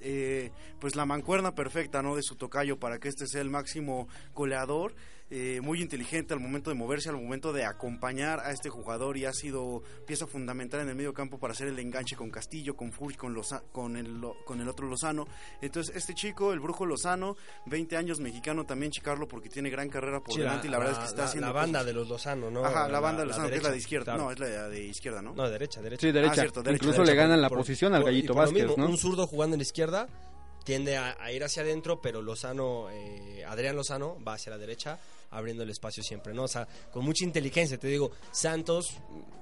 eh, 0.00 0.50
pues 0.80 0.96
la 0.96 1.06
mancuerna 1.06 1.54
perfecta 1.54 2.02
no 2.02 2.16
de 2.16 2.22
su 2.22 2.36
tocayo 2.36 2.78
para 2.78 2.98
que 2.98 3.08
este 3.08 3.26
sea 3.26 3.40
el 3.40 3.50
máximo 3.50 4.08
goleador 4.34 4.94
eh, 5.28 5.60
muy 5.60 5.82
inteligente 5.82 6.34
al 6.34 6.38
momento 6.40 6.70
de 6.70 6.76
moverse, 6.76 7.08
al 7.08 7.16
momento 7.16 7.52
de 7.52 7.64
acompañar 7.64 8.38
a 8.40 8.52
este 8.52 8.68
jugador 8.70 9.16
y 9.16 9.24
ha 9.24 9.32
sido 9.32 9.82
pieza 10.06 10.26
fundamental 10.28 10.80
en 10.82 10.88
el 10.88 10.94
medio 10.94 11.12
campo 11.12 11.38
para 11.40 11.52
hacer 11.52 11.66
el 11.66 11.78
enganche 11.80 12.14
con 12.14 12.30
Castillo, 12.30 12.76
con 12.76 12.92
Furch, 12.92 13.16
con, 13.16 13.34
Loza- 13.34 13.62
con, 13.72 13.96
el, 13.96 14.20
Lo- 14.20 14.36
con 14.44 14.60
el 14.60 14.68
otro 14.68 14.86
Lozano. 14.86 15.26
Entonces, 15.60 15.96
este 15.96 16.14
chico, 16.14 16.52
el 16.52 16.60
brujo 16.60 16.86
Lozano, 16.86 17.36
20 17.66 17.96
años 17.96 18.20
mexicano, 18.20 18.64
también 18.64 18.92
chicarlo 18.92 19.26
porque 19.26 19.48
tiene 19.48 19.68
gran 19.68 19.88
carrera 19.88 20.20
por 20.20 20.32
Sí, 20.32 20.40
delante 20.40 20.68
y 20.68 20.70
la 20.70 20.78
verdad 20.78 20.92
es 20.94 20.98
que 21.00 21.04
está 21.06 21.22
la- 21.22 21.28
haciendo 21.28 21.46
la 21.48 21.52
banda 21.52 21.78
cosas. 21.80 21.86
de 21.86 21.92
los 21.92 22.08
Lozano, 22.08 22.50
¿no? 22.50 22.64
Ajá, 22.64 22.88
la 22.88 23.00
banda 23.00 23.22
de 23.22 23.26
Lozano, 23.26 23.48
que 23.48 23.56
es 23.56 23.62
la 23.62 23.68
de 23.70 23.72
derecha, 23.74 23.84
izquierda. 23.84 24.04
claro. 24.04 24.22
No, 24.22 24.30
es 24.30 24.38
la 24.38 24.68
de 24.68 24.84
izquierda, 24.84 25.22
¿no? 25.22 25.34
No, 25.34 25.50
derecha, 25.50 25.82
derecha. 25.82 26.00
Sí, 26.06 26.12
derecha. 26.12 26.34
cierto, 26.34 26.62
derecha, 26.62 26.84
Incluso 26.84 27.02
derecha, 27.02 27.12
le 27.12 27.16
ganan 27.16 27.36
por- 27.38 27.42
la 27.42 27.48
por- 27.48 27.58
posición 27.58 27.94
al 27.94 28.02
por- 28.02 28.12
Gallito 28.12 28.32
Vázquez, 28.34 28.64
mismo, 28.66 28.76
¿no? 28.76 28.88
Un 28.90 28.96
zurdo 28.96 29.26
jugando 29.26 29.54
en 29.54 29.58
la 29.58 29.64
izquierda 29.64 30.06
tiende 30.64 30.96
a, 30.96 31.16
a 31.20 31.30
ir 31.32 31.42
hacia 31.44 31.62
adentro, 31.62 32.00
pero 32.00 32.22
Lozano, 32.22 32.90
eh, 32.90 33.44
Adrián 33.46 33.76
Lozano 33.76 34.18
va 34.26 34.34
hacia 34.34 34.50
la 34.50 34.58
derecha, 34.58 34.98
abriendo 35.30 35.62
el 35.62 35.70
espacio 35.70 36.02
siempre, 36.02 36.34
¿no? 36.34 36.44
O 36.44 36.48
sea, 36.48 36.66
con 36.90 37.04
mucha 37.04 37.24
inteligencia, 37.24 37.78
te 37.78 37.88
digo, 37.88 38.10
Santos, 38.32 38.98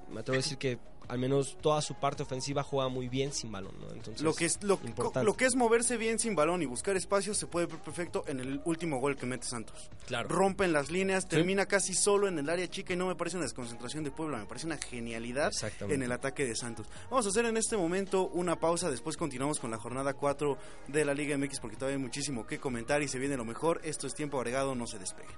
me 0.09 0.19
atrevo 0.19 0.35
a 0.35 0.41
decir 0.41 0.57
que 0.57 0.79
al 1.07 1.19
menos 1.19 1.57
toda 1.61 1.81
su 1.81 1.95
parte 1.95 2.23
ofensiva 2.23 2.63
juega 2.63 2.89
muy 2.89 3.09
bien 3.09 3.31
sin 3.33 3.51
balón, 3.51 3.75
¿no? 3.79 3.91
Entonces, 3.91 4.21
Lo 4.21 4.33
que, 4.33 4.45
es, 4.45 4.61
lo, 4.63 4.79
lo 5.23 5.37
que 5.37 5.45
es 5.45 5.55
moverse 5.55 5.97
bien 5.97 6.19
sin 6.19 6.35
balón 6.35 6.61
y 6.61 6.65
buscar 6.65 6.95
espacios 6.95 7.37
se 7.37 7.47
puede 7.47 7.67
ver 7.67 7.79
perfecto 7.79 8.23
en 8.27 8.39
el 8.39 8.61
último 8.65 8.99
gol 8.99 9.15
que 9.15 9.25
mete 9.25 9.45
Santos. 9.45 9.89
Claro. 10.07 10.29
Rompen 10.29 10.73
las 10.73 10.89
líneas, 10.89 11.27
termina 11.27 11.65
casi 11.65 11.93
solo 11.93 12.27
en 12.27 12.39
el 12.39 12.49
área 12.49 12.67
chica 12.67 12.93
y 12.93 12.97
no 12.97 13.07
me 13.07 13.15
parece 13.15 13.37
una 13.37 13.45
desconcentración 13.45 14.03
de 14.03 14.11
Puebla, 14.11 14.37
me 14.37 14.45
parece 14.45 14.65
una 14.65 14.77
genialidad 14.77 15.51
en 15.81 16.01
el 16.01 16.11
ataque 16.11 16.45
de 16.45 16.55
Santos. 16.55 16.87
Vamos 17.09 17.25
a 17.25 17.29
hacer 17.29 17.45
en 17.45 17.57
este 17.57 17.77
momento 17.77 18.27
una 18.29 18.59
pausa, 18.59 18.89
después 18.89 19.17
continuamos 19.17 19.59
con 19.59 19.71
la 19.71 19.77
jornada 19.77 20.13
4 20.13 20.57
de 20.87 21.05
la 21.05 21.13
Liga 21.13 21.37
MX 21.37 21.59
porque 21.59 21.77
todavía 21.77 21.97
hay 21.97 22.03
muchísimo 22.03 22.45
que 22.45 22.59
comentar 22.59 23.01
y 23.01 23.07
se 23.07 23.19
viene 23.19 23.37
lo 23.37 23.45
mejor. 23.45 23.81
Esto 23.83 24.07
es 24.07 24.13
tiempo 24.13 24.37
agregado, 24.37 24.75
no 24.75 24.87
se 24.87 24.99
despeguen. 24.99 25.35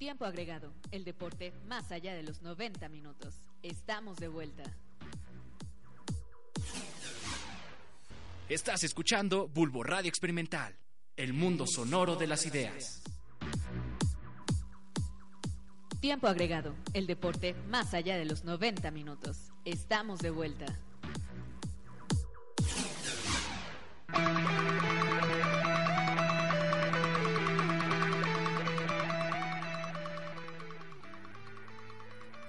Tiempo 0.00 0.24
agregado, 0.24 0.72
el 0.92 1.04
deporte 1.04 1.52
más 1.66 1.92
allá 1.92 2.14
de 2.14 2.22
los 2.22 2.40
90 2.40 2.88
minutos. 2.88 3.34
Estamos 3.62 4.16
de 4.16 4.28
vuelta. 4.28 4.62
Estás 8.48 8.82
escuchando 8.82 9.46
Bulbo 9.46 9.82
Radio 9.82 10.08
Experimental, 10.08 10.74
el 11.18 11.34
mundo 11.34 11.66
sonoro 11.66 12.16
de 12.16 12.26
las 12.26 12.46
ideas. 12.46 13.02
Tiempo 16.00 16.28
agregado, 16.28 16.74
el 16.94 17.06
deporte 17.06 17.52
más 17.68 17.92
allá 17.92 18.16
de 18.16 18.24
los 18.24 18.42
90 18.42 18.90
minutos. 18.92 19.52
Estamos 19.66 20.20
de 20.20 20.30
vuelta. 20.30 20.78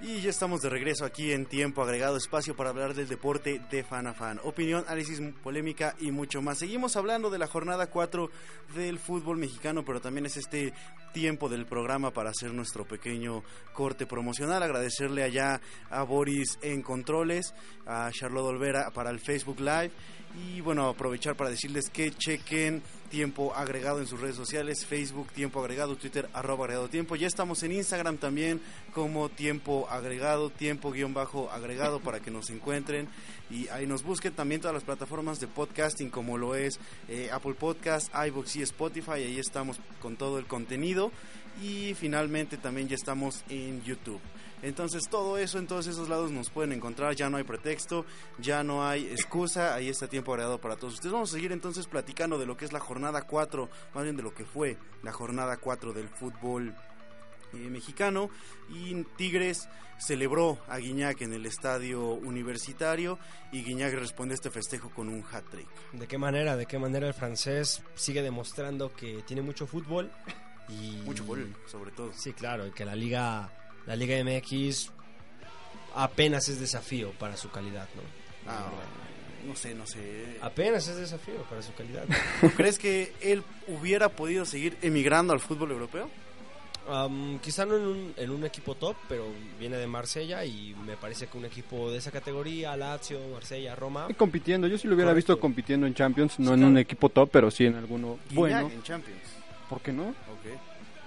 Y 0.04 0.20
ya 0.20 0.30
estamos 0.30 0.60
de 0.60 0.68
regreso 0.68 1.04
aquí 1.04 1.30
en 1.30 1.46
tiempo 1.46 1.80
agregado, 1.80 2.16
espacio 2.16 2.56
para 2.56 2.70
hablar 2.70 2.92
del 2.92 3.06
deporte 3.06 3.60
de 3.70 3.84
fan 3.84 4.08
a 4.08 4.12
fan. 4.12 4.40
Opinión, 4.42 4.84
análisis, 4.88 5.20
polémica 5.44 5.94
y 6.00 6.10
mucho 6.10 6.42
más. 6.42 6.58
Seguimos 6.58 6.96
hablando 6.96 7.30
de 7.30 7.38
la 7.38 7.46
jornada 7.46 7.86
4 7.86 8.28
del 8.74 8.98
fútbol 8.98 9.36
mexicano, 9.36 9.84
pero 9.84 10.00
también 10.00 10.26
es 10.26 10.36
este 10.36 10.74
tiempo 11.12 11.48
del 11.48 11.66
programa 11.66 12.10
para 12.10 12.30
hacer 12.30 12.52
nuestro 12.52 12.84
pequeño 12.86 13.42
corte 13.72 14.06
promocional. 14.06 14.62
Agradecerle 14.62 15.22
allá 15.22 15.60
a 15.90 16.02
Boris 16.02 16.58
en 16.62 16.82
Controles, 16.82 17.54
a 17.86 18.10
Charlotte 18.12 18.46
Olvera 18.46 18.90
para 18.90 19.10
el 19.10 19.20
Facebook 19.20 19.60
Live. 19.60 19.92
Y 20.34 20.62
bueno, 20.62 20.88
aprovechar 20.88 21.36
para 21.36 21.50
decirles 21.50 21.90
que 21.90 22.10
chequen 22.10 22.82
tiempo 23.10 23.52
agregado 23.54 24.00
en 24.00 24.06
sus 24.06 24.18
redes 24.18 24.36
sociales, 24.36 24.86
Facebook 24.86 25.28
tiempo 25.28 25.60
agregado, 25.60 25.96
Twitter 25.96 26.30
arroba 26.32 26.64
agregado 26.64 26.88
tiempo. 26.88 27.16
Ya 27.16 27.26
estamos 27.26 27.62
en 27.62 27.72
Instagram 27.72 28.16
también 28.16 28.58
como 28.94 29.28
tiempo 29.28 29.86
agregado, 29.90 30.48
tiempo 30.48 30.90
guion 30.90 31.12
bajo 31.12 31.50
agregado 31.50 32.00
para 32.00 32.20
que 32.20 32.30
nos 32.30 32.48
encuentren 32.48 33.08
y 33.50 33.68
ahí 33.68 33.86
nos 33.86 34.02
busquen 34.02 34.32
también 34.32 34.62
todas 34.62 34.72
las 34.72 34.84
plataformas 34.84 35.38
de 35.38 35.46
podcasting 35.46 36.08
como 36.08 36.38
lo 36.38 36.54
es 36.54 36.80
eh, 37.08 37.28
Apple 37.30 37.52
Podcast, 37.52 38.10
iVoox 38.14 38.56
y 38.56 38.62
Spotify. 38.62 39.10
Ahí 39.12 39.38
estamos 39.38 39.78
con 40.00 40.16
todo 40.16 40.38
el 40.38 40.46
contenido. 40.46 41.01
Partido 41.10 41.12
y 41.62 41.94
finalmente 41.94 42.56
también 42.56 42.88
ya 42.88 42.94
estamos 42.94 43.44
en 43.48 43.82
YouTube. 43.82 44.20
Entonces 44.62 45.02
todo 45.10 45.38
eso 45.38 45.58
en 45.58 45.66
todos 45.66 45.86
esos 45.86 46.08
lados 46.08 46.30
nos 46.30 46.48
pueden 46.48 46.72
encontrar, 46.72 47.14
ya 47.14 47.28
no 47.28 47.36
hay 47.36 47.44
pretexto, 47.44 48.06
ya 48.38 48.62
no 48.62 48.86
hay 48.86 49.06
excusa, 49.06 49.74
ahí 49.74 49.88
está 49.88 50.06
tiempo 50.06 50.32
agregado 50.32 50.60
para 50.60 50.76
todos 50.76 50.94
ustedes. 50.94 51.12
Vamos 51.12 51.30
a 51.30 51.34
seguir 51.34 51.52
entonces 51.52 51.86
platicando 51.86 52.38
de 52.38 52.46
lo 52.46 52.56
que 52.56 52.64
es 52.64 52.72
la 52.72 52.80
jornada 52.80 53.22
4, 53.22 53.68
más 53.94 54.04
bien 54.04 54.16
de 54.16 54.22
lo 54.22 54.32
que 54.32 54.44
fue 54.44 54.78
la 55.02 55.12
jornada 55.12 55.56
4 55.56 55.92
del 55.92 56.08
fútbol 56.08 56.74
eh, 57.54 57.56
mexicano 57.56 58.30
y 58.70 59.04
Tigres 59.16 59.68
celebró 59.98 60.58
a 60.68 60.78
Guiñac 60.78 61.20
en 61.22 61.32
el 61.32 61.44
estadio 61.44 62.14
universitario 62.14 63.18
y 63.50 63.62
Guiñac 63.62 63.94
responde 63.94 64.34
a 64.34 64.36
este 64.36 64.50
festejo 64.50 64.90
con 64.90 65.08
un 65.08 65.24
hat-trick. 65.30 65.68
¿De 65.92 66.06
qué 66.06 66.18
manera? 66.18 66.56
¿De 66.56 66.66
qué 66.66 66.78
manera 66.78 67.08
el 67.08 67.14
francés 67.14 67.82
sigue 67.94 68.22
demostrando 68.22 68.92
que 68.94 69.22
tiene 69.26 69.42
mucho 69.42 69.66
fútbol? 69.66 70.10
Y... 70.68 71.02
Mucho 71.04 71.24
gol, 71.24 71.54
sobre 71.70 71.90
todo. 71.90 72.12
Sí, 72.14 72.32
claro, 72.32 72.66
y 72.66 72.70
que 72.70 72.84
la 72.84 72.94
liga, 72.94 73.50
la 73.86 73.96
liga 73.96 74.16
MX 74.24 74.90
apenas 75.94 76.48
es 76.48 76.60
desafío 76.60 77.10
para 77.12 77.36
su 77.36 77.50
calidad, 77.50 77.88
¿no? 77.94 78.02
Ah, 78.50 78.70
no 79.46 79.54
sé, 79.56 79.74
no 79.74 79.86
sé. 79.86 80.38
Apenas 80.40 80.86
es 80.88 80.96
desafío 80.96 81.42
para 81.48 81.62
su 81.62 81.74
calidad. 81.74 82.04
¿Tú 82.40 82.50
crees 82.50 82.78
que 82.78 83.12
él 83.20 83.42
hubiera 83.68 84.08
podido 84.08 84.44
seguir 84.44 84.76
emigrando 84.82 85.32
al 85.32 85.40
fútbol 85.40 85.72
europeo? 85.72 86.08
Um, 86.88 87.38
quizá 87.38 87.64
no 87.64 87.76
en 87.76 87.82
un, 87.86 88.14
en 88.16 88.30
un 88.30 88.44
equipo 88.44 88.74
top, 88.74 88.96
pero 89.08 89.26
viene 89.60 89.76
de 89.76 89.86
Marsella 89.86 90.44
y 90.44 90.74
me 90.84 90.96
parece 90.96 91.28
que 91.28 91.38
un 91.38 91.44
equipo 91.44 91.92
de 91.92 91.98
esa 91.98 92.10
categoría, 92.10 92.76
Lazio, 92.76 93.20
Marsella, 93.32 93.76
Roma. 93.76 94.06
Y 94.08 94.14
compitiendo, 94.14 94.66
yo 94.66 94.76
sí 94.76 94.88
lo 94.88 94.94
hubiera 94.94 95.12
Correcto. 95.12 95.34
visto 95.34 95.40
compitiendo 95.40 95.86
en 95.86 95.94
Champions, 95.94 96.40
no 96.40 96.46
Sí, 96.46 96.52
en 96.54 96.58
claro. 96.58 96.70
un 96.72 96.78
equipo 96.78 97.08
top, 97.08 97.28
pero 97.32 97.50
sí 97.52 97.66
en 97.66 97.76
alguno 97.76 98.18
bueno. 98.30 98.68
en 98.68 98.82
Champions. 98.82 99.20
¿Por 99.68 99.80
qué 99.80 99.92
no? 99.92 100.08
Ok. 100.10 100.58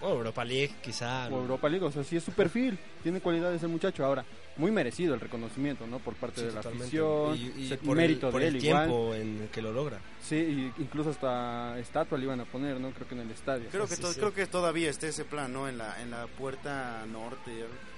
O 0.01 0.09
Europa 0.09 0.43
League, 0.43 0.75
quizá. 0.83 1.27
O 1.29 1.39
Europa 1.39 1.69
League, 1.69 1.85
o 1.85 1.91
sea, 1.91 2.03
sí 2.03 2.17
es 2.17 2.23
su 2.23 2.31
perfil, 2.33 2.77
tiene 3.01 3.21
cualidades 3.21 3.63
el 3.63 3.69
muchacho. 3.69 4.05
Ahora, 4.05 4.25
muy 4.57 4.69
merecido 4.69 5.13
el 5.15 5.19
reconocimiento, 5.21 5.87
¿no? 5.87 5.99
Por 5.99 6.13
parte 6.15 6.41
Sí, 6.41 6.47
de 6.47 6.51
la 6.53 6.57
totalmente. 6.61 6.85
afición, 6.85 7.37
Y, 7.37 7.61
y 7.63 7.69
se- 7.69 7.77
por 7.77 7.95
mérito 7.97 8.27
el, 8.27 8.31
por 8.31 8.41
de 8.41 8.47
el 8.49 8.55
él 8.57 8.65
igual. 8.65 8.85
tiempo 8.87 9.15
en 9.15 9.41
el 9.43 9.49
que 9.49 9.61
lo 9.61 9.71
logra. 9.71 9.99
Sí, 10.21 10.35
y 10.35 10.81
incluso 10.81 11.11
hasta 11.11 11.79
estatua 11.79 12.17
le 12.17 12.25
iban 12.25 12.39
a 12.41 12.45
poner, 12.45 12.79
¿no? 12.79 12.91
Creo 12.91 13.07
que 13.07 13.15
en 13.15 13.21
el 13.21 13.31
estadio. 13.31 13.67
Creo 13.71 13.87
que, 13.87 13.95
Sí, 13.95 14.01
to- 14.01 14.11
sí. 14.13 14.19
creo 14.19 14.33
que 14.33 14.45
todavía 14.47 14.89
está 14.89 15.07
ese 15.07 15.23
plan, 15.25 15.51
¿no? 15.51 15.67
En 15.67 15.77
la, 15.77 15.99
en 16.01 16.11
la 16.11 16.27
puerta 16.27 17.05
norte, 17.11 17.51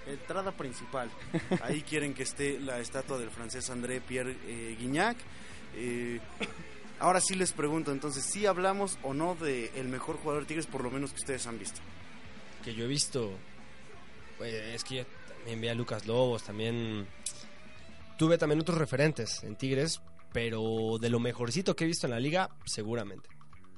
entrada 0.08 0.52
principal. 0.52 1.10
Ahí 1.64 1.82
quieren 1.82 2.14
que 2.14 2.24
esté 2.24 2.60
la 2.60 2.80
estatua 2.80 3.18
del 3.18 3.32
francés 3.32 3.70
André 3.70 4.02
Pierre 4.02 4.38
eh, 4.46 4.76
Guignac. 4.80 5.18
Eh, 5.76 6.20
ahora 7.00 7.22
sí 7.22 7.36
les 7.36 7.54
pregunto, 7.54 7.92
entonces, 7.92 8.24
¿sí 8.24 8.46
hablamos 8.46 8.98
o 9.04 9.14
no 9.14 9.36
de 9.36 9.72
el 9.76 9.88
mejor 9.88 10.18
jugador 10.18 10.44
de 10.44 10.48
Tigres, 10.48 10.68
por 10.68 10.84
lo 10.84 10.92
menos 10.92 11.12
que 11.12 11.18
ustedes 11.18 11.48
han 11.48 11.60
visto? 11.60 11.82
Que 12.64 12.74
yo 12.74 12.86
he 12.86 12.88
visto. 12.88 13.32
pues, 14.38 14.54
es 14.54 14.84
que 14.84 14.96
yo 14.96 15.06
también 15.38 15.62
vi 15.62 15.68
a 15.70 15.76
Lucas 15.76 16.06
Lobos, 16.06 16.44
también. 16.44 17.08
Tuve 18.18 18.38
también 18.38 18.60
otros 18.60 18.78
referentes 18.78 19.44
en 19.44 19.56
Tigres, 19.56 20.02
pero 20.34 20.98
de 21.00 21.10
lo 21.10 21.20
mejorcito 21.20 21.76
que 21.76 21.84
he 21.84 21.88
visto 21.88 22.08
en 22.08 22.12
la 22.12 22.20
liga, 22.20 22.50
seguramente. 22.66 23.30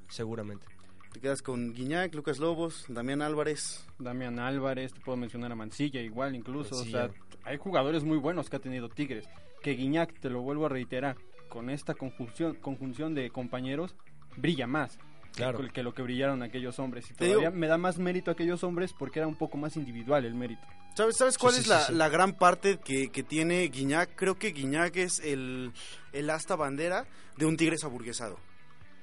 Seguramente. 0.08 0.66
Te 1.12 1.20
quedas 1.20 1.42
con 1.42 1.74
Guignac, 1.74 2.14
Lucas 2.14 2.40
Lobos, 2.40 2.86
Damián 2.88 3.22
Álvarez. 3.22 3.86
Damián 3.98 4.40
Álvarez, 4.40 4.94
te 4.94 5.02
puedo 5.02 5.18
mencionar 5.18 5.52
a 5.52 5.56
Mancilla 5.56 6.02
igual 6.02 6.36
incluso. 6.36 6.76
Mancilla. 6.76 7.06
O 7.06 7.12
sea, 7.12 7.22
hay 7.44 7.58
jugadores 7.58 8.04
muy 8.04 8.18
buenos 8.18 8.50
que 8.50 8.56
ha 8.56 8.60
tenido 8.60 8.90
Tigres. 8.90 9.26
Que 9.62 9.72
Guiñac, 9.72 10.20
te 10.20 10.30
lo 10.30 10.42
vuelvo 10.42 10.68
a 10.68 10.70
reiterar, 10.70 11.18
con 11.50 11.70
esta 11.70 11.96
conjunción, 11.96 12.56
conjunción 12.56 13.14
de 13.16 13.30
compañeros, 13.32 13.96
brilla 14.38 14.68
más. 14.68 14.98
Claro. 15.36 15.60
Que, 15.60 15.70
que 15.70 15.84
lo 15.84 15.94
que 15.94 16.02
brillaron 16.02 16.42
aquellos 16.44 16.80
hombres. 16.80 17.06
Y 17.12 17.14
Te 17.14 17.28
todavía 17.28 17.50
digo- 17.50 17.60
me 17.60 17.68
da 17.68 17.78
más 17.78 17.98
mérito 17.98 18.32
a 18.32 18.34
aquellos 18.34 18.64
hombres 18.64 18.94
porque 18.98 19.20
era 19.20 19.28
un 19.28 19.36
poco 19.36 19.58
más 19.58 19.76
individual 19.78 20.26
el 20.26 20.34
mérito. 20.34 20.62
¿Sabes, 20.96 21.18
¿sabes 21.18 21.38
cuál 21.38 21.54
Sí, 21.54 21.60
es 21.60 21.64
sí, 21.66 21.70
la, 21.70 21.82
sí, 21.82 21.94
la 21.94 22.10
gran 22.10 22.34
parte 22.34 22.78
que, 22.84 23.10
que 23.10 23.24
tiene 23.24 23.62
Guiñac? 23.68 24.16
Creo 24.16 24.38
que 24.40 24.50
Guiñac 24.52 24.96
es 24.98 25.20
el, 25.20 25.72
el 26.14 26.30
asta 26.32 26.56
bandera 26.56 27.06
de 27.38 27.46
un 27.46 27.56
Tigres 27.58 27.84
aburguesado. 27.84 28.38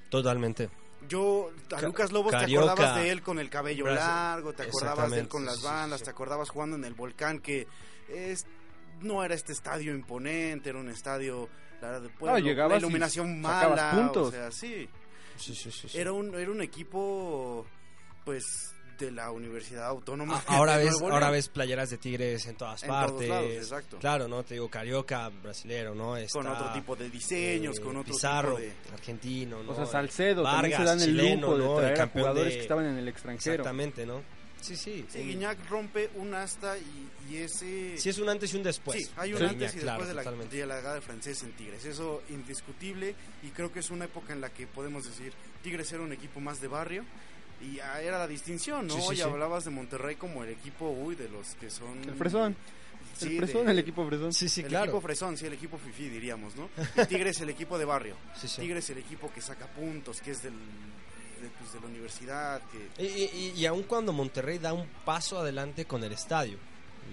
Totalmente. 0.09 0.69
Yo, 1.07 1.51
a 1.67 1.79
Ca- 1.79 1.81
Lucas 1.87 2.11
Lobos, 2.11 2.31
te 2.31 2.39
Carioca. 2.39 2.71
acordabas 2.73 2.95
de 2.97 3.09
él 3.11 3.21
con 3.21 3.39
el 3.39 3.49
cabello 3.49 3.87
largo, 3.87 4.53
te 4.53 4.63
acordabas 4.63 5.11
de 5.11 5.19
él 5.21 5.27
con 5.27 5.45
las 5.45 5.61
bandas, 5.61 5.99
sí. 5.99 6.05
te 6.05 6.11
acordabas 6.11 6.49
jugando 6.49 6.75
en 6.75 6.83
el 6.85 6.93
volcán, 6.93 7.39
que 7.39 7.67
es, 8.09 8.45
no 9.01 9.23
era 9.23 9.33
este 9.33 9.53
estadio 9.53 9.93
imponente, 9.95 10.69
era 10.69 10.79
un 10.79 10.89
estadio 10.89 11.49
la 11.81 11.87
verdad, 11.87 12.01
de 12.01 12.09
pueblo, 12.09 12.39
llegabas 12.39 12.71
la 12.73 12.77
iluminación 12.79 13.41
sacabas 13.43 13.69
mala, 13.77 13.91
puntos. 13.91 14.27
o 14.27 14.31
sea, 14.31 14.51
sí, 14.51 14.87
Sí, 15.37 15.53
sí, 15.53 15.69
sí, 15.71 15.87
sí. 15.89 15.97
era 15.97 16.11
un, 16.13 16.33
era 16.35 16.49
un 16.49 16.61
equipo, 16.61 17.65
pues, 18.25 18.73
de 18.97 19.11
la 19.11 19.29
Universidad 19.29 19.85
Autónoma. 19.85 20.41
Ah, 20.47 20.55
ahora 20.57 20.77
ves, 20.77 20.99
ahora 20.99 21.29
ves 21.29 21.49
playeras 21.49 21.91
de 21.91 21.99
Tigres 21.99 22.47
en 22.47 22.55
todas 22.55 22.81
En 22.81 22.89
todos 22.89 23.11
partes. 23.11 23.29
lados, 23.29 23.51
exacto. 23.51 23.97
Claro, 23.99 24.27
¿no? 24.27 24.43
Te 24.43 24.55
digo, 24.55 24.67
Carioca, 24.71 25.29
brasilero, 25.29 25.93
¿no? 25.93 26.13
con 26.13 26.17
Está, 26.17 26.39
otro 26.53 26.73
tipo 26.73 26.95
de 26.95 27.07
diseños, 27.11 27.77
eh, 27.77 27.81
con 27.81 27.97
otro 27.97 28.11
Pizarro, 28.11 28.55
tipo 28.55 28.61
de... 28.61 28.73
argentino, 28.93 29.61
¿no? 29.61 29.71
O 29.71 29.75
sea, 29.75 29.85
Salcedo 29.85 30.41
también 30.41 30.71
se 30.71 30.77
Vargas, 30.79 30.85
dan 30.99 31.07
el 31.07 31.15
chileno, 31.15 31.47
lujo 31.55 31.57
de 31.59 31.63
¿no? 31.63 31.73
El 31.73 31.77
traer 31.81 31.93
a 31.93 31.97
campeón 31.97 32.21
jugadores 32.23 32.49
de- 32.53 32.55
que 32.57 32.61
estaban 32.63 32.85
en 32.87 32.97
el 32.97 33.07
extranjero. 33.07 33.53
Exactamente, 33.53 34.05
¿no? 34.07 34.21
Sí, 34.61 34.75
sí. 34.75 35.05
Sí, 35.09 35.19
un- 35.19 35.27
Guiñac 35.27 35.69
rompe 35.69 36.09
un 36.15 36.33
asta 36.33 36.75
y, 36.77 37.33
y 37.33 37.37
ese... 37.37 37.97
sí 37.97 38.09
es 38.09 38.17
un 38.17 38.27
antes 38.29 38.53
y 38.53 38.57
un 38.57 38.63
después. 38.63 39.05
Sí, 39.05 39.11
hay 39.15 39.33
un 39.33 39.43
antes 39.43 39.75
y 39.75 39.79
claro, 39.79 39.99
después 39.99 40.07
de, 40.09 40.13
la, 40.15 40.23
totalmente. 40.23 40.55
de 40.57 40.65
la 40.65 40.75
llegada 40.77 40.93
del 40.95 41.03
francés 41.03 41.43
en 41.43 41.51
Tigres. 41.53 41.85
Eso 41.85 42.23
indiscutible 42.29 43.15
y 43.43 43.49
creo 43.49 43.71
que 43.71 43.79
es 43.79 43.89
una 43.91 44.05
época 44.05 44.33
en 44.33 44.41
la 44.41 44.49
que 44.49 44.67
podemos 44.67 45.05
decir 45.05 45.33
Tigres 45.63 45.91
era 45.93 46.01
un 46.03 46.11
equipo 46.11 46.39
más 46.39 46.59
de 46.61 46.67
barrio 46.67 47.05
y 47.61 47.79
ah, 47.79 48.01
era 48.01 48.17
la 48.19 48.27
distinción, 48.27 48.87
¿no? 48.87 48.93
Sí, 48.95 49.01
sí, 49.01 49.13
y 49.13 49.15
sí. 49.17 49.21
hablabas 49.23 49.65
de 49.65 49.71
Monterrey 49.71 50.15
como 50.15 50.43
el 50.43 50.49
equipo, 50.51 50.89
uy, 50.89 51.15
de 51.15 51.27
los 51.29 51.55
que 51.55 51.69
son... 51.71 52.03
El 52.03 52.15
Fresón. 52.15 52.55
Sí, 53.17 53.29
el 53.37 53.43
Fresón, 53.45 53.65
de- 53.65 53.71
el 53.71 53.79
equipo 53.79 54.05
Fresón. 54.07 54.31
Sí, 54.33 54.47
sí, 54.47 54.61
el 54.61 54.67
claro. 54.67 54.85
equipo 54.85 55.01
fresón, 55.01 55.37
sí, 55.37 55.47
el 55.47 55.53
equipo 55.53 55.77
fifí, 55.79 56.07
diríamos, 56.07 56.55
¿no? 56.55 56.69
Y 57.01 57.05
Tigres 57.07 57.39
el 57.41 57.49
equipo 57.49 57.77
de 57.79 57.85
barrio. 57.85 58.15
Sí, 58.39 58.47
sí. 58.47 58.61
Tigres 58.61 58.87
el 58.91 58.99
equipo 58.99 59.31
que 59.33 59.41
saca 59.41 59.65
puntos, 59.67 60.21
que 60.21 60.31
es 60.31 60.43
del, 60.43 60.53
de, 61.41 61.49
pues, 61.49 61.73
de 61.73 61.79
la 61.79 61.85
universidad, 61.87 62.61
que... 62.71 63.03
Y, 63.03 63.05
y, 63.05 63.53
y 63.57 63.65
aun 63.65 63.83
cuando 63.83 64.13
Monterrey 64.13 64.57
da 64.57 64.73
un 64.73 64.87
paso 65.05 65.39
adelante 65.39 65.85
con 65.85 66.03
el 66.03 66.11
estadio, 66.11 66.57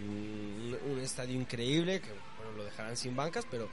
un, 0.07 0.77
un 0.91 0.99
estadio 1.01 1.35
increíble, 1.35 2.01
que 2.01 2.09
bueno, 2.37 2.57
lo 2.57 2.65
dejarán 2.65 2.97
sin 2.97 3.15
bancas, 3.15 3.47
pero 3.51 3.69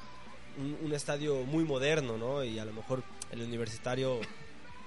un, 0.57 0.77
un 0.83 0.93
estadio 0.93 1.43
muy 1.43 1.63
moderno, 1.63 2.17
¿no? 2.17 2.43
Y 2.43 2.59
a 2.59 2.65
lo 2.65 2.73
mejor 2.73 3.03
el 3.31 3.41
universitario 3.41 4.19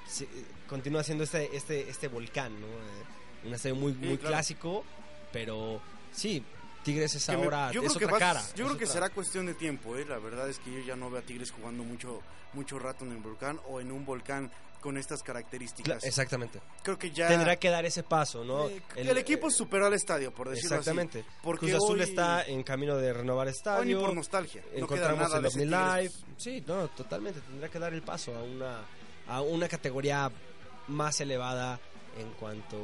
sí, 0.06 0.28
continúa 0.68 1.02
siendo 1.02 1.24
este, 1.24 1.56
este, 1.56 1.88
este 1.88 2.08
volcán, 2.08 2.52
¿no? 2.60 2.66
Eh, 2.66 3.46
un 3.46 3.54
estadio 3.54 3.74
muy, 3.76 3.92
Sí, 3.92 3.98
muy 4.00 4.18
claro. 4.18 4.34
clásico, 4.34 4.84
pero 5.32 5.80
sí, 6.12 6.42
Tigres 6.84 7.14
es 7.14 7.26
que 7.26 7.36
me- 7.36 7.44
ahora, 7.44 7.72
yo 7.72 7.82
es 7.82 7.88
creo 7.88 7.98
que 7.98 8.04
otra 8.06 8.18
cara. 8.18 8.42
Yo 8.54 8.66
creo 8.66 8.78
que 8.78 8.86
será 8.86 9.10
cuestión 9.10 9.46
de 9.46 9.54
tiempo, 9.54 9.96
¿eh? 9.96 10.04
La 10.08 10.18
verdad 10.18 10.48
es 10.48 10.58
que 10.58 10.72
yo 10.72 10.80
ya 10.80 10.94
no 10.96 11.10
veo 11.10 11.20
a 11.20 11.22
Tigres 11.22 11.50
jugando 11.50 11.82
mucho, 11.82 12.20
mucho 12.52 12.78
rato 12.78 13.04
en 13.04 13.12
el 13.12 13.18
volcán 13.18 13.58
o 13.68 13.80
en 13.80 13.90
un 13.90 14.04
volcán 14.04 14.50
con 14.80 14.98
estas 14.98 15.22
características. 15.22 16.04
Exactamente. 16.04 16.60
Creo 16.82 16.98
que 16.98 17.10
ya... 17.10 17.26
Tendrá 17.26 17.56
que 17.56 17.70
dar 17.70 17.86
ese 17.86 18.02
paso, 18.02 18.44
¿no? 18.44 18.68
Eh, 18.68 18.82
el, 18.96 19.16
equipo 19.16 19.50
superó 19.50 19.86
al 19.86 19.94
estadio, 19.94 20.30
por 20.34 20.50
decirlo 20.50 20.76
Exactamente. 20.76 21.20
así. 21.20 21.28
Porque 21.42 21.60
Cruz 21.70 21.82
Azul 21.82 21.98
hoy- 22.00 22.04
está 22.04 22.42
en 22.44 22.62
camino 22.62 22.96
de 22.98 23.14
renovar 23.14 23.46
hoy 23.46 23.52
ni 23.52 23.56
estadio. 23.56 24.00
por 24.00 24.14
nostalgia. 24.14 24.60
No 24.60 24.86
queda 24.86 25.10
encontramos 25.12 25.18
nada 25.32 25.38
el 25.38 25.70
Live. 25.70 26.12
Sí, 26.36 26.62
no, 26.66 26.88
totalmente. 26.88 27.40
Tendrá 27.40 27.70
que 27.70 27.78
dar 27.78 27.94
el 27.94 28.02
paso 28.02 28.36
a 28.36 28.42
una, 28.42 28.82
a 29.26 29.40
una 29.40 29.68
categoría 29.68 30.30
más 30.88 31.18
elevada 31.18 31.80
en 32.18 32.30
cuanto, 32.32 32.76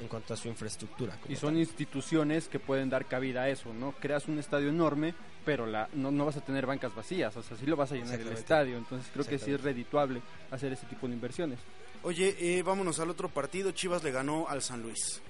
en 0.00 0.08
cuanto 0.08 0.34
a 0.34 0.36
su 0.36 0.48
infraestructura. 0.48 1.18
Y 1.28 1.36
son 1.36 1.54
tal. 1.54 1.58
instituciones 1.60 2.48
que 2.48 2.58
pueden 2.58 2.88
dar 2.90 3.06
cabida 3.06 3.42
a 3.42 3.48
eso, 3.48 3.72
¿no? 3.72 3.92
Creas 3.92 4.28
un 4.28 4.38
estadio 4.38 4.68
enorme, 4.68 5.14
pero 5.44 5.66
la, 5.66 5.88
no, 5.94 6.10
no 6.10 6.24
vas 6.26 6.36
a 6.36 6.40
tener 6.40 6.66
bancas 6.66 6.94
vacías, 6.94 7.36
o 7.36 7.42
sea, 7.42 7.56
sí 7.56 7.66
lo 7.66 7.76
vas 7.76 7.92
a 7.92 7.96
llenar 7.96 8.20
el 8.20 8.28
estadio, 8.28 8.76
entonces 8.76 9.10
creo 9.12 9.24
que 9.24 9.38
sí 9.38 9.52
es 9.52 9.60
redituable 9.60 10.22
hacer 10.50 10.72
ese 10.72 10.86
tipo 10.86 11.06
de 11.08 11.14
inversiones. 11.14 11.58
Oye, 12.02 12.36
eh, 12.38 12.62
vámonos 12.62 13.00
al 13.00 13.10
otro 13.10 13.28
partido. 13.28 13.72
Chivas 13.72 14.04
le 14.04 14.12
ganó 14.12 14.46
al 14.48 14.62
San 14.62 14.82
Luis. 14.82 15.20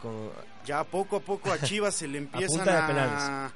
Con- 0.00 0.30
Ya 0.64 0.84
poco 0.84 1.16
a 1.16 1.20
poco 1.20 1.52
a 1.52 1.58
Chivas 1.60 1.94
se 1.94 2.08
le 2.08 2.18
empiezan 2.24 2.56
punta 2.58 2.86
de 2.92 3.00
a... 3.00 3.52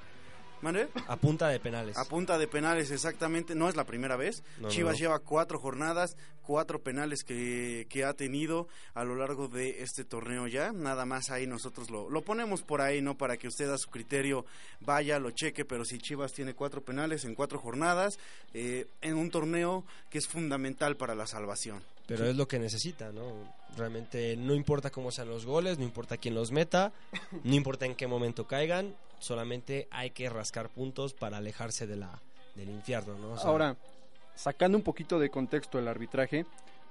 ¿Mande? 0.61 0.88
a 1.07 1.16
punta 1.16 1.49
de 1.49 1.61
penales. 1.61 1.97
A 1.97 2.05
punta 2.05 2.38
de 2.38 2.49
penales, 2.49 2.90
exactamente. 2.90 3.55
No 3.55 3.68
es 3.68 3.77
la 3.77 3.85
primera 3.85 4.16
vez. 4.16 4.42
No, 4.59 4.68
Chivas 4.68 4.94
no. 4.94 4.99
lleva 4.99 5.18
cuatro 5.21 5.59
jornadas, 5.59 6.16
cuatro 6.42 6.81
penales 6.83 7.23
que, 7.25 7.87
que 7.88 8.05
ha 8.05 8.14
tenido 8.14 8.68
a 8.94 9.05
lo 9.05 9.14
largo 9.14 9.49
de 9.49 9.83
este 9.83 10.05
torneo 10.05 10.47
ya. 10.47 10.73
Nada 10.73 11.07
más 11.07 11.31
ahí 11.31 11.47
nosotros 11.47 11.90
lo, 11.90 12.11
lo 12.11 12.23
ponemos 12.23 12.62
por 12.62 12.81
ahí, 12.81 13.01
¿no? 13.01 13.16
Para 13.16 13.37
que 13.37 13.49
usted 13.49 13.71
a 13.71 13.79
su 13.79 13.88
criterio 13.90 14.44
vaya, 14.81 15.18
lo 15.18 15.31
cheque. 15.31 15.64
Pero 15.64 15.85
si 15.85 15.99
Chivas 15.99 16.33
tiene 16.33 16.55
cuatro 16.55 16.83
penales 16.83 17.25
en 17.25 17.35
cuatro 17.35 17.59
jornadas, 17.59 18.18
eh, 18.55 18.87
en 19.01 19.16
un 19.16 19.31
torneo 19.31 19.85
que 20.11 20.18
es 20.18 20.27
fundamental 20.27 20.97
para 20.97 21.14
la 21.14 21.27
salvación. 21.27 21.83
Pero 22.09 22.27
es 22.27 22.37
lo 22.37 22.48
que 22.48 22.59
necesita, 22.59 23.13
¿no? 23.13 23.23
Realmente 23.77 24.37
no 24.37 24.54
importa 24.54 24.90
cómo 24.90 25.11
sean 25.13 25.29
los 25.29 25.44
goles, 25.46 25.79
no 25.79 25.85
importa 25.85 26.17
quién 26.17 26.35
los 26.35 26.50
meta, 26.50 26.92
no 27.44 27.54
importa 27.54 27.87
en 27.87 27.94
qué 27.94 28.06
momento 28.09 28.46
caigan, 28.46 28.94
solamente 29.21 29.87
hay 29.90 30.11
que 30.11 30.29
rascar 30.31 30.69
puntos 30.71 31.13
para 31.15 31.37
alejarse 31.37 31.87
de 31.87 31.96
la, 31.96 32.21
del 32.56 32.71
infierno, 32.71 33.17
¿no? 33.19 33.33
O 33.33 33.38
sea, 33.38 33.50
Ahora, 33.50 33.77
sacando 34.35 34.77
un 34.79 34.83
poquito 34.85 35.19
de 35.19 35.31
contexto 35.31 35.79
el 35.79 35.87
arbitraje, 35.87 36.46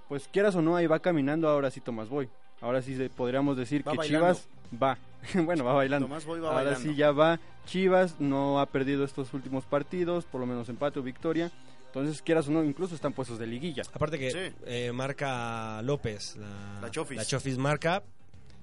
pues 0.08 0.28
quieras 0.32 0.56
o 0.56 0.62
no, 0.62 0.76
ahí 0.76 0.88
va 0.88 1.00
caminando 1.00 1.50
ahora 1.50 1.72
sí 1.72 1.82
Tomás 1.82 2.08
Boy. 2.10 2.30
Ahora 2.62 2.82
sí 2.82 2.96
se- 2.96 3.10
podríamos 3.10 3.58
decir 3.58 3.86
Va 3.88 3.92
que 3.94 3.98
bailando. 4.00 4.34
Chivas 4.34 4.48
va. 4.82 4.98
bueno, 5.46 5.64
va 5.66 5.74
bailando. 5.74 6.08
Tomás 6.08 6.26
Boy 6.26 6.40
va 6.40 6.50
Ahora 6.50 6.64
bailando. 6.72 6.90
sí 6.90 6.96
ya 6.96 7.12
va. 7.12 7.40
Chivas 7.66 8.20
no 8.20 8.60
ha 8.60 8.66
perdido 8.68 9.04
estos 9.04 9.34
últimos 9.34 9.66
partidos, 9.66 10.26
por 10.26 10.40
lo 10.42 10.48
menos 10.48 10.70
empate 10.70 11.00
o 11.00 11.04
victoria. 11.04 11.52
Entonces, 12.00 12.22
quieras 12.22 12.48
o 12.48 12.52
no, 12.52 12.64
incluso 12.64 12.96
están 12.96 13.14
puestos 13.14 13.40
de 13.40 13.48
liguilla. 13.48 13.84
Aparte 13.94 14.18
que 14.20 14.32
Sí. 14.32 14.56
eh, 14.66 14.92
marca 14.94 15.82
López, 15.82 16.36
la, 16.38 16.80
La 16.82 16.92
Chofis. 16.92 17.18
la 17.18 17.26
Chofis 17.26 17.58
marca 17.58 18.04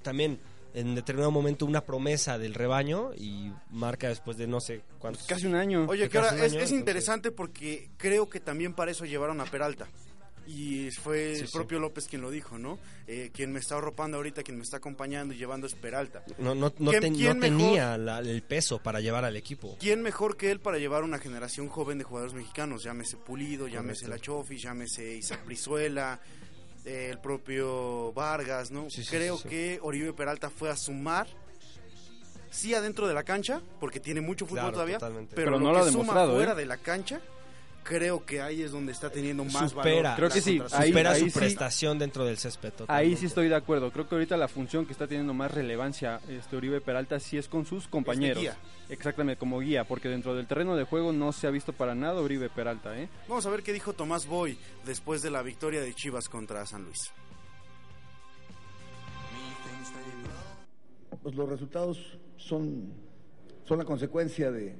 también 0.02 0.38
en 0.74 0.94
determinado 0.96 1.30
momento 1.30 1.66
una 1.66 1.82
promesa 1.82 2.36
del 2.36 2.52
rebaño 2.54 3.12
y 3.16 3.52
marca 3.70 4.08
después 4.08 4.36
de 4.36 4.46
no 4.48 4.60
sé 4.60 4.82
cuántos. 4.98 5.24
Casi 5.26 5.46
un 5.46 5.54
año. 5.54 5.86
Oye, 5.88 6.08
que 6.08 6.18
ahora 6.18 6.30
es, 6.30 6.34
año, 6.34 6.44
es 6.46 6.52
entonces- 6.54 6.78
interesante 6.78 7.30
porque 7.30 7.90
creo 7.96 8.28
que 8.28 8.40
también 8.40 8.74
para 8.74 8.90
eso 8.90 9.04
llevaron 9.04 9.40
a 9.40 9.44
Peralta. 9.44 9.86
Y 10.46 10.90
fue 10.90 11.34
Sí, 11.36 11.40
el 11.42 11.46
sí. 11.48 11.52
propio 11.54 11.78
López 11.80 12.06
quien 12.06 12.20
lo 12.20 12.30
dijo, 12.30 12.58
¿no? 12.58 12.78
Eh, 13.06 13.30
quien 13.32 13.50
me 13.52 13.60
está 13.60 13.76
arropando 13.78 14.18
ahorita, 14.18 14.42
quien 14.42 14.58
me 14.58 14.62
está 14.62 14.76
acompañando 14.76 15.32
y 15.32 15.38
llevando 15.38 15.66
es 15.66 15.74
Peralta. 15.74 16.22
No, 16.38 16.54
no, 16.54 16.72
no, 16.78 16.90
¿Quién- 16.90 17.00
ten- 17.02 17.14
quién 17.14 17.38
no 17.38 17.40
tenía 17.46 17.96
la- 17.96 18.18
el 18.18 18.42
peso 18.42 18.78
para 18.78 19.00
llevar 19.00 19.24
al 19.24 19.36
equipo. 19.36 19.76
¿Quién 19.80 20.02
mejor 20.02 20.36
que 20.36 20.50
él 20.50 20.60
para 20.60 20.78
llevar 20.78 21.02
una 21.02 21.18
generación 21.18 21.68
joven 21.68 21.96
de 21.98 22.04
jugadores 22.04 22.34
mexicanos? 22.34 22.82
Llámese 22.82 23.16
Pulido, 23.16 23.68
llámese 23.68 24.06
La. 24.06 24.18
Chofi, 24.18 24.58
llámese 24.58 25.16
Isaac 25.16 25.44
Brizuela, 25.46 26.20
eh, 26.84 27.08
el 27.12 27.18
propio 27.20 28.12
Vargas, 28.12 28.70
¿no? 28.70 28.90
Sí, 28.90 29.02
sí, 29.02 29.08
Creo 29.10 29.36
sí, 29.38 29.44
sí. 29.44 29.48
que 29.48 29.78
Oribe 29.82 30.12
Peralta 30.12 30.50
fue 30.50 30.68
a 30.68 30.76
sumar, 30.76 31.26
sí 32.50 32.74
adentro 32.74 33.08
de 33.08 33.14
la 33.14 33.22
cancha, 33.24 33.62
porque 33.80 33.98
tiene 34.00 34.20
mucho 34.20 34.44
fútbol 34.44 34.60
Claro, 34.60 34.72
todavía, 34.74 34.98
totalmente. 34.98 35.34
pero, 35.34 35.46
Pero 35.52 35.58
lo 35.58 35.64
no 35.66 35.72
lo 35.72 35.78
ha 35.78 35.84
que 35.86 35.92
suma 35.92 36.02
demostrado, 36.04 36.34
fuera 36.34 36.52
¿eh? 36.52 36.56
de 36.56 36.66
la 36.66 36.76
cancha, 36.76 37.20
creo 37.84 38.24
que 38.24 38.40
ahí 38.42 38.62
es 38.62 38.72
donde 38.72 38.90
está 38.90 39.10
teniendo 39.10 39.44
más 39.44 39.70
Supera. 39.70 40.10
valor. 40.10 40.16
Creo 40.16 40.30
que 40.30 40.40
sí, 40.40 40.60
ahí- 40.72 40.88
Supera 40.88 41.14
su 41.14 41.26
sí. 41.26 41.30
prestación 41.38 41.98
dentro 41.98 42.24
del 42.24 42.36
césped. 42.38 42.72
Ahí 42.88 43.14
sí 43.16 43.26
estoy 43.26 43.48
de 43.48 43.54
acuerdo. 43.54 43.92
Creo 43.92 44.08
que 44.08 44.14
ahorita 44.16 44.36
la 44.36 44.48
función 44.48 44.86
que 44.86 44.92
está 44.92 45.06
teniendo 45.06 45.32
más 45.34 45.52
relevancia 45.52 46.20
este 46.28 46.56
Uribe 46.56 46.80
Peralta 46.80 47.20
sí 47.20 47.38
es 47.38 47.46
con 47.46 47.64
sus 47.66 47.86
compañeros. 47.86 48.40
guía. 48.40 48.56
Exactamente, 48.88 49.38
como 49.38 49.60
guía, 49.60 49.84
porque 49.84 50.08
dentro 50.08 50.34
del 50.34 50.46
terreno 50.46 50.74
de 50.76 50.84
juego 50.84 51.12
no 51.12 51.32
se 51.32 51.46
ha 51.46 51.50
visto 51.50 51.72
para 51.72 51.94
nada 51.94 52.20
Uribe 52.20 52.48
Peralta, 52.50 52.98
¿eh? 52.98 53.08
Vamos 53.28 53.46
a 53.46 53.50
ver 53.50 53.62
qué 53.62 53.72
dijo 53.72 53.92
Tomás 53.92 54.26
Boy 54.26 54.58
después 54.84 55.22
de 55.22 55.30
la 55.30 55.42
victoria 55.42 55.80
de 55.80 55.94
Chivas 55.94 56.28
contra 56.28 56.66
San 56.66 56.84
Luis. 56.84 57.12
Pues 61.22 61.34
los 61.34 61.48
resultados 61.48 62.18
son, 62.36 62.92
son 63.64 63.78
la 63.78 63.84
consecuencia 63.84 64.50
de, 64.50 64.76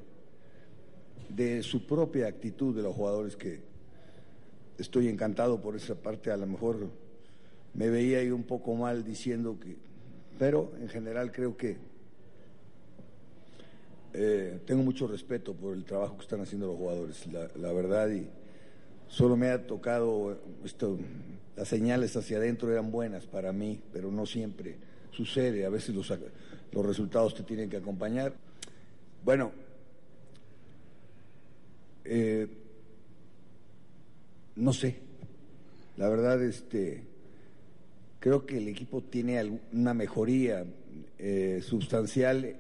de 1.29 1.63
su 1.63 1.87
propia 1.87 2.27
actitud 2.27 2.75
de 2.75 2.83
los 2.83 2.95
jugadores 2.95 3.37
que 3.37 3.61
estoy 4.79 5.09
encantado 5.09 5.61
por 5.61 5.77
esa 5.77 5.95
parte. 5.95 6.31
A 6.31 6.37
lo 6.37 6.47
mejor 6.47 6.89
me 7.75 7.89
veía 7.89 8.19
ahí 8.19 8.31
un 8.31 8.45
poco 8.45 8.75
mal 8.75 9.05
diciendo 9.05 9.59
que, 9.61 9.77
pero 10.39 10.73
en 10.81 10.89
general 10.89 11.33
creo 11.33 11.57
que 11.57 11.77
eh, 14.13 14.61
tengo 14.65 14.83
mucho 14.83 15.09
respeto 15.09 15.55
por 15.55 15.75
el 15.75 15.85
trabajo 15.85 16.17
que 16.17 16.23
están 16.23 16.41
haciendo 16.41 16.69
los 16.69 16.77
jugadores, 16.77 17.27
la, 17.27 17.49
la 17.57 17.73
verdad, 17.73 18.09
y 18.11 18.29
solo 19.09 19.37
me 19.37 19.49
ha 19.49 19.67
tocado 19.67 20.39
esto, 20.65 20.97
las 21.57 21.67
señales 21.67 22.17
hacia 22.17 22.37
adentro 22.37 22.71
eran 22.71 22.93
buenas 22.93 23.27
para 23.27 23.53
mí, 23.53 23.81
pero 23.93 24.13
no 24.13 24.25
siempre 24.25 24.77
sucede, 25.11 25.67
a 25.67 25.69
veces 25.69 25.95
los, 25.95 26.13
los 26.73 26.87
resultados 26.87 27.35
te 27.35 27.43
tienen 27.43 27.69
que 27.69 27.77
acompañar. 27.77 28.35
Bueno, 29.25 29.53
eh, 32.05 32.47
no 34.57 34.73
sé, 34.73 34.99
la 35.97 36.09
verdad, 36.09 36.43
este, 36.43 37.03
creo 38.21 38.47
que 38.47 38.59
el 38.59 38.69
equipo 38.69 39.03
tiene 39.03 39.61
una 39.73 39.95
mejoría 39.95 40.65
eh, 41.19 41.61
sustancial 41.63 42.57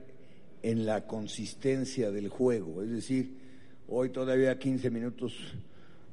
en 0.62 0.86
la 0.86 1.07
consistencia 1.07 2.11
del 2.11 2.28
juego, 2.28 2.82
es 2.82 2.90
decir, 2.90 3.36
hoy 3.88 4.11
todavía 4.11 4.59
15 4.59 4.90
minutos 4.90 5.34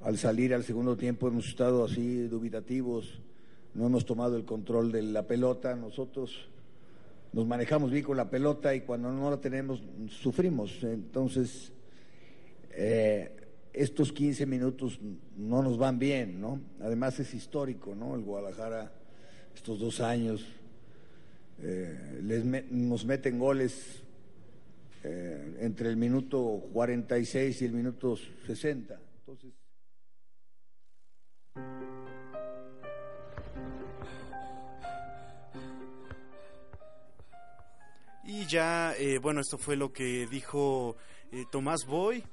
al 0.04 0.18
salir 0.18 0.54
al 0.54 0.64
segundo 0.64 0.98
tiempo 0.98 1.28
hemos 1.28 1.48
estado 1.48 1.86
así 1.86 2.28
dubitativos, 2.28 3.22
no 3.74 3.86
hemos 3.86 4.06
tomado 4.06 4.36
el 4.36 4.46
control 4.46 4.92
de 4.92 5.04
la 5.04 5.28
pelota, 5.28 5.76
nosotros 5.76 6.50
nos 7.34 7.48
manejamos 7.48 7.92
bien 7.92 8.04
con 8.04 8.18
la 8.18 8.30
pelota 8.30 8.76
y 8.76 8.82
cuando 8.82 9.12
no 9.12 9.30
la 9.30 9.38
tenemos 9.38 9.82
sufrimos, 10.10 10.84
entonces 10.84 11.72
eh, 12.74 13.36
estos 13.74 14.12
15 14.12 14.46
minutos 14.46 15.00
no 15.38 15.62
nos 15.64 15.78
van 15.78 16.00
bien, 16.00 16.42
¿no? 16.42 16.62
Además 16.82 17.20
es 17.20 17.34
histórico, 17.34 17.96
¿no? 17.96 18.16
El 18.16 18.22
Guadalajara, 18.22 18.92
estos 19.56 19.80
dos 19.80 20.02
años, 20.02 20.46
eh, 21.60 22.20
les 22.24 22.44
nos 22.72 23.06
meten 23.06 23.40
goles 23.40 24.04
eh, 25.04 25.58
entre 25.62 25.90
el 25.90 25.98
minuto 25.98 26.64
46 26.74 27.62
y 27.62 27.66
el 27.66 27.74
minuto 27.74 28.16
60. 28.46 29.00
Entonces, 29.20 29.54
Y 38.24 38.46
ya, 38.46 38.94
eh, 38.98 39.18
bueno, 39.18 39.42
esto 39.42 39.58
fue 39.58 39.76
lo 39.76 39.92
que 39.92 40.26
dijo 40.26 40.96
eh, 41.32 41.44
Tomás 41.52 41.86
Boy 41.86 42.24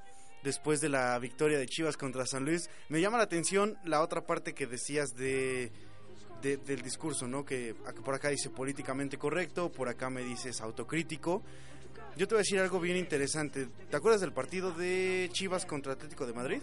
después 0.49 0.80
de 0.80 0.88
la 0.88 1.18
victoria 1.18 1.59
de 1.59 1.66
Chivas 1.66 1.99
contra 1.99 2.24
San 2.24 2.46
Luis. 2.46 2.70
Me 2.88 3.03
llama 3.03 3.18
la 3.18 3.24
atención 3.24 3.76
la 3.84 4.01
otra 4.01 4.22
parte 4.26 4.55
que 4.55 4.66
decías 4.66 5.14
de, 5.14 5.70
de- 6.40 6.57
del 6.57 6.80
discurso, 6.80 7.28
¿no? 7.28 7.44
Que 7.44 7.74
por 8.03 8.14
acá 8.14 8.30
dice 8.30 8.49
políticamente 8.49 9.18
correcto, 9.18 9.70
por 9.70 9.90
acá 9.90 10.09
me 10.09 10.22
dices 10.24 10.62
autocrítico. 10.62 11.42
Yo 12.16 12.26
te 12.26 12.34
voy 12.34 12.38
a 12.40 12.44
decir 12.44 12.59
algo 12.61 12.80
bien 12.80 12.96
interesante. 12.96 13.68
¿Te 13.90 13.96
acuerdas 13.96 14.22
del 14.22 14.32
partido 14.32 14.72
de 14.72 15.28
Chivas 15.32 15.66
contra 15.66 15.92
Atlético 15.92 16.26
de 16.26 16.32
Madrid? 16.32 16.62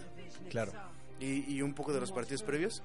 Claro. 0.50 0.74
Y, 1.20 1.54
y 1.54 1.62
un 1.62 1.74
poco 1.74 1.94
de 1.94 2.00
los 2.00 2.12
partidos 2.12 2.44
previos. 2.44 2.82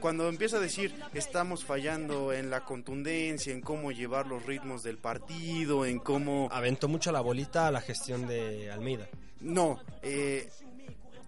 Cuando 0.00 0.28
empieza 0.28 0.58
a 0.58 0.60
decir 0.60 0.94
estamos 1.14 1.64
fallando 1.64 2.32
en 2.32 2.50
la 2.50 2.64
contundencia, 2.64 3.52
en 3.52 3.60
cómo 3.60 3.90
llevar 3.90 4.26
los 4.26 4.44
ritmos 4.46 4.82
del 4.82 4.98
partido, 4.98 5.84
en 5.84 5.98
cómo... 5.98 6.48
Aventó 6.52 6.88
mucho 6.88 7.10
la 7.12 7.20
bolita 7.20 7.66
a 7.66 7.70
la 7.70 7.80
gestión 7.80 8.26
de 8.26 8.70
Almeida. 8.70 9.08
No, 9.40 9.80
eh, 10.02 10.48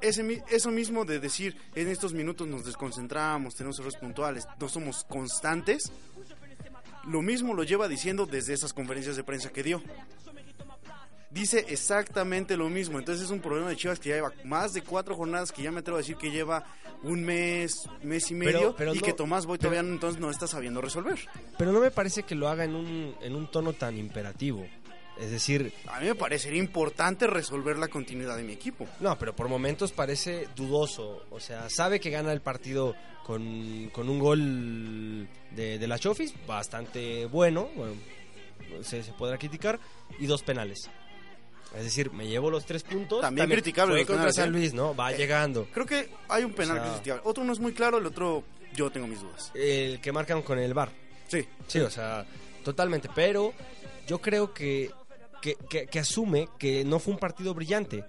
ese, 0.00 0.42
eso 0.50 0.70
mismo 0.70 1.04
de 1.04 1.18
decir 1.18 1.56
en 1.74 1.88
estos 1.88 2.12
minutos 2.12 2.46
nos 2.46 2.64
desconcentramos, 2.64 3.54
tenemos 3.54 3.78
errores 3.78 3.98
puntuales, 3.98 4.46
no 4.60 4.68
somos 4.68 5.04
constantes, 5.04 5.90
lo 7.06 7.22
mismo 7.22 7.54
lo 7.54 7.64
lleva 7.64 7.88
diciendo 7.88 8.26
desde 8.26 8.54
esas 8.54 8.72
conferencias 8.72 9.16
de 9.16 9.24
prensa 9.24 9.50
que 9.50 9.62
dio. 9.62 9.82
Dice 11.30 11.66
exactamente 11.68 12.56
lo 12.56 12.68
mismo, 12.70 12.98
entonces 12.98 13.24
es 13.26 13.30
un 13.30 13.40
problema 13.40 13.68
de 13.68 13.76
Chivas 13.76 13.98
que 14.00 14.08
ya 14.08 14.14
lleva 14.16 14.32
más 14.44 14.72
de 14.72 14.80
cuatro 14.82 15.14
jornadas, 15.14 15.52
que 15.52 15.62
ya 15.62 15.70
me 15.70 15.80
atrevo 15.80 15.98
a 15.98 16.00
decir 16.00 16.16
que 16.16 16.30
lleva 16.30 16.64
un 17.02 17.22
mes, 17.22 17.86
mes 18.02 18.30
y 18.30 18.34
medio, 18.34 18.74
pero 18.76 18.94
y 18.94 18.98
no- 18.98 19.02
que 19.04 19.12
Tomás 19.12 19.44
Boy 19.44 19.58
todavía 19.58 19.80
entonces 19.80 20.18
no 20.20 20.30
está 20.30 20.46
sabiendo 20.46 20.80
resolver. 20.80 21.18
Pero 21.58 21.70
no 21.72 21.80
me 21.80 21.90
parece 21.90 22.22
que 22.22 22.34
lo 22.34 22.48
haga 22.48 22.64
en 22.64 22.74
un, 22.74 23.14
en 23.20 23.34
un 23.36 23.50
tono 23.50 23.74
tan 23.74 23.98
imperativo. 23.98 24.66
Es 25.20 25.30
decir, 25.32 25.72
A 25.88 25.98
mí 26.00 26.06
me 26.06 26.14
parecería 26.14 26.60
importante 26.60 27.26
resolver 27.26 27.76
la 27.76 27.88
continuidad 27.88 28.36
de 28.36 28.44
mi 28.44 28.52
equipo. 28.52 28.86
no, 29.00 29.18
pero 29.18 29.34
por 29.36 29.48
momentos 29.48 29.92
parece 29.92 30.48
dudoso. 30.56 31.24
O 31.30 31.40
sea, 31.40 31.68
sabe 31.68 31.98
que 32.00 32.08
gana 32.10 32.32
el 32.32 32.40
partido 32.40 32.94
con, 33.26 33.90
con 33.92 34.08
un 34.08 34.18
gol 34.18 35.28
de, 35.50 35.78
de 35.78 35.86
la 35.88 35.98
Chofis, 35.98 36.32
bastante 36.46 37.26
bueno, 37.26 37.68
bueno 37.76 37.94
se, 38.82 39.02
se 39.02 39.12
podrá 39.12 39.36
criticar, 39.38 39.78
y 40.20 40.26
dos 40.26 40.42
penales. 40.42 40.88
Es 41.76 41.84
decir, 41.84 42.10
me 42.12 42.26
llevo 42.26 42.50
los 42.50 42.64
tres 42.64 42.82
puntos. 42.82 43.20
También 43.20 43.48
criticable 43.48 43.94
Fue 43.96 44.06
contra 44.06 44.32
San 44.32 44.48
¿eh? 44.48 44.52
Luis, 44.52 44.72
¿no? 44.72 44.94
Va 44.96 45.12
Eh, 45.12 45.18
llegando. 45.18 45.66
Creo 45.72 45.84
que 45.86 46.08
hay 46.28 46.44
un 46.44 46.52
penal 46.52 46.78
O 46.78 46.80
sea- 46.80 46.82
que 46.82 46.88
es 46.88 46.94
criticable. 46.96 47.22
Otro 47.26 47.44
no 47.44 47.52
es 47.52 47.58
muy 47.60 47.72
claro, 47.72 47.98
el 47.98 48.06
otro 48.06 48.42
yo 48.74 48.90
tengo 48.90 49.06
mis 49.06 49.20
dudas. 49.20 49.50
El 49.54 50.00
que 50.00 50.10
marcan 50.12 50.42
con 50.42 50.58
el 50.58 50.72
bar. 50.74 50.90
Sí, 51.28 51.46
Sí, 51.66 51.80
o 51.80 51.90
sea, 51.90 52.24
totalmente. 52.64 53.08
Pero 53.14 53.52
yo 54.06 54.18
creo 54.20 54.54
que, 54.54 54.90
que, 55.42 55.56
que- 55.68 55.86
que 55.86 55.98
asume 55.98 56.48
que 56.58 56.84
no 56.84 56.98
fue 56.98 57.12
un 57.14 57.20
partido 57.20 57.52
brillante. 57.54 58.04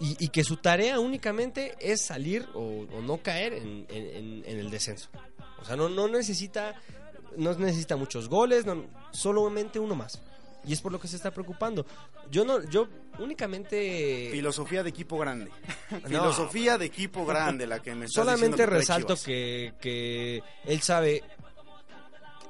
Y, 0.00 0.16
y 0.24 0.28
que 0.30 0.42
su 0.42 0.56
tarea 0.56 0.98
únicamente 0.98 1.76
es 1.78 2.00
salir 2.00 2.48
o, 2.54 2.86
o 2.92 3.00
no 3.02 3.18
caer 3.22 3.52
en, 3.52 3.86
en- 3.90 4.06
en- 4.16 4.42
en 4.46 4.58
el 4.58 4.70
descenso. 4.70 5.10
O 5.60 5.64
sea, 5.64 5.76
no, 5.76 5.88
no 5.88 6.08
necesita 6.08 6.74
no 7.36 7.54
necesita 7.54 7.96
muchos 7.96 8.28
goles, 8.28 8.66
no, 8.66 8.84
solamente 9.12 9.78
uno 9.78 9.94
más. 9.94 10.20
Y 10.64 10.72
es 10.72 10.80
por 10.80 10.92
lo 10.92 11.00
que 11.00 11.08
se 11.08 11.16
está 11.16 11.30
preocupando. 11.30 11.84
Yo 12.30 12.44
no, 12.44 12.62
yo 12.64 12.88
únicamente 13.18 14.28
filosofía 14.30 14.82
de 14.82 14.90
equipo 14.90 15.18
grande. 15.18 15.50
Filosofía 16.06 16.78
de 16.78 16.86
equipo 16.86 17.26
grande 17.26 17.66
la 17.66 17.80
que 17.80 17.94
me 17.94 18.06
estás 18.06 18.24
Solamente 18.24 18.66
resalto 18.66 19.16
que, 19.16 19.74
que 19.80 20.42
él 20.64 20.80
sabe, 20.82 21.22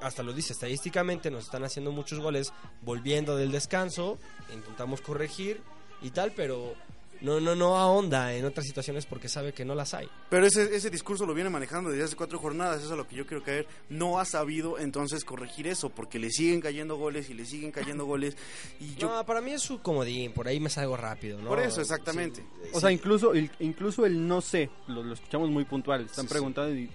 hasta 0.01 0.23
lo 0.23 0.33
dice 0.33 0.53
estadísticamente, 0.53 1.31
nos 1.31 1.45
están 1.45 1.65
haciendo 1.65 1.91
muchos 1.91 2.21
goles 2.21 2.53
volviendo 2.83 3.37
del 3.37 3.51
descanso, 3.51 4.19
intentamos 4.53 5.01
corregir 5.01 5.63
y 6.03 6.11
tal, 6.11 6.33
pero 6.33 6.75
no, 7.23 7.41
no, 7.41 7.55
no 7.55 7.77
ahonda 7.77 8.35
en 8.35 8.45
otras 8.45 8.67
situaciones 8.67 9.07
porque 9.07 9.29
sabe 9.29 9.53
que 9.53 9.65
no 9.65 9.75
las 9.75 9.95
hay. 9.95 10.09
Pero 10.29 10.45
ese, 10.47 10.75
ese 10.75 10.91
discurso 10.91 11.25
lo 11.25 11.35
viene 11.35 11.49
manejando 11.51 11.91
desde 11.91 12.05
hace 12.05 12.17
cuatro 12.17 12.39
jornadas, 12.39 12.79
eso 12.79 12.87
es 12.87 12.93
a 12.93 12.97
lo 12.97 13.07
que 13.09 13.17
yo 13.17 13.27
quiero 13.27 13.43
caer. 13.43 13.67
No 13.89 14.19
ha 14.19 14.25
sabido 14.25 14.79
entonces 14.79 15.25
corregir 15.25 15.67
eso, 15.67 15.89
porque 15.89 16.19
le 16.19 16.31
siguen 16.31 16.61
cayendo 16.61 16.97
goles 16.97 17.31
y 17.31 17.35
le 17.35 17.45
siguen 17.45 17.71
cayendo 17.71 18.05
goles. 18.05 18.37
Y 18.81 18.95
yo, 18.97 19.09
No, 19.09 19.25
para 19.25 19.41
mí 19.41 19.53
es 19.53 19.63
su 19.63 19.81
comodín, 19.81 20.33
por 20.33 20.49
ahí 20.49 20.61
me 20.61 20.69
salgo 20.71 20.97
rápido, 20.97 21.41
¿no? 21.41 21.49
por 21.49 21.61
eso, 21.61 21.81
exactamente. 21.81 22.41
Sí, 22.65 22.71
O 22.75 22.81
sea, 22.81 22.91
incluso 22.91 23.33
el, 23.35 23.51
incluso 23.61 24.05
el 24.05 24.27
no 24.27 24.41
sé, 24.41 24.69
lo, 24.89 25.03
lo 25.03 25.15
escuchamos 25.15 25.49
muy 25.51 25.65
puntual. 25.65 26.03
Están 26.03 26.25
Sí, 26.25 26.29
sí. 26.29 26.33
preguntando 26.35 26.75
y 26.75 26.91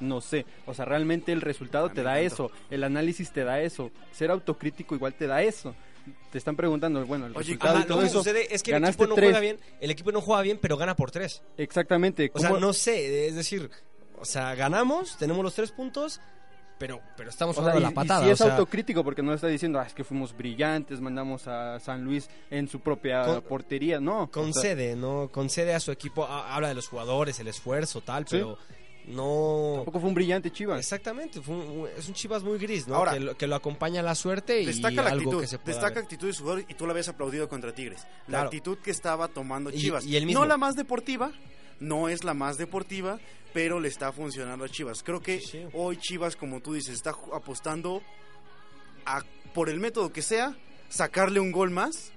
no 0.00 0.20
sé. 0.20 0.46
O 0.66 0.74
sea, 0.74 0.84
realmente 0.84 1.32
el 1.32 1.40
resultado 1.40 1.88
te 1.90 2.02
da 2.02 2.20
encantó. 2.20 2.46
eso. 2.46 2.54
El 2.70 2.84
análisis 2.84 3.32
te 3.32 3.42
da 3.44 3.60
eso. 3.60 3.90
Ser 4.12 4.30
autocrítico 4.30 4.94
igual 4.94 5.14
te 5.14 5.26
da 5.26 5.42
eso. 5.42 5.74
Te 6.30 6.38
están 6.38 6.56
preguntando, 6.56 7.04
bueno, 7.06 7.26
el 7.26 7.32
Oye, 7.32 7.40
resultado 7.40 7.74
Ajá, 7.76 7.84
y 7.84 7.86
todo 7.86 7.96
lo 7.98 8.02
que 8.02 8.08
eso. 8.08 8.18
sucede 8.18 8.54
es 8.54 8.62
que 8.62 8.72
el 8.74 8.84
equipo 8.84 9.06
no 9.06 9.14
tres. 9.14 9.26
juega 9.26 9.40
bien, 9.40 9.58
el 9.80 9.90
equipo 9.90 10.12
no 10.12 10.20
juega 10.20 10.42
bien, 10.42 10.58
pero 10.60 10.76
gana 10.76 10.94
por 10.96 11.10
tres. 11.10 11.42
Exactamente. 11.56 12.30
O 12.34 12.38
sea, 12.38 12.48
¿cómo- 12.50 12.60
no 12.60 12.72
sé, 12.72 13.28
es 13.28 13.34
decir, 13.34 13.70
o 14.20 14.24
sea, 14.24 14.54
ganamos, 14.54 15.16
tenemos 15.18 15.42
los 15.44 15.54
tres 15.54 15.70
puntos, 15.72 16.20
pero, 16.78 17.00
pero 17.16 17.28
estamos 17.30 17.56
O 17.56 17.60
sea, 17.62 17.72
jugando 17.72 17.80
y, 17.80 17.82
la 17.82 17.90
y 17.90 17.94
patada. 17.94 18.24
sí 18.24 18.30
es 18.30 18.40
o 18.40 18.44
sea, 18.44 18.54
autocrítico 18.54 19.02
porque 19.02 19.22
no 19.22 19.34
está 19.34 19.48
diciendo, 19.48 19.80
ah, 19.80 19.84
es 19.86 19.94
que 19.94 20.04
fuimos 20.04 20.36
brillantes, 20.36 21.00
mandamos 21.00 21.48
a 21.48 21.80
San 21.80 22.04
Luis 22.04 22.28
en 22.50 22.68
su 22.68 22.80
propia 22.80 23.24
Con- 23.24 23.42
portería. 23.42 23.98
No. 24.00 24.22
o 24.22 24.24
sea, 24.26 24.32
concede, 24.32 24.94
¿no? 24.96 25.28
Concede 25.32 25.74
a 25.74 25.80
su 25.80 25.90
equipo, 25.90 26.24
ha- 26.24 26.54
habla 26.54 26.68
de 26.68 26.74
los 26.74 26.86
jugadores, 26.88 27.40
el 27.40 27.48
esfuerzo, 27.48 28.00
tal, 28.00 28.24
Sí. 28.28 28.36
pero 28.36 28.58
no... 29.08 29.72
tampoco 29.76 30.00
fue 30.00 30.08
un 30.08 30.14
brillante 30.14 30.50
Chivas. 30.50 30.78
Exactamente, 30.78 31.40
fue 31.40 31.54
un- 31.56 31.88
es 31.96 32.06
un 32.08 32.14
Chivas 32.14 32.42
muy 32.42 32.58
gris, 32.58 32.86
¿no? 32.86 32.94
Ahora, 32.96 33.12
que, 33.14 33.20
lo, 33.20 33.36
que 33.36 33.46
lo 33.46 33.56
acompaña 33.56 34.02
la 34.02 34.14
suerte 34.14 34.60
y 34.62 34.66
Destaca 34.66 35.02
la 35.02 35.10
algo 35.10 35.22
actitud, 35.30 35.40
que 35.40 35.46
se 35.46 35.58
pueda 35.58 35.74
destaca 35.74 35.94
ver. 35.96 36.04
actitud 36.04 36.26
de 36.28 36.32
su 36.34 36.42
jugador 36.42 36.64
y 36.68 36.74
tú 36.74 36.86
la 36.86 36.92
habías 36.92 37.08
aplaudido 37.08 37.48
contra 37.48 37.74
Tigres. 37.74 38.02
La 38.02 38.26
Claro. 38.26 38.44
actitud 38.46 38.78
que 38.78 38.90
estaba 38.90 39.28
tomando 39.28 39.70
Chivas. 39.70 40.04
y 40.04 40.16
él 40.16 40.26
mismo. 40.26 40.40
No 40.42 40.46
la 40.46 40.56
más 40.56 40.76
deportiva, 40.76 41.32
no 41.80 42.08
es 42.08 42.24
la 42.24 42.34
más 42.34 42.58
deportiva, 42.58 43.18
pero 43.54 43.80
le 43.80 43.88
está 43.88 44.12
funcionando 44.12 44.64
a 44.64 44.68
Chivas. 44.68 45.02
Creo 45.02 45.20
que 45.20 45.40
Sí, 45.40 45.46
sí. 45.52 45.64
hoy 45.72 45.96
Chivas, 45.96 46.36
como 46.36 46.60
tú 46.60 46.74
dices, 46.74 46.94
está 46.94 47.14
apostando 47.32 48.02
a, 49.06 49.22
por 49.54 49.68
el 49.70 49.80
método 49.80 50.12
que 50.12 50.22
sea, 50.22 50.56
sacarle 50.88 51.40
un 51.40 51.52
gol 51.52 51.70
más 51.70 52.12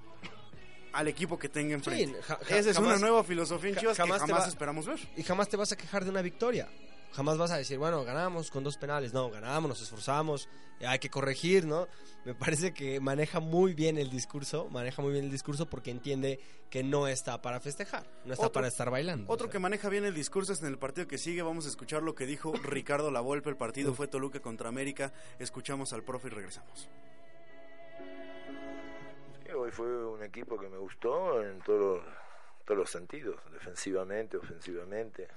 al 0.93 1.07
equipo 1.07 1.37
que 1.39 1.49
tenga 1.49 1.73
enfrente. 1.73 2.21
ja- 2.21 2.37
ja- 2.43 2.57
Esa 2.57 2.69
es 2.71 2.75
jamás- 2.77 2.97
una 2.97 2.99
nueva 3.07 3.23
filosofía 3.23 3.69
en 3.71 3.75
Chivas 3.77 3.97
jamás 3.97 4.21
que 4.21 4.27
jamás 4.27 4.43
va- 4.45 4.49
esperamos 4.49 4.85
ver. 4.85 4.99
y 5.15 5.23
jamás 5.23 5.49
te 5.49 5.57
vas 5.57 5.71
a 5.71 5.75
quejar 5.77 6.03
de 6.03 6.09
una 6.11 6.21
victoria. 6.21 6.69
Jamás 7.13 7.37
vas 7.37 7.51
a 7.51 7.57
decir, 7.57 7.77
bueno, 7.77 8.05
ganamos 8.05 8.49
con 8.49 8.63
dos 8.63 8.77
penales. 8.77 9.11
No, 9.13 9.29
ganamos, 9.29 9.67
nos 9.67 9.81
esforzamos, 9.81 10.47
eh, 10.79 10.87
hay 10.87 10.97
que 10.97 11.09
corregir, 11.09 11.65
¿no? 11.65 11.89
Me 12.23 12.33
parece 12.33 12.73
que 12.73 13.01
maneja 13.01 13.41
muy 13.41 13.73
bien 13.73 13.97
el 13.97 14.09
discurso, 14.09 14.69
maneja 14.69 15.01
muy 15.01 15.11
bien 15.11 15.25
el 15.25 15.31
discurso 15.31 15.65
porque 15.69 15.91
entiende 15.91 16.39
que 16.69 16.83
no 16.83 17.07
está 17.09 17.41
para 17.41 17.59
festejar, 17.59 18.05
no 18.23 18.31
está 18.31 18.45
Otro- 18.45 18.53
para 18.53 18.69
estar 18.69 18.89
bailando. 18.89 19.25
Otro 19.29 19.47
o 19.47 19.49
sea. 19.49 19.51
que 19.51 19.59
maneja 19.59 19.89
bien 19.89 20.05
el 20.05 20.13
discurso 20.13 20.53
es 20.53 20.61
en 20.61 20.67
el 20.67 20.77
partido 20.77 21.05
que 21.05 21.17
sigue. 21.17 21.41
Vamos 21.41 21.65
a 21.65 21.69
escuchar 21.69 22.01
lo 22.01 22.15
que 22.15 22.25
dijo 22.25 22.53
Ricardo 22.63 23.11
Lavolpe. 23.11 23.49
El 23.49 23.57
partido 23.57 23.93
fue 23.93 24.07
Toluca 24.07 24.39
contra 24.39 24.69
América. 24.69 25.11
Escuchamos 25.37 25.91
al 25.91 26.03
profe 26.03 26.27
y 26.29 26.31
regresamos. 26.31 26.87
Hoy 29.53 29.69
fue 29.69 29.87
un 29.87 30.23
equipo 30.23 30.57
que 30.57 30.69
me 30.69 30.77
gustó 30.77 31.41
en 31.41 31.59
todos 31.59 32.01
los, 32.67 32.77
los 32.77 32.89
sentidos, 32.89 33.35
defensivamente, 33.51 34.37
ofensivamente. 34.37 35.27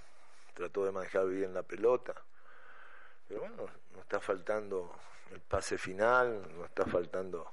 Trató 0.55 0.85
de 0.85 0.93
manejar 0.93 1.27
bien 1.27 1.53
la 1.53 1.65
pelota. 1.65 2.15
Pero 3.27 3.41
bueno, 3.41 3.57
nos 3.93 4.03
está 4.03 4.21
faltando 4.21 4.95
el 5.33 5.41
pase 5.41 5.79
final, 5.79 6.47
nos 6.57 6.67
está 6.67 6.85
faltando 6.85 7.51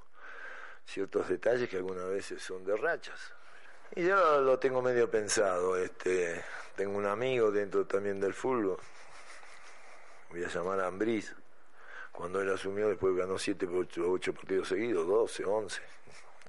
ciertos 0.86 1.28
detalles 1.28 1.68
que 1.68 1.78
algunas 1.78 2.08
veces 2.08 2.40
son 2.40 2.64
de 2.64 2.76
rachas. 2.76 3.32
Y 3.96 4.06
yo 4.06 4.40
lo, 4.40 4.58
tengo 4.60 4.80
medio 4.82 5.10
pensado. 5.10 5.76
Este, 5.76 6.44
tengo 6.76 6.96
un 6.96 7.06
amigo 7.06 7.50
dentro 7.50 7.86
también 7.86 8.20
del 8.20 8.34
fútbol. 8.34 8.78
Voy 10.30 10.44
a 10.44 10.48
llamar 10.48 10.78
a 10.78 10.86
Ambriz. 10.86 11.34
Cuando 12.12 12.40
él 12.40 12.52
asumió, 12.52 12.88
después 12.88 13.16
ganó 13.16 13.36
7 13.36 13.66
8, 13.66 14.10
ocho 14.10 14.32
partidos 14.32 14.68
seguidos, 14.68 15.08
12, 15.08 15.44
11. 15.44 15.82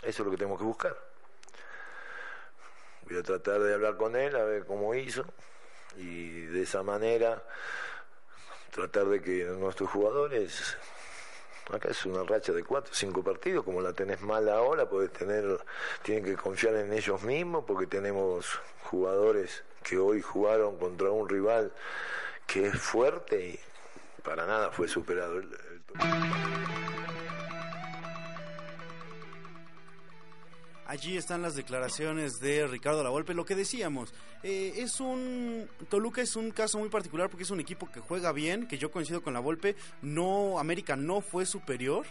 Eso 0.03 0.21
es 0.21 0.25
lo 0.25 0.31
que 0.31 0.37
tenemos 0.37 0.59
que 0.59 0.65
buscar. 0.65 0.97
Voy 3.07 3.17
a 3.17 3.23
tratar 3.23 3.61
de 3.61 3.73
hablar 3.73 3.97
con 3.97 4.15
él, 4.15 4.35
a 4.35 4.43
ver 4.43 4.65
cómo 4.65 4.93
hizo. 4.95 5.25
Y 5.97 6.41
de 6.47 6.63
esa 6.63 6.83
manera 6.83 7.43
tratar 8.71 9.05
de 9.05 9.21
que 9.21 9.45
nuestros 9.45 9.89
jugadores 9.89 10.75
acá 11.71 11.89
es 11.89 12.05
una 12.05 12.23
racha 12.23 12.51
de 12.51 12.63
cuatro 12.63 12.93
cinco 12.93 13.23
partidos 13.23 13.63
como 13.63 13.79
la 13.79 13.93
tenés 13.93 14.19
mal 14.21 14.49
ahora 14.49 14.89
podés 14.89 15.13
tener 15.13 15.59
tienen 16.01 16.25
que 16.25 16.35
confiar 16.35 16.75
en 16.75 16.91
ellos 16.91 17.21
mismos 17.21 17.63
porque 17.65 17.85
tenemos 17.85 18.59
jugadores 18.83 19.63
que 19.83 19.97
hoy 19.97 20.21
jugaron 20.21 20.77
contra 20.77 21.11
un 21.11 21.29
rival 21.29 21.71
que 22.47 22.67
es 22.67 22.75
fuerte 22.75 23.47
y 23.49 23.59
para 24.23 24.45
nada 24.45 24.71
fue 24.71 24.87
superado 24.87 25.37
el, 25.37 25.43
el 25.43 26.62
Allí 30.93 31.17
están 31.17 31.41
las 31.41 31.55
declaraciones 31.55 32.39
de 32.39 32.67
Ricardo 32.67 33.03
Lavolpe. 33.03 33.33
Lo 33.33 33.45
que 33.45 33.55
decíamos, 33.55 34.13
eh, 34.43 34.73
es 34.77 34.99
un. 34.99 35.67
Toluca 35.89 36.21
es 36.21 36.35
un 36.35 36.51
caso 36.51 36.77
muy 36.77 36.89
particular 36.89 37.31
porque 37.31 37.45
es 37.45 37.49
un 37.49 37.59
equipo 37.59 37.89
que 37.91 37.99
juega 37.99 38.31
bien, 38.31 38.67
que 38.67 38.77
yo 38.77 38.91
coincido 38.91 39.23
con 39.23 39.33
Lavolpe. 39.33 39.75
No, 40.03 40.59
América 40.59 40.95
no 40.95 41.21
fue 41.21 41.47
superior. 41.47 42.05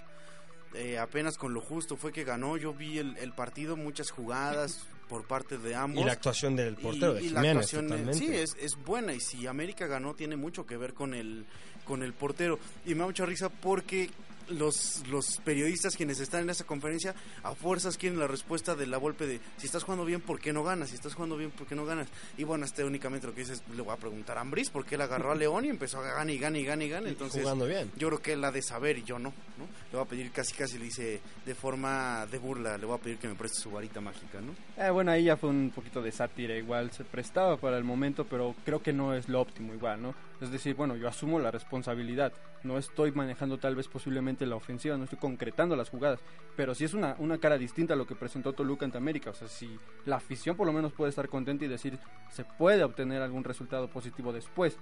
eh, 0.75 0.99
apenas 0.99 1.39
con 1.39 1.55
lo 1.55 1.61
justo 1.61 1.97
fue 1.97 2.13
que 2.13 2.25
ganó. 2.25 2.57
Yo 2.57 2.75
vi 2.75 2.99
el, 2.99 3.17
el 3.19 3.33
partido, 3.33 3.77
muchas 3.77 4.11
jugadas 4.11 4.85
por 5.09 5.29
parte 5.29 5.59
de 5.59 5.77
ambos. 5.77 6.03
Y 6.03 6.05
la 6.05 6.15
actuación 6.15 6.57
del 6.57 6.75
portero, 6.75 7.15
de 7.15 7.23
y 7.23 7.29
la 7.29 7.41
Jiménez, 7.41 7.57
actuación, 7.73 7.85
eh, 7.85 7.89
totalmente. 7.89 8.19
Sí, 8.19 8.35
es, 8.35 8.57
es 8.61 8.75
buena. 8.75 9.15
Y 9.15 9.21
si 9.21 9.47
América 9.47 9.87
ganó, 9.87 10.15
tiene 10.15 10.35
mucho 10.35 10.67
que 10.67 10.77
ver 10.77 10.93
con 10.93 11.15
el, 11.15 11.47
con 11.85 12.03
el 12.03 12.15
portero. 12.15 12.59
Y 12.85 12.95
me 12.95 13.01
da 13.03 13.07
mucha 13.07 13.27
risa 13.27 13.49
porque 13.49 14.11
los, 14.53 15.03
los 15.09 15.39
periodistas 15.39 15.97
quienes 15.97 16.21
están 16.21 16.43
en 16.43 16.51
esa 16.51 16.65
conferencia 16.65 17.15
a 17.43 17.55
fuerzas 17.55 17.97
quieren 17.97 18.19
la 18.19 18.27
respuesta 18.27 18.75
de 18.75 18.87
la 18.87 18.97
golpe 18.97 19.27
de 19.27 19.41
si 19.57 19.67
estás 19.67 19.85
jugando 19.85 20.05
bien, 20.05 20.21
¿por 20.21 20.41
qué 20.41 20.53
no 20.53 20.63
ganas? 20.63 20.91
Si 20.91 20.95
estás 20.95 21.15
jugando 21.15 21.37
bien, 21.37 21.51
¿por 21.51 21.67
qué 21.67 21.75
no 21.75 21.85
ganas? 21.85 22.09
Y 22.37 22.45
bueno, 22.45 22.65
este 22.65 22.85
únicamente 22.85 23.27
lo 23.27 23.35
que 23.35 23.41
dices, 23.41 23.63
le 23.75 23.83
voy 23.83 23.93
a 23.93 23.97
preguntar 23.97 24.39
a 24.39 24.43
Ambris 24.43 24.71
porque 24.71 24.95
él 24.95 25.01
agarró 25.01 25.33
a 25.33 25.35
León 25.35 25.65
y 25.65 25.69
empezó 25.69 25.99
a 25.99 26.03
ganar 26.03 26.31
y 26.31 26.39
ganar 26.39 26.61
y 26.61 26.65
ganar 26.65 26.87
y 26.87 26.91
ganar. 26.91 27.09
Entonces, 27.09 27.43
jugando 27.43 27.67
bien. 27.67 27.91
yo 27.97 28.09
creo 28.09 28.23
que 28.23 28.33
él 28.35 28.45
ha 28.45 28.53
de 28.53 28.63
saber 28.63 28.99
y 28.99 29.05
yo 29.05 29.19
no, 29.19 29.31
¿no? 29.59 29.65
Le 29.91 29.99
voy 29.99 30.07
a 30.07 30.09
pedir 30.09 30.31
casi 30.33 30.55
casi 30.55 30.79
le 30.79 30.85
dice 30.85 31.21
de 31.45 31.55
forma 31.55 32.27
de 32.27 32.39
burla, 32.39 32.79
le 32.79 32.87
voy 32.87 32.97
a 32.97 33.01
pedir 33.01 33.19
que 33.19 33.29
me 33.29 33.35
preste 33.35 33.61
su 33.61 33.71
varita 33.71 34.01
mágica, 34.01 34.41
¿no? 34.41 34.55
Eh, 34.83 34.91
bueno, 34.91 35.11
ahí 35.13 35.25
ya 35.25 35.37
fue 35.37 35.51
un 35.51 35.71
poquito 35.75 36.03
de 36.03 36.13
sátira, 36.13 36.57
igual 36.57 36.91
se 36.93 37.05
prestaba 37.05 37.57
para 37.57 37.77
el 37.79 37.85
momento, 37.85 38.25
pero 38.25 38.55
creo 38.65 38.83
que 38.83 38.93
no 38.93 39.15
es 39.15 39.29
lo 39.29 39.41
óptimo 39.41 39.75
igual, 39.75 40.03
¿no? 40.03 40.15
Es 40.43 40.51
decir, 40.51 40.75
bueno, 40.75 40.97
yo 40.97 41.07
asumo 41.09 41.39
la 41.39 41.51
responsabilidad, 41.51 42.33
no 42.65 42.77
estoy 42.77 43.13
manejando 43.13 43.59
tal 43.59 43.77
vez 43.77 43.87
posiblemente 43.89 44.45
la 44.45 44.57
ofensiva, 44.57 44.97
no 44.97 45.05
estoy 45.05 45.19
concretando 45.19 45.77
las 45.77 45.89
jugadas, 45.89 46.19
pero 46.57 46.75
sí 46.75 46.85
es 46.85 46.95
una, 46.95 47.15
una 47.21 47.39
cara 47.39 47.57
distinta 47.59 47.95
a 47.95 47.97
lo 47.97 48.07
que 48.07 48.17
presentó 48.17 48.53
Toluca 48.53 48.85
ante 48.85 48.99
América, 48.99 49.31
o 49.31 49.35
sea, 49.35 49.47
si 49.49 49.79
la 50.05 50.17
afición 50.17 50.57
por 50.57 50.67
lo 50.67 50.73
menos 50.73 50.93
puede 50.93 51.11
estar 51.11 51.29
contenta 51.29 51.65
y 51.65 51.69
decir, 51.69 51.99
se 52.31 52.45
puede 52.45 52.83
obtener 52.83 53.23
algún 53.23 53.45
resultado 53.45 53.89
positivo 53.89 54.33
después, 54.33 54.77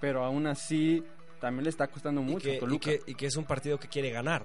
pero 0.00 0.22
aún 0.22 0.46
así 0.46 1.02
también 1.40 1.64
le 1.64 1.70
está 1.70 1.86
costando 1.88 2.20
Y 2.20 2.24
mucho 2.24 2.44
que, 2.44 2.52
a 2.52 2.56
y, 2.56 2.60
Toluca. 2.60 2.90
que, 2.90 3.00
y 3.06 3.14
que 3.14 3.26
es 3.26 3.36
un 3.36 3.44
partido 3.44 3.78
que 3.80 3.88
quiere 3.88 4.10
ganar. 4.10 4.44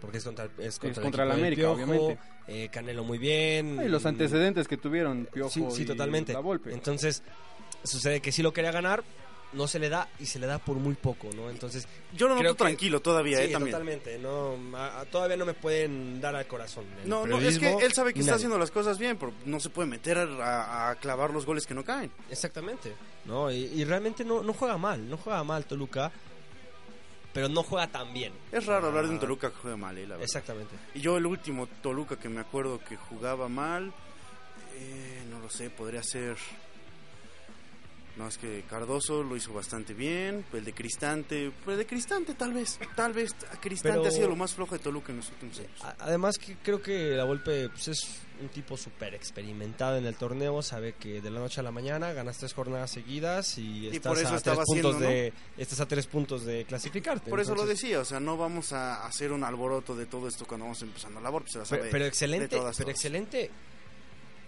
Porque 0.00 0.18
es 0.18 0.24
contra, 0.24 0.50
es 0.58 0.78
contra, 0.78 1.24
el 1.24 1.32
América, 1.32 1.62
Piojo, 1.62 1.74
obviamente. 1.76 2.18
eh, 2.46 2.68
Canelo 2.70 3.04
muy 3.04 3.16
bien. 3.16 3.80
Y 3.82 3.88
los 3.88 4.04
antecedentes 4.04 4.68
que 4.68 4.76
tuvieron 4.76 5.26
Piojo 5.32 5.48
Sí, 5.48 5.64
sí, 5.70 5.82
y 5.82 5.86
totalmente. 5.86 6.34
La 6.34 6.40
Volpe. 6.40 6.74
Entonces, 6.74 7.22
sucede 7.84 8.20
que 8.20 8.30
sí 8.30 8.42
lo 8.42 8.52
quería 8.52 8.70
ganar, 8.70 9.02
no 9.54 9.66
se 9.66 9.78
le 9.78 9.88
da 9.88 10.08
y 10.18 10.26
se 10.26 10.38
le 10.38 10.46
da 10.46 10.58
por 10.58 10.76
muy 10.76 10.94
poco, 10.94 11.30
¿no? 11.34 11.48
Entonces, 11.50 11.86
Yo 12.12 12.28
lo 12.28 12.34
creo 12.36 12.50
noto 12.52 12.64
tranquilo 12.64 13.00
todavía, 13.00 13.38
sí, 13.38 13.44
¿eh? 13.44 13.48
También. 13.52 13.72
totalmente. 13.72 14.18
No, 14.18 14.56
a- 14.76 15.00
a- 15.00 15.04
todavía 15.06 15.36
no 15.36 15.46
me 15.46 15.54
pueden 15.54 16.20
dar 16.20 16.36
al 16.36 16.46
corazón. 16.46 16.84
No, 17.04 17.26
no, 17.26 17.40
es 17.40 17.58
que 17.58 17.72
él 17.72 17.92
sabe 17.92 18.12
que 18.12 18.20
está 18.20 18.34
haciendo 18.34 18.58
las 18.58 18.70
cosas 18.70 18.98
bien, 18.98 19.16
pero 19.16 19.32
no 19.46 19.60
se 19.60 19.70
puede 19.70 19.88
meter 19.88 20.18
a, 20.18 20.90
a 20.90 20.94
clavar 20.96 21.30
los 21.30 21.46
goles 21.46 21.66
que 21.66 21.74
no 21.74 21.84
caen. 21.84 22.10
Exactamente. 22.30 22.92
No, 23.24 23.50
y, 23.50 23.56
y 23.64 23.84
realmente 23.84 24.24
no, 24.24 24.42
no 24.42 24.52
juega 24.52 24.76
mal, 24.76 25.08
no 25.08 25.16
juega 25.16 25.42
mal 25.44 25.64
Toluca, 25.64 26.12
pero 27.32 27.48
no 27.48 27.62
juega 27.62 27.86
tan 27.88 28.12
bien. 28.12 28.32
Es 28.52 28.66
raro 28.66 28.88
hablar 28.88 29.04
de 29.04 29.10
un 29.10 29.16
Ah, 29.16 29.20
Toluca 29.20 29.50
que 29.50 29.56
juega 29.56 29.76
mal, 29.76 29.96
eh, 29.98 30.02
la 30.02 30.08
verdad. 30.16 30.24
Exactamente. 30.24 30.74
Y 30.94 31.00
yo 31.00 31.16
el 31.16 31.26
último 31.26 31.66
Toluca 31.82 32.16
que 32.16 32.28
me 32.28 32.40
acuerdo 32.40 32.78
que 32.86 32.96
jugaba 32.96 33.48
mal, 33.48 33.92
eh, 34.76 35.22
no 35.30 35.40
lo 35.40 35.48
sé, 35.50 35.70
podría 35.70 36.02
ser... 36.02 36.36
No, 38.16 38.28
es 38.28 38.38
que 38.38 38.62
Cardoso 38.70 39.24
lo 39.24 39.36
hizo 39.36 39.52
bastante 39.52 39.92
bien, 39.92 40.44
el 40.52 40.64
de 40.64 40.72
Cristante, 40.72 41.50
el 41.66 41.76
de 41.76 41.84
Cristante 41.84 42.34
tal 42.34 42.52
vez, 42.52 42.78
tal 42.94 43.12
vez 43.12 43.34
Cristante 43.60 43.98
Pero- 43.98 44.08
ha 44.08 44.10
sido 44.12 44.28
lo 44.28 44.36
más 44.36 44.54
flojo 44.54 44.76
de 44.76 44.78
Toluca 44.78 45.10
en 45.10 45.16
los 45.18 45.28
últimos 45.30 45.58
años. 45.58 45.96
Además 45.98 46.38
que 46.38 46.56
creo 46.62 46.80
que 46.80 47.10
la 47.10 47.24
Volpe 47.24 47.68
pues, 47.70 47.88
es 47.88 48.20
un 48.40 48.48
tipo 48.50 48.76
súper 48.76 49.14
experimentado 49.14 49.96
en 49.96 50.06
el 50.06 50.14
torneo, 50.14 50.62
sabe 50.62 50.92
que 50.94 51.20
de 51.20 51.28
la 51.30 51.40
noche 51.40 51.58
a 51.58 51.64
la 51.64 51.72
mañana 51.72 52.12
ganas 52.12 52.38
tres 52.38 52.52
jornadas 52.54 52.92
seguidas 52.92 53.58
y, 53.58 53.86
Y 53.86 53.96
estás, 53.96 54.12
por 54.12 54.22
eso 54.22 54.34
a 54.34 54.40
tres 54.40 54.58
puntos 54.64 54.94
haciendo, 54.94 54.98
de, 55.00 55.32
estás 55.58 55.80
a 55.80 55.86
tres 55.86 56.06
puntos 56.06 56.44
de 56.44 56.64
clasificarte. 56.66 57.30
Por 57.30 57.40
eso 57.40 57.56
lo 57.56 57.66
decía, 57.66 57.98
o 57.98 58.04
sea, 58.04 58.20
no 58.20 58.36
vamos 58.36 58.72
a 58.72 59.04
hacer 59.06 59.32
un 59.32 59.42
alboroto 59.42 59.96
de 59.96 60.06
todo 60.06 60.28
esto 60.28 60.46
cuando 60.46 60.66
vamos 60.66 60.80
empezando 60.82 61.18
la 61.18 61.24
labor, 61.24 61.48
se 61.50 61.58
la 61.58 61.64
sabe 61.64 61.80
Pero, 61.82 61.90
pero 61.92 62.04
de 62.04 62.08
excelente, 62.10 62.48
todas, 62.56 62.76
pero 62.76 62.86
todas. 62.86 62.96
excelente 62.96 63.50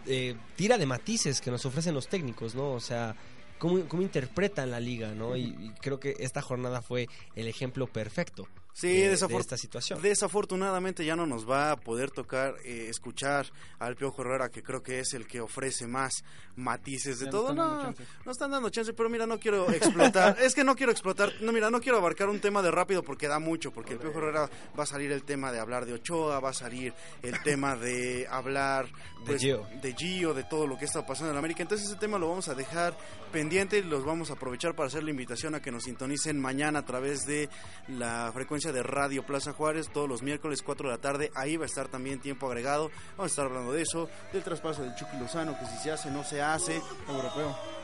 eh, 0.06 0.36
tira 0.54 0.78
de 0.78 0.86
matices 0.86 1.40
que 1.40 1.50
nos 1.50 1.66
ofrecen 1.66 1.94
los 1.94 2.06
técnicos, 2.06 2.54
¿no? 2.54 2.72
O 2.72 2.80
sea, 2.80 3.16
cómo, 3.58 3.80
cómo 3.88 4.02
interpretan 4.02 4.70
la 4.70 4.80
liga, 4.80 5.12
¿no? 5.14 5.36
Y, 5.36 5.42
y 5.42 5.72
creo 5.80 6.00
que 6.00 6.16
esta 6.18 6.42
jornada 6.42 6.82
fue 6.82 7.08
el 7.34 7.48
ejemplo 7.48 7.86
perfecto. 7.86 8.48
Sí, 8.78 8.88
de, 8.88 9.14
desafor- 9.16 9.28
de 9.36 9.40
esta 9.40 9.56
situación. 9.56 10.02
Desafortunadamente 10.02 11.02
ya 11.04 11.16
no 11.16 11.24
nos 11.24 11.48
va 11.48 11.70
a 11.70 11.76
poder 11.76 12.10
tocar 12.10 12.56
eh, 12.62 12.88
escuchar 12.90 13.46
al 13.78 13.96
Piojo 13.96 14.20
Herrera, 14.20 14.50
que 14.50 14.62
creo 14.62 14.82
que 14.82 15.00
es 15.00 15.14
el 15.14 15.26
que 15.26 15.40
ofrece 15.40 15.86
más 15.86 16.22
matices 16.56 17.18
de 17.18 17.24
Ya 17.26 17.30
todo. 17.30 17.54
No, 17.54 17.82
chance. 17.82 18.04
no 18.24 18.32
están 18.32 18.50
dando 18.50 18.68
chance, 18.68 18.92
pero 18.92 19.08
mira, 19.08 19.26
no 19.26 19.38
quiero 19.40 19.70
explotar. 19.70 20.36
es 20.42 20.54
que 20.54 20.62
no 20.62 20.76
quiero 20.76 20.92
explotar. 20.92 21.32
No, 21.40 21.52
mira, 21.52 21.70
no 21.70 21.80
quiero 21.80 21.96
abarcar 21.98 22.28
un 22.28 22.38
tema 22.40 22.60
de 22.60 22.70
rápido 22.70 23.02
porque 23.02 23.28
da 23.28 23.38
mucho. 23.38 23.72
Porque 23.72 23.94
el 23.94 23.98
Piojo 23.98 24.18
Herrera 24.18 24.50
va 24.78 24.82
a 24.82 24.86
salir 24.86 25.10
el 25.10 25.22
tema 25.22 25.52
de 25.52 25.58
hablar 25.60 25.86
de 25.86 25.94
Ochoa, 25.94 26.40
va 26.40 26.50
a 26.50 26.54
salir 26.54 26.92
el 27.22 27.42
tema 27.42 27.76
de 27.76 28.26
hablar 28.30 28.88
pues, 29.24 29.40
Gio. 29.40 29.66
de 29.80 29.94
Gio, 29.94 30.34
de 30.34 30.44
todo 30.44 30.66
lo 30.66 30.76
que 30.76 30.84
está 30.84 31.06
pasando 31.06 31.32
en 31.32 31.38
América. 31.38 31.62
Entonces 31.62 31.88
ese 31.88 31.96
tema 31.98 32.18
lo 32.18 32.28
vamos 32.28 32.48
a 32.48 32.54
dejar 32.54 32.94
pendiente, 33.32 33.82
los 33.82 34.04
vamos 34.04 34.30
a 34.30 34.34
aprovechar 34.34 34.74
para 34.74 34.88
hacer 34.88 35.02
la 35.02 35.10
invitación 35.10 35.54
a 35.54 35.60
que 35.62 35.70
nos 35.72 35.84
sintonicen 35.84 36.38
mañana 36.40 36.80
a 36.80 36.84
través 36.84 37.26
de 37.26 37.48
la 37.88 38.30
frecuencia 38.34 38.65
de 38.72 38.82
Radio 38.82 39.24
Plaza 39.24 39.52
Juárez, 39.52 39.88
todos 39.88 40.08
los 40.08 40.22
miércoles 40.22 40.62
4 40.62 40.88
de 40.88 40.94
la 40.94 41.00
tarde. 41.00 41.30
Ahí 41.34 41.56
va 41.56 41.64
a 41.64 41.66
estar 41.66 41.88
también 41.88 42.20
tiempo 42.20 42.46
agregado. 42.46 42.90
Vamos 43.16 43.32
a 43.32 43.32
estar 43.32 43.46
hablando 43.46 43.72
de 43.72 43.82
eso, 43.82 44.08
del 44.32 44.42
traspaso 44.42 44.82
del 44.82 44.94
Chucky 44.94 45.16
Lozano, 45.18 45.58
que 45.58 45.66
si 45.66 45.76
se 45.78 45.92
hace, 45.92 46.10
no 46.10 46.24
se 46.24 46.42
hace. 46.42 46.80
Europeo. 47.08 47.75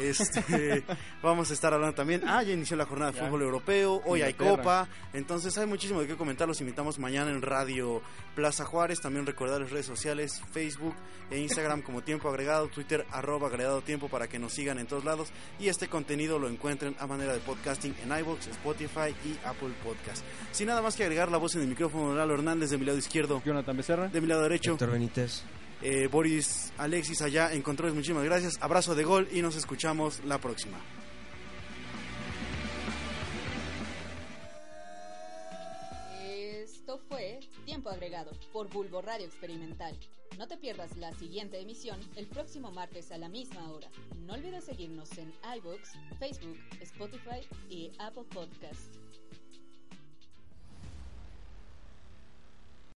Este, 0.00 0.82
vamos 1.22 1.50
a 1.50 1.54
estar 1.54 1.72
hablando 1.74 1.94
también. 1.94 2.22
Ah, 2.26 2.42
ya 2.42 2.52
inició 2.52 2.76
la 2.76 2.86
jornada 2.86 3.12
de 3.12 3.18
Ya. 3.18 3.24
fútbol 3.26 3.42
europeo. 3.42 4.02
Hoy 4.06 4.22
hay. 4.22 4.34
Copa. 4.34 4.88
Entonces 5.12 5.56
hay 5.58 5.66
muchísimo 5.66 6.00
de 6.00 6.06
qué 6.06 6.16
comentar. 6.16 6.48
Los 6.48 6.60
invitamos 6.60 6.98
mañana 6.98 7.30
en 7.30 7.42
Radio 7.42 8.02
Plaza 8.34 8.64
Juárez. 8.64 9.00
También 9.00 9.26
recordar 9.26 9.60
las 9.60 9.70
redes 9.70 9.86
sociales: 9.86 10.40
Facebook 10.52 10.94
e 11.30 11.38
Instagram 11.38 11.82
como 11.82 12.02
Tiempo 12.02 12.28
Agregado, 12.28 12.68
Twitter 12.68 13.06
arroba 13.12 13.48
agregado 13.48 13.82
tiempo 13.82 14.08
para 14.08 14.26
que 14.28 14.38
nos 14.38 14.52
sigan 14.52 14.78
en 14.78 14.86
todos 14.86 15.04
lados. 15.04 15.28
Y 15.58 15.68
este 15.68 15.88
contenido 15.88 16.38
lo 16.38 16.48
encuentren 16.48 16.96
a 16.98 17.06
manera 17.06 17.32
de 17.32 17.40
podcasting 17.40 17.94
en 18.02 18.18
iBox, 18.18 18.46
Spotify 18.48 19.14
y 19.24 19.36
Apple 19.46 19.70
Podcast. 19.84 20.24
Sin 20.52 20.66
nada 20.68 20.82
más 20.82 20.96
que 20.96 21.02
agregar, 21.04 21.30
la 21.30 21.38
voz 21.38 21.54
en 21.54 21.62
el 21.62 21.68
micrófono 21.68 22.10
de 22.12 22.16
Lalo 22.16 22.34
Hernández 22.34 22.70
de 22.70 22.78
mi 22.78 22.84
lado 22.84 22.98
izquierdo, 22.98 23.42
Jonathan 23.44 23.76
Becerra. 23.76 24.08
de 24.08 24.20
mi 24.20 24.26
lado 24.26 24.42
derecho. 24.42 24.72
Héctor 24.72 24.90
Benítez. 24.90 25.42
Eh, 25.82 26.08
Boris 26.08 26.72
Alexis 26.76 27.22
allá 27.22 27.52
en 27.52 27.62
controles, 27.62 27.94
muchísimas 27.94 28.24
gracias. 28.24 28.54
Abrazo 28.60 28.94
de 28.94 29.04
gol 29.04 29.28
y 29.32 29.40
nos 29.40 29.56
escuchamos 29.56 30.22
la 30.24 30.38
próxima. 30.38 30.78
Esto 36.22 36.98
fue 37.08 37.40
Tiempo 37.64 37.88
Agregado 37.88 38.32
por 38.52 38.68
Bulbo 38.68 39.00
Radio 39.00 39.24
Experimental. 39.24 39.98
No 40.38 40.46
te 40.46 40.56
pierdas 40.56 40.96
la 40.96 41.12
siguiente 41.14 41.60
emisión 41.60 41.98
el 42.16 42.26
próximo 42.26 42.70
martes 42.70 43.10
a 43.12 43.18
la 43.18 43.28
misma 43.28 43.70
hora. 43.70 43.88
No 44.26 44.34
olvides 44.34 44.64
seguirnos 44.64 45.16
en 45.18 45.32
iBooks, 45.56 45.92
Facebook, 46.18 46.58
Spotify 46.80 47.46
y 47.68 47.90
Apple 47.98 48.24
Podcast. 48.32 48.96